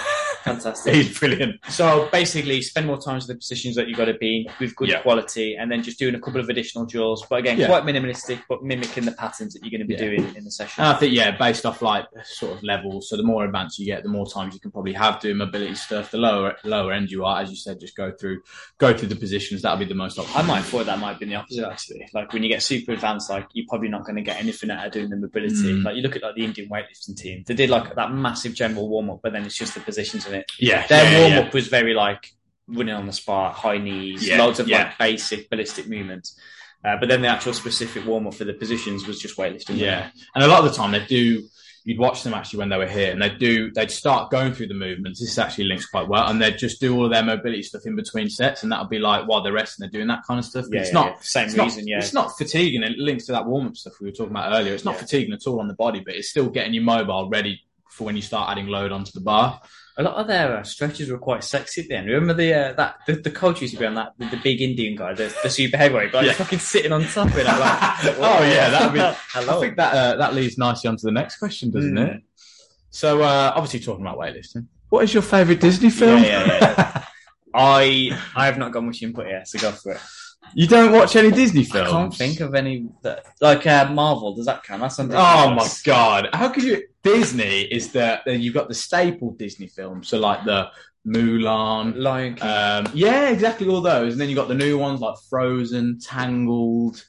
Fantastic. 0.47 0.95
He's 0.95 1.19
brilliant. 1.19 1.57
So 1.69 2.09
basically, 2.13 2.63
spend 2.63 2.87
more 2.87 3.01
time 3.01 3.17
with 3.17 3.27
the 3.27 3.35
positions 3.35 3.75
that 3.75 3.89
you've 3.89 3.99
got 3.99 4.05
to 4.05 4.15
be 4.15 4.47
in 4.47 4.53
with 4.61 4.77
good 4.77 4.89
Yeah. 4.89 5.01
quality, 5.03 5.57
and 5.57 5.71
then 5.71 5.83
just 5.83 5.99
doing 5.99 6.15
a 6.15 6.21
couple 6.21 6.41
of 6.41 6.49
additional 6.49 6.87
drills. 6.87 7.27
But 7.29 7.41
again, 7.41 7.59
Yeah. 7.59 7.67
quite 7.67 7.83
minimalistic, 7.83 8.43
but 8.49 8.63
mimicking 8.63 9.05
the 9.07 9.13
patterns 9.13 9.55
that 9.55 9.65
you're 9.65 9.73
going 9.73 9.81
to 9.81 9.87
be 9.87 9.95
Yeah. 9.95 10.09
doing 10.19 10.37
in 10.37 10.45
the 10.45 10.51
session. 10.53 10.85
And 10.85 10.95
I 10.95 10.99
think, 10.99 11.13
yeah, 11.15 11.33
based 11.37 11.67
off 11.67 11.83
like 11.83 12.05
sort 12.25 12.57
of 12.57 12.63
levels. 12.63 13.09
So 13.09 13.17
the 13.17 13.25
more 13.25 13.45
advanced 13.45 13.79
you 13.81 13.87
get, 13.87 14.05
the 14.05 14.09
more 14.09 14.27
times 14.27 14.55
you 14.55 14.61
can 14.61 14.71
probably 14.71 14.93
have 14.93 15.19
doing 15.21 15.37
mobility 15.37 15.75
stuff. 15.75 16.13
The 16.13 16.19
lower 16.19 16.57
lower 16.63 16.93
end 16.93 17.11
you 17.11 17.25
are, 17.25 17.43
as 17.43 17.51
you 17.51 17.57
said, 17.57 17.81
just 17.81 17.97
go 17.97 18.13
through 18.13 18.43
go 18.79 18.97
through 18.97 19.09
the 19.09 19.17
positions. 19.17 19.63
That'll 19.63 19.79
be 19.79 19.85
the 19.85 19.95
most 19.95 20.17
optimal. 20.17 20.37
I 20.37 20.43
might 20.43 20.57
have 20.59 20.67
thought 20.67 20.87
that 20.87 21.01
might 21.01 21.19
be 21.19 21.27
the 21.27 21.35
opposite 21.35 21.67
actually. 21.69 22.09
Like 22.15 22.33
when 22.33 22.45
you 22.45 22.49
get 22.49 22.63
super 22.63 22.93
advanced, 22.93 23.31
like 23.31 23.47
you're 23.53 23.67
probably 23.69 23.89
not 23.89 24.05
going 24.05 24.17
to 24.17 24.23
get 24.23 24.39
anything 24.39 24.71
out 24.71 24.87
of 24.87 24.93
doing 24.93 25.11
the 25.11 25.17
mobility. 25.17 25.55
Mm. 25.57 25.85
Like 25.85 25.97
you 25.97 26.03
look 26.03 26.15
at 26.15 26.23
like 26.23 26.37
the 26.37 26.45
Indian 26.45 26.69
weightlifting 26.69 27.17
team, 27.17 27.43
they 27.49 27.55
did 27.55 27.69
like 27.69 27.95
that 27.97 28.13
massive 28.13 28.55
general 28.55 28.89
warm 28.89 29.11
up, 29.11 29.21
but 29.23 29.33
then 29.33 29.45
it's 29.45 29.57
just 29.57 29.75
the 29.75 29.81
positions 29.81 30.25
in 30.37 30.41
it. 30.41 30.53
Yeah, 30.59 30.87
Their 30.87 31.11
yeah, 31.13 31.21
warm 31.21 31.33
yeah. 31.33 31.39
up 31.41 31.55
was 31.55 31.69
very 31.69 31.95
like 31.95 32.33
running 32.69 32.95
on 32.95 33.07
the 33.07 33.13
spot, 33.13 33.55
high 33.55 33.79
knees, 33.79 34.27
Yeah, 34.27 34.43
loads 34.43 34.59
of 34.61 34.69
yeah. 34.69 34.85
like 34.85 34.99
basic 34.99 35.49
ballistic 35.51 35.89
movements. 35.89 36.39
Uh, 36.85 36.97
but 36.99 37.09
then 37.09 37.23
the 37.23 37.29
actual 37.29 37.53
specific 37.53 38.05
warm 38.07 38.27
up 38.27 38.35
for 38.35 38.45
the 38.45 38.55
positions 38.55 39.07
was 39.07 39.21
just 39.21 39.37
weightlifting. 39.37 39.77
Yeah, 39.79 40.11
and 40.35 40.45
a 40.45 40.47
lot 40.49 40.65
of 40.65 40.71
the 40.71 40.77
time 40.77 40.93
they 40.93 41.05
do. 41.07 41.43
You'd 41.85 42.01
watch 42.01 42.25
them 42.25 42.35
actually 42.35 42.59
when 42.59 42.69
they 42.69 42.77
were 42.79 42.89
here, 42.89 43.13
and 43.13 43.23
they 43.23 43.29
do. 43.31 43.71
They'd 43.71 43.93
start 43.93 44.31
going 44.33 44.53
through 44.53 44.67
the 44.67 44.75
movements. 44.75 45.21
This 45.21 45.39
actually 45.39 45.65
links 45.67 45.87
quite 45.87 46.09
well, 46.09 46.27
and 46.29 46.43
they'd 46.43 46.59
just 46.59 46.81
do 46.81 46.93
all 46.97 47.05
of 47.05 47.13
their 47.13 47.23
mobility 47.23 47.63
stuff 47.63 47.87
in 47.87 47.95
between 47.95 48.29
sets, 48.29 48.65
and 48.65 48.73
that'll 48.73 48.89
be 48.89 48.99
like 48.99 49.29
while 49.29 49.41
they're 49.41 49.53
resting, 49.53 49.85
they're 49.85 49.91
doing 49.99 50.09
that 50.09 50.25
kind 50.27 50.39
of 50.41 50.45
stuff. 50.45 50.67
Yeah, 50.71 50.81
it's 50.81 50.89
yeah, 50.89 50.95
not. 50.95 51.07
yeah. 51.07 51.17
same 51.21 51.45
It's 51.47 51.57
reason. 51.57 51.85
not, 51.85 51.89
yeah, 51.89 51.99
it's 51.99 52.13
not 52.13 52.37
fatiguing. 52.37 52.83
It 52.83 52.99
links 52.99 53.27
to 53.27 53.33
that 53.33 53.47
warm 53.47 53.69
up 53.69 53.77
stuff 53.77 54.01
we 54.01 54.09
were 54.09 54.13
talking 54.13 54.33
about 54.33 54.53
earlier. 54.53 54.75
It's 54.75 54.85
not 54.85 54.95
Yeah. 54.97 55.01
fatiguing 55.03 55.33
at 55.33 55.47
all 55.47 55.61
on 55.61 55.69
the 55.69 55.75
body, 55.75 56.03
but 56.05 56.17
it's 56.17 56.29
still 56.29 56.49
getting 56.49 56.75
you 56.75 56.81
mobile, 56.81 57.29
ready 57.29 57.61
for 57.89 58.03
when 58.03 58.17
you 58.17 58.23
start 58.23 58.51
adding 58.51 58.67
load 58.67 58.91
onto 58.91 59.13
the 59.13 59.21
bar. 59.21 59.61
A 59.99 60.03
lot 60.03 60.17
of 60.17 60.27
their 60.27 60.59
uh, 60.59 60.63
stretches 60.63 61.11
were 61.11 61.19
quite 61.19 61.43
sexy 61.43 61.81
at 61.83 61.89
the 61.89 61.95
end. 61.97 62.07
Remember 62.09 62.35
the 62.35 62.53
uh, 62.53 62.73
that 62.75 62.97
the, 63.07 63.15
the 63.15 63.31
coach 63.31 63.63
used 63.63 63.73
to 63.75 63.81
be 63.81 63.87
on 63.87 63.95
that 63.95 64.13
the, 64.19 64.27
the 64.27 64.37
big 64.37 64.61
Indian 64.61 64.95
guy, 64.97 65.15
the, 65.15 65.35
the 65.43 65.49
super 65.51 65.77
heavyweight 65.79 66.13
guy, 66.13 66.23
Yeah. 66.23 66.33
fucking 66.33 66.59
sitting 66.59 66.93
on 66.93 67.03
top 67.05 67.29
of 67.29 67.39
it. 67.39 67.47
I'm 67.49 67.59
like, 67.61 68.17
Oh, 68.19 68.43
yeah, 68.45 68.69
that'd 68.71 68.93
be- 68.93 69.19
hello. 69.33 69.57
I 69.57 69.61
think 69.61 69.77
that 69.77 69.93
uh, 69.95 70.17
that 70.17 70.35
leads 70.35 70.59
nicely 70.59 70.89
onto 70.89 71.03
the 71.03 71.13
next 71.13 71.39
question, 71.39 71.71
doesn't 71.71 71.95
Mm. 71.95 72.17
it? 72.17 72.23
So, 72.91 73.23
uh, 73.23 73.53
obviously, 73.55 73.81
talking 73.81 74.05
about 74.07 74.19
weightlifting, 74.19 74.67
what 74.91 75.05
is 75.05 75.13
your 75.15 75.23
favourite 75.23 75.61
Disney 75.61 75.91
film? 75.91 76.23
Yeah, 76.23 76.47
yeah, 76.47 77.05
I 77.55 78.19
I 78.35 78.47
have 78.47 78.59
not 78.59 78.73
got 78.73 78.85
much 78.85 79.03
input 79.03 79.27
here, 79.27 79.43
so 79.45 79.59
go 79.59 79.73
for 79.73 79.93
it. 79.93 80.01
You 80.55 80.67
don't 80.67 80.93
watch 80.93 81.17
any 81.17 81.31
Disney 81.31 81.65
films? 81.65 81.89
I 81.89 81.93
can't 81.93 82.15
think 82.15 82.41
of 82.41 82.55
any 82.55 82.89
that 83.03 83.27
like 83.41 83.67
uh, 83.67 83.91
Marvel. 83.91 84.35
Does 84.35 84.47
that 84.47 84.63
count? 84.65 84.83
That's 84.83 84.97
something. 84.97 85.17
Oh 85.17 85.51
my 85.51 85.69
god! 85.85 86.29
How 86.33 86.49
could 86.49 86.65
you? 86.65 86.83
Disney 87.03 87.63
is 87.63 87.93
the 87.93 88.21
then 88.27 88.41
you've 88.41 88.55
got 88.55 88.69
the 88.69 88.75
staple 88.75 89.33
Disney 89.33 89.69
films, 89.69 90.09
so 90.09 90.19
like 90.19 90.45
the 90.45 90.71
Mulan. 91.07 91.97
Lion 91.97 92.35
King. 92.35 92.49
Um, 92.49 92.89
yeah, 92.95 93.31
exactly 93.31 93.69
all 93.69 93.81
those, 93.81 94.13
and 94.13 94.21
then 94.21 94.29
you 94.29 94.35
got 94.35 94.49
the 94.49 94.55
new 94.55 94.79
ones 94.79 95.01
like 95.01 95.17
Frozen, 95.31 96.01
Tangled. 96.01 97.05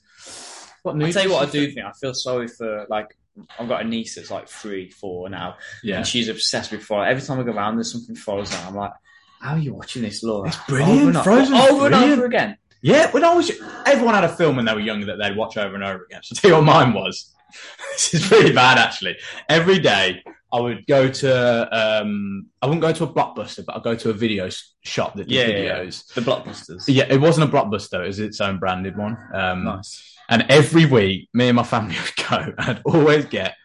What 0.84 0.96
new? 0.96 1.08
I 1.08 1.12
tell 1.12 1.24
you 1.24 1.32
what, 1.32 1.48
I 1.48 1.52
do 1.52 1.72
think 1.72 1.86
I 1.86 1.92
feel 1.94 2.14
sorry 2.14 2.48
for 2.48 2.86
like 2.90 3.18
I've 3.60 3.68
got 3.68 3.82
a 3.82 3.88
niece 3.88 4.16
that's 4.16 4.32
like 4.32 4.48
three, 4.48 4.90
four 4.90 5.30
now, 5.30 5.58
Yeah, 5.84 5.98
and 5.98 6.08
she's 6.08 6.30
obsessed 6.30 6.72
with 6.72 6.84
Frozen. 6.84 7.10
Every 7.10 7.24
time 7.24 7.40
I 7.40 7.44
go 7.44 7.52
around, 7.52 7.76
there's 7.76 7.92
something 7.92 8.16
Frozen. 8.16 8.58
I'm 8.66 8.76
like, 8.76 8.92
how 9.40 9.54
are 9.54 9.60
you 9.60 9.74
watching 9.74 10.02
this, 10.02 10.24
Laura? 10.24 10.48
It's 10.48 10.58
brilliant. 10.68 10.92
Over 10.92 11.08
and, 11.08 11.18
over, 11.18 11.24
Frozen's 11.24 11.60
over, 11.60 11.86
and 11.86 11.94
brilliant. 11.94 12.14
over 12.14 12.26
again. 12.26 12.58
Yeah. 12.88 13.12
When 13.12 13.24
I 13.24 13.34
was, 13.34 13.52
everyone 13.86 14.14
had 14.16 14.24
a 14.24 14.36
film 14.36 14.56
when 14.56 14.66
they 14.66 14.74
were 14.74 14.80
younger 14.80 15.06
that 15.08 15.18
they'd 15.18 15.36
watch 15.36 15.58
over 15.58 15.76
and 15.76 15.84
over 15.84 16.06
again. 16.06 16.22
So 16.24 16.36
tell 16.36 16.52
you 16.52 16.56
what 16.58 16.64
mine 16.66 16.94
was. 16.94 17.34
this 17.94 18.14
is 18.14 18.32
really 18.32 18.54
bad, 18.54 18.78
actually. 18.78 19.18
Every 19.50 19.80
day 19.80 20.24
I 20.54 20.60
would 20.60 20.86
go 20.88 21.10
to, 21.10 22.02
um, 22.02 22.48
I 22.62 22.66
wouldn't 22.68 22.82
go 22.82 22.92
to 22.94 23.04
a 23.04 23.08
blockbuster, 23.14 23.66
but 23.66 23.76
I'd 23.76 23.84
go 23.84 23.96
to 23.96 24.10
a 24.10 24.14
video 24.14 24.50
shop 24.84 25.16
that 25.16 25.28
did 25.28 25.36
Yeah, 25.36 25.48
yeah, 25.48 25.64
yeah. 25.64 25.80
videos. 25.80 26.14
The 26.14 26.22
blockbusters. 26.22 26.84
Yeah, 26.88 27.06
it 27.10 27.20
wasn't 27.20 27.50
a 27.50 27.56
blockbuster; 27.56 28.04
it 28.04 28.08
was 28.08 28.20
its 28.20 28.40
own 28.42 28.58
branded 28.60 28.96
one. 28.98 29.18
Um, 29.34 29.66
Nice. 29.66 30.16
And 30.30 30.46
every 30.50 30.86
week, 30.86 31.30
me 31.34 31.48
and 31.48 31.56
my 31.56 31.64
family 31.64 31.96
would 32.04 32.28
go, 32.30 32.38
and 32.38 32.70
I'd 32.70 32.82
always 32.86 33.26
get 33.26 33.56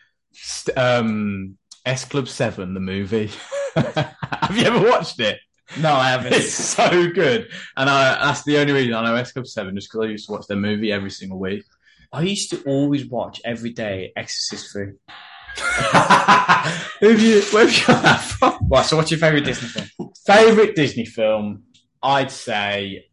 um, 0.77 1.59
S 1.85 2.05
Club 2.05 2.29
Seven, 2.29 2.75
the 2.75 2.81
movie. 2.81 3.31
Have 3.75 4.57
you 4.57 4.65
ever 4.65 4.81
watched 4.89 5.19
it? 5.21 5.39
No, 5.81 5.93
I 5.93 6.11
haven't. 6.11 6.35
It's 6.35 6.53
so 6.55 7.11
good, 7.11 7.49
and 7.77 7.89
I, 7.89 8.27
that's 8.27 8.43
the 8.45 8.59
only 8.59 8.73
reason 8.73 8.95
I 8.95 9.05
know 9.05 9.15
S 9.15 9.33
Club 9.33 9.47
Seven, 9.47 9.75
just 9.75 9.91
because 9.91 10.07
I 10.07 10.11
used 10.11 10.27
to 10.27 10.33
watch 10.33 10.47
their 10.47 10.57
movie 10.57 10.93
every 10.93 11.11
single 11.11 11.39
week. 11.39 11.65
I 12.13 12.23
used 12.23 12.51
to 12.51 12.63
always 12.65 13.07
watch 13.07 13.41
every 13.45 13.71
day 13.71 14.13
Exorcist 14.17 14.71
3. 14.73 14.85
who 15.57 17.09
have 17.09 17.21
you? 17.21 17.43
Where 17.53 17.67
have 17.67 17.75
you 17.77 17.87
got 17.87 18.03
that 18.03 18.21
from? 18.21 18.69
Right, 18.69 18.85
so 18.85 18.97
what's 18.97 19.11
your 19.11 19.21
favourite 19.21 19.45
Disney 19.45 19.69
film? 19.69 20.11
Favorite 20.27 20.77
Disney 20.77 21.07
film? 21.07 21.65
I'd 22.03 22.31
say 22.31 23.07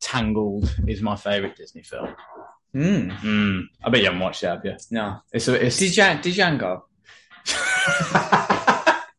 Tangled 0.00 0.74
is 0.86 1.00
my 1.00 1.16
favorite 1.16 1.56
Disney 1.56 1.82
film. 1.82 2.14
Hmm. 2.72 3.10
Mm, 3.10 3.62
I 3.84 3.90
bet 3.90 4.00
you 4.00 4.06
haven't 4.06 4.20
watched 4.20 4.42
it, 4.42 4.46
have 4.48 4.64
you? 4.64 4.76
No. 4.90 5.18
It's 5.32 5.48
a, 5.48 5.64
it's 5.66 5.78
Djan- 5.80 6.22
Django. 6.22 6.82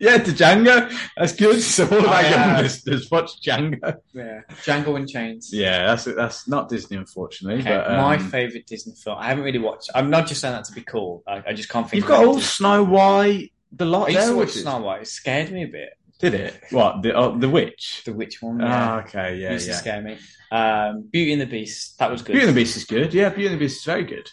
yeah, 0.04 0.18
to 0.18 0.32
Django. 0.32 0.92
That's 1.18 1.34
good. 1.34 1.62
So 1.62 1.88
all 1.88 2.10
I, 2.10 2.24
uh, 2.26 2.30
young 2.30 2.64
listeners 2.64 3.10
watch 3.10 3.42
Django. 3.42 3.96
Yeah. 4.14 4.42
Django 4.64 4.96
Unchained. 4.98 5.44
Yeah, 5.52 5.88
that's 5.88 6.04
that's 6.06 6.48
not 6.48 6.70
Disney, 6.70 6.98
unfortunately. 6.98 7.62
Okay, 7.62 7.70
but 7.76 7.92
um, 7.92 7.98
my 7.98 8.18
favourite 8.18 8.68
Disney 8.68 8.94
film. 8.96 9.18
I 9.20 9.28
haven't 9.28 9.44
really 9.44 9.60
watched. 9.60 9.90
I'm 9.96 10.10
not 10.10 10.28
just 10.28 10.42
saying 10.42 10.54
that 10.54 10.66
to 10.66 10.74
be 10.74 10.82
cool. 10.82 11.24
I, 11.28 11.44
I 11.48 11.54
just 11.54 11.70
can't 11.70 11.90
think. 11.90 12.02
You've 12.02 12.10
got 12.10 12.26
all 12.26 12.40
Snow 12.40 12.84
White, 12.84 13.54
the 13.72 13.86
lot 13.86 14.10
I 14.10 14.12
used 14.14 14.28
to 14.28 14.36
watch 14.36 14.52
Snow 14.52 14.80
White. 14.80 15.02
It 15.04 15.08
scared 15.08 15.52
me 15.52 15.64
a 15.64 15.68
bit. 15.68 15.90
Did 16.20 16.36
it? 16.36 16.62
What 16.70 17.02
the 17.02 17.18
uh, 17.18 17.38
the 17.38 17.50
witch? 17.50 18.04
The 18.06 18.14
witch 18.14 18.42
one. 18.42 18.62
Ah, 18.62 18.98
Yeah. 18.98 19.04
okay, 19.04 19.38
yeah, 19.38 19.52
used 19.52 19.68
yeah. 19.68 19.74
to 19.74 19.80
scare 19.80 20.02
me. 20.02 20.18
Um, 20.52 21.10
Beauty 21.12 21.34
and 21.34 21.42
the 21.42 21.46
Beast. 21.48 21.98
That 22.00 22.12
was 22.12 22.22
good. 22.22 22.34
Beauty 22.34 22.48
and 22.48 22.56
the 22.56 22.62
Beast 22.62 22.78
is 22.78 22.86
good. 22.86 23.14
Yeah, 23.14 23.30
Beauty 23.30 23.48
and 23.48 23.56
the 23.56 23.60
Beast 23.60 23.80
is 23.80 23.84
very 23.84 24.04
good. 24.04 24.30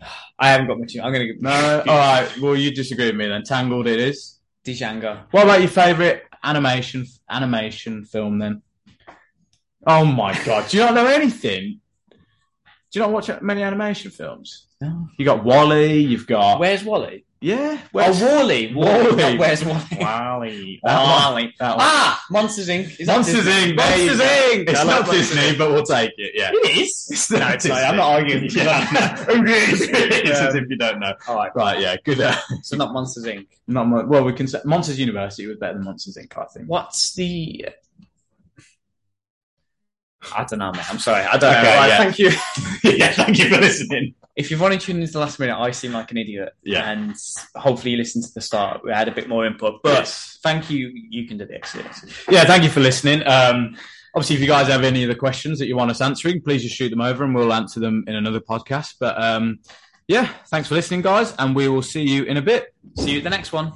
I 0.38 0.50
haven't 0.50 0.68
got 0.68 0.78
much. 0.78 0.96
I'm 0.96 1.12
going 1.12 1.26
to 1.26 1.34
go. 1.34 1.40
No, 1.40 1.82
all 1.88 1.98
right. 1.98 2.38
Well, 2.40 2.54
you 2.56 2.74
disagree 2.74 3.06
with 3.06 3.16
me 3.16 3.26
then. 3.26 3.42
Tangled, 3.42 3.86
it 3.88 3.98
is. 3.98 4.37
Django. 4.72 5.24
What 5.30 5.44
about 5.44 5.60
your 5.60 5.70
favorite 5.70 6.24
animation 6.42 7.06
animation 7.30 8.04
film 8.04 8.38
then? 8.38 8.62
Oh 9.86 10.04
my 10.04 10.38
god! 10.44 10.68
Do 10.68 10.76
you 10.76 10.84
not 10.84 10.94
know 10.94 11.06
anything? 11.06 11.80
Do 12.10 12.98
you 12.98 13.00
not 13.00 13.12
watch 13.12 13.30
many 13.42 13.62
animation 13.62 14.10
films? 14.10 14.66
No. 14.80 15.08
You 15.18 15.24
got 15.24 15.44
Wally. 15.44 15.98
You've 15.98 16.26
got 16.26 16.58
Where's 16.58 16.84
Wally? 16.84 17.24
Yeah. 17.40 17.80
oh, 17.82 17.88
Wally. 17.92 18.74
Wall-E. 18.74 19.16
Not 19.16 19.38
Where's 19.38 19.64
Wally? 19.64 19.80
Wally. 20.00 20.80
That 20.82 21.02
one. 21.02 21.08
Wally. 21.34 21.54
That. 21.58 21.76
Ah, 21.78 22.24
Monsters 22.30 22.68
Inc. 22.68 22.98
Is 23.00 23.06
Monsters 23.06 23.44
Disney? 23.44 23.72
Inc. 23.72 23.76
Monsters 23.76 24.18
go. 24.18 24.24
Inc. 24.24 24.68
It's 24.68 24.72
not 24.72 24.86
Monsters 24.86 25.18
Disney, 25.30 25.42
Inc. 25.52 25.58
but 25.58 25.70
we'll 25.70 25.82
take 25.84 26.12
it. 26.16 26.32
Yeah. 26.34 26.50
It 26.52 26.76
is. 26.78 27.08
It's 27.10 27.30
No, 27.30 27.38
not 27.38 27.54
it's 27.54 27.64
not. 27.66 27.84
I'm 27.84 27.96
not 27.96 28.10
arguing 28.12 28.42
with 28.44 28.56
you. 28.56 28.62
Yeah. 28.62 28.86
it's 29.28 30.40
as 30.40 30.54
Um, 30.54 30.64
if 30.64 30.70
you 30.70 30.76
don't 30.76 30.98
know. 31.00 31.14
All 31.28 31.36
right. 31.36 31.54
Right. 31.54 31.80
Yeah. 31.80 31.96
Good. 32.04 32.20
Uh, 32.20 32.34
So 32.62 32.76
not 32.76 32.92
Monsters 32.92 33.24
Inc. 33.24 33.46
not 33.66 33.86
mo- 33.88 34.04
well. 34.06 34.24
We 34.24 34.32
can 34.32 34.46
say 34.48 34.58
Monsters 34.64 34.98
University 34.98 35.46
was 35.46 35.56
better 35.58 35.74
than 35.74 35.84
Monsters 35.84 36.16
Inc. 36.16 36.36
I 36.36 36.44
think. 36.46 36.66
What's 36.66 37.14
the? 37.14 37.66
I 40.34 40.44
don't 40.44 40.58
know, 40.58 40.72
mate. 40.72 40.90
I'm 40.90 40.98
sorry. 40.98 41.22
I 41.24 41.36
don't 41.38 41.52
know. 41.52 41.58
Okay, 41.60 41.76
Right, 41.76 41.88
yeah. 41.88 41.98
Thank 41.98 42.18
you. 42.18 42.30
yeah. 42.96 43.12
Thank 43.12 43.38
you 43.38 43.48
for 43.48 43.60
listening. 43.60 44.14
If 44.36 44.50
you've 44.50 44.62
only 44.62 44.78
tuned 44.78 45.00
into 45.00 45.12
the 45.12 45.18
last 45.20 45.38
minute, 45.40 45.56
I 45.58 45.70
seem 45.72 45.92
like 45.92 46.10
an 46.10 46.16
idiot. 46.16 46.50
Yeah. 46.62 46.88
And 46.90 47.14
hopefully 47.56 47.92
you 47.92 47.96
listened 47.96 48.24
to 48.24 48.30
the 48.34 48.40
start. 48.40 48.82
We 48.84 48.92
had 48.92 49.08
a 49.08 49.12
bit 49.12 49.28
more 49.28 49.46
input. 49.46 49.80
But 49.82 49.94
Yes. 49.94 50.38
thank 50.42 50.70
you. 50.70 50.90
You 50.94 51.26
can 51.26 51.38
do 51.38 51.44
the 51.46 51.54
exercise. 51.54 52.04
yeah, 52.30 52.44
thank 52.44 52.62
you 52.62 52.70
for 52.70 52.80
listening. 52.80 53.26
Um, 53.26 53.76
obviously, 54.14 54.36
if 54.36 54.42
you 54.42 54.46
guys 54.48 54.68
have 54.68 54.84
any 54.84 55.02
other 55.04 55.14
questions 55.16 55.58
that 55.58 55.66
you 55.66 55.76
want 55.76 55.90
us 55.90 56.00
answering, 56.00 56.40
please 56.42 56.62
just 56.62 56.76
shoot 56.76 56.90
them 56.90 57.00
over 57.00 57.24
and 57.24 57.34
we'll 57.34 57.52
answer 57.52 57.80
them 57.80 58.04
in 58.06 58.14
another 58.14 58.40
podcast. 58.40 58.94
But 59.00 59.20
um, 59.20 59.58
yeah, 60.06 60.28
thanks 60.48 60.68
for 60.68 60.74
listening, 60.76 61.02
guys, 61.02 61.34
and 61.38 61.54
we 61.56 61.66
will 61.68 61.82
see 61.82 62.02
you 62.02 62.22
in 62.24 62.36
a 62.36 62.42
bit. 62.42 62.72
See 62.96 63.12
you 63.12 63.18
at 63.18 63.24
the 63.24 63.30
next 63.30 63.52
one. 63.52 63.72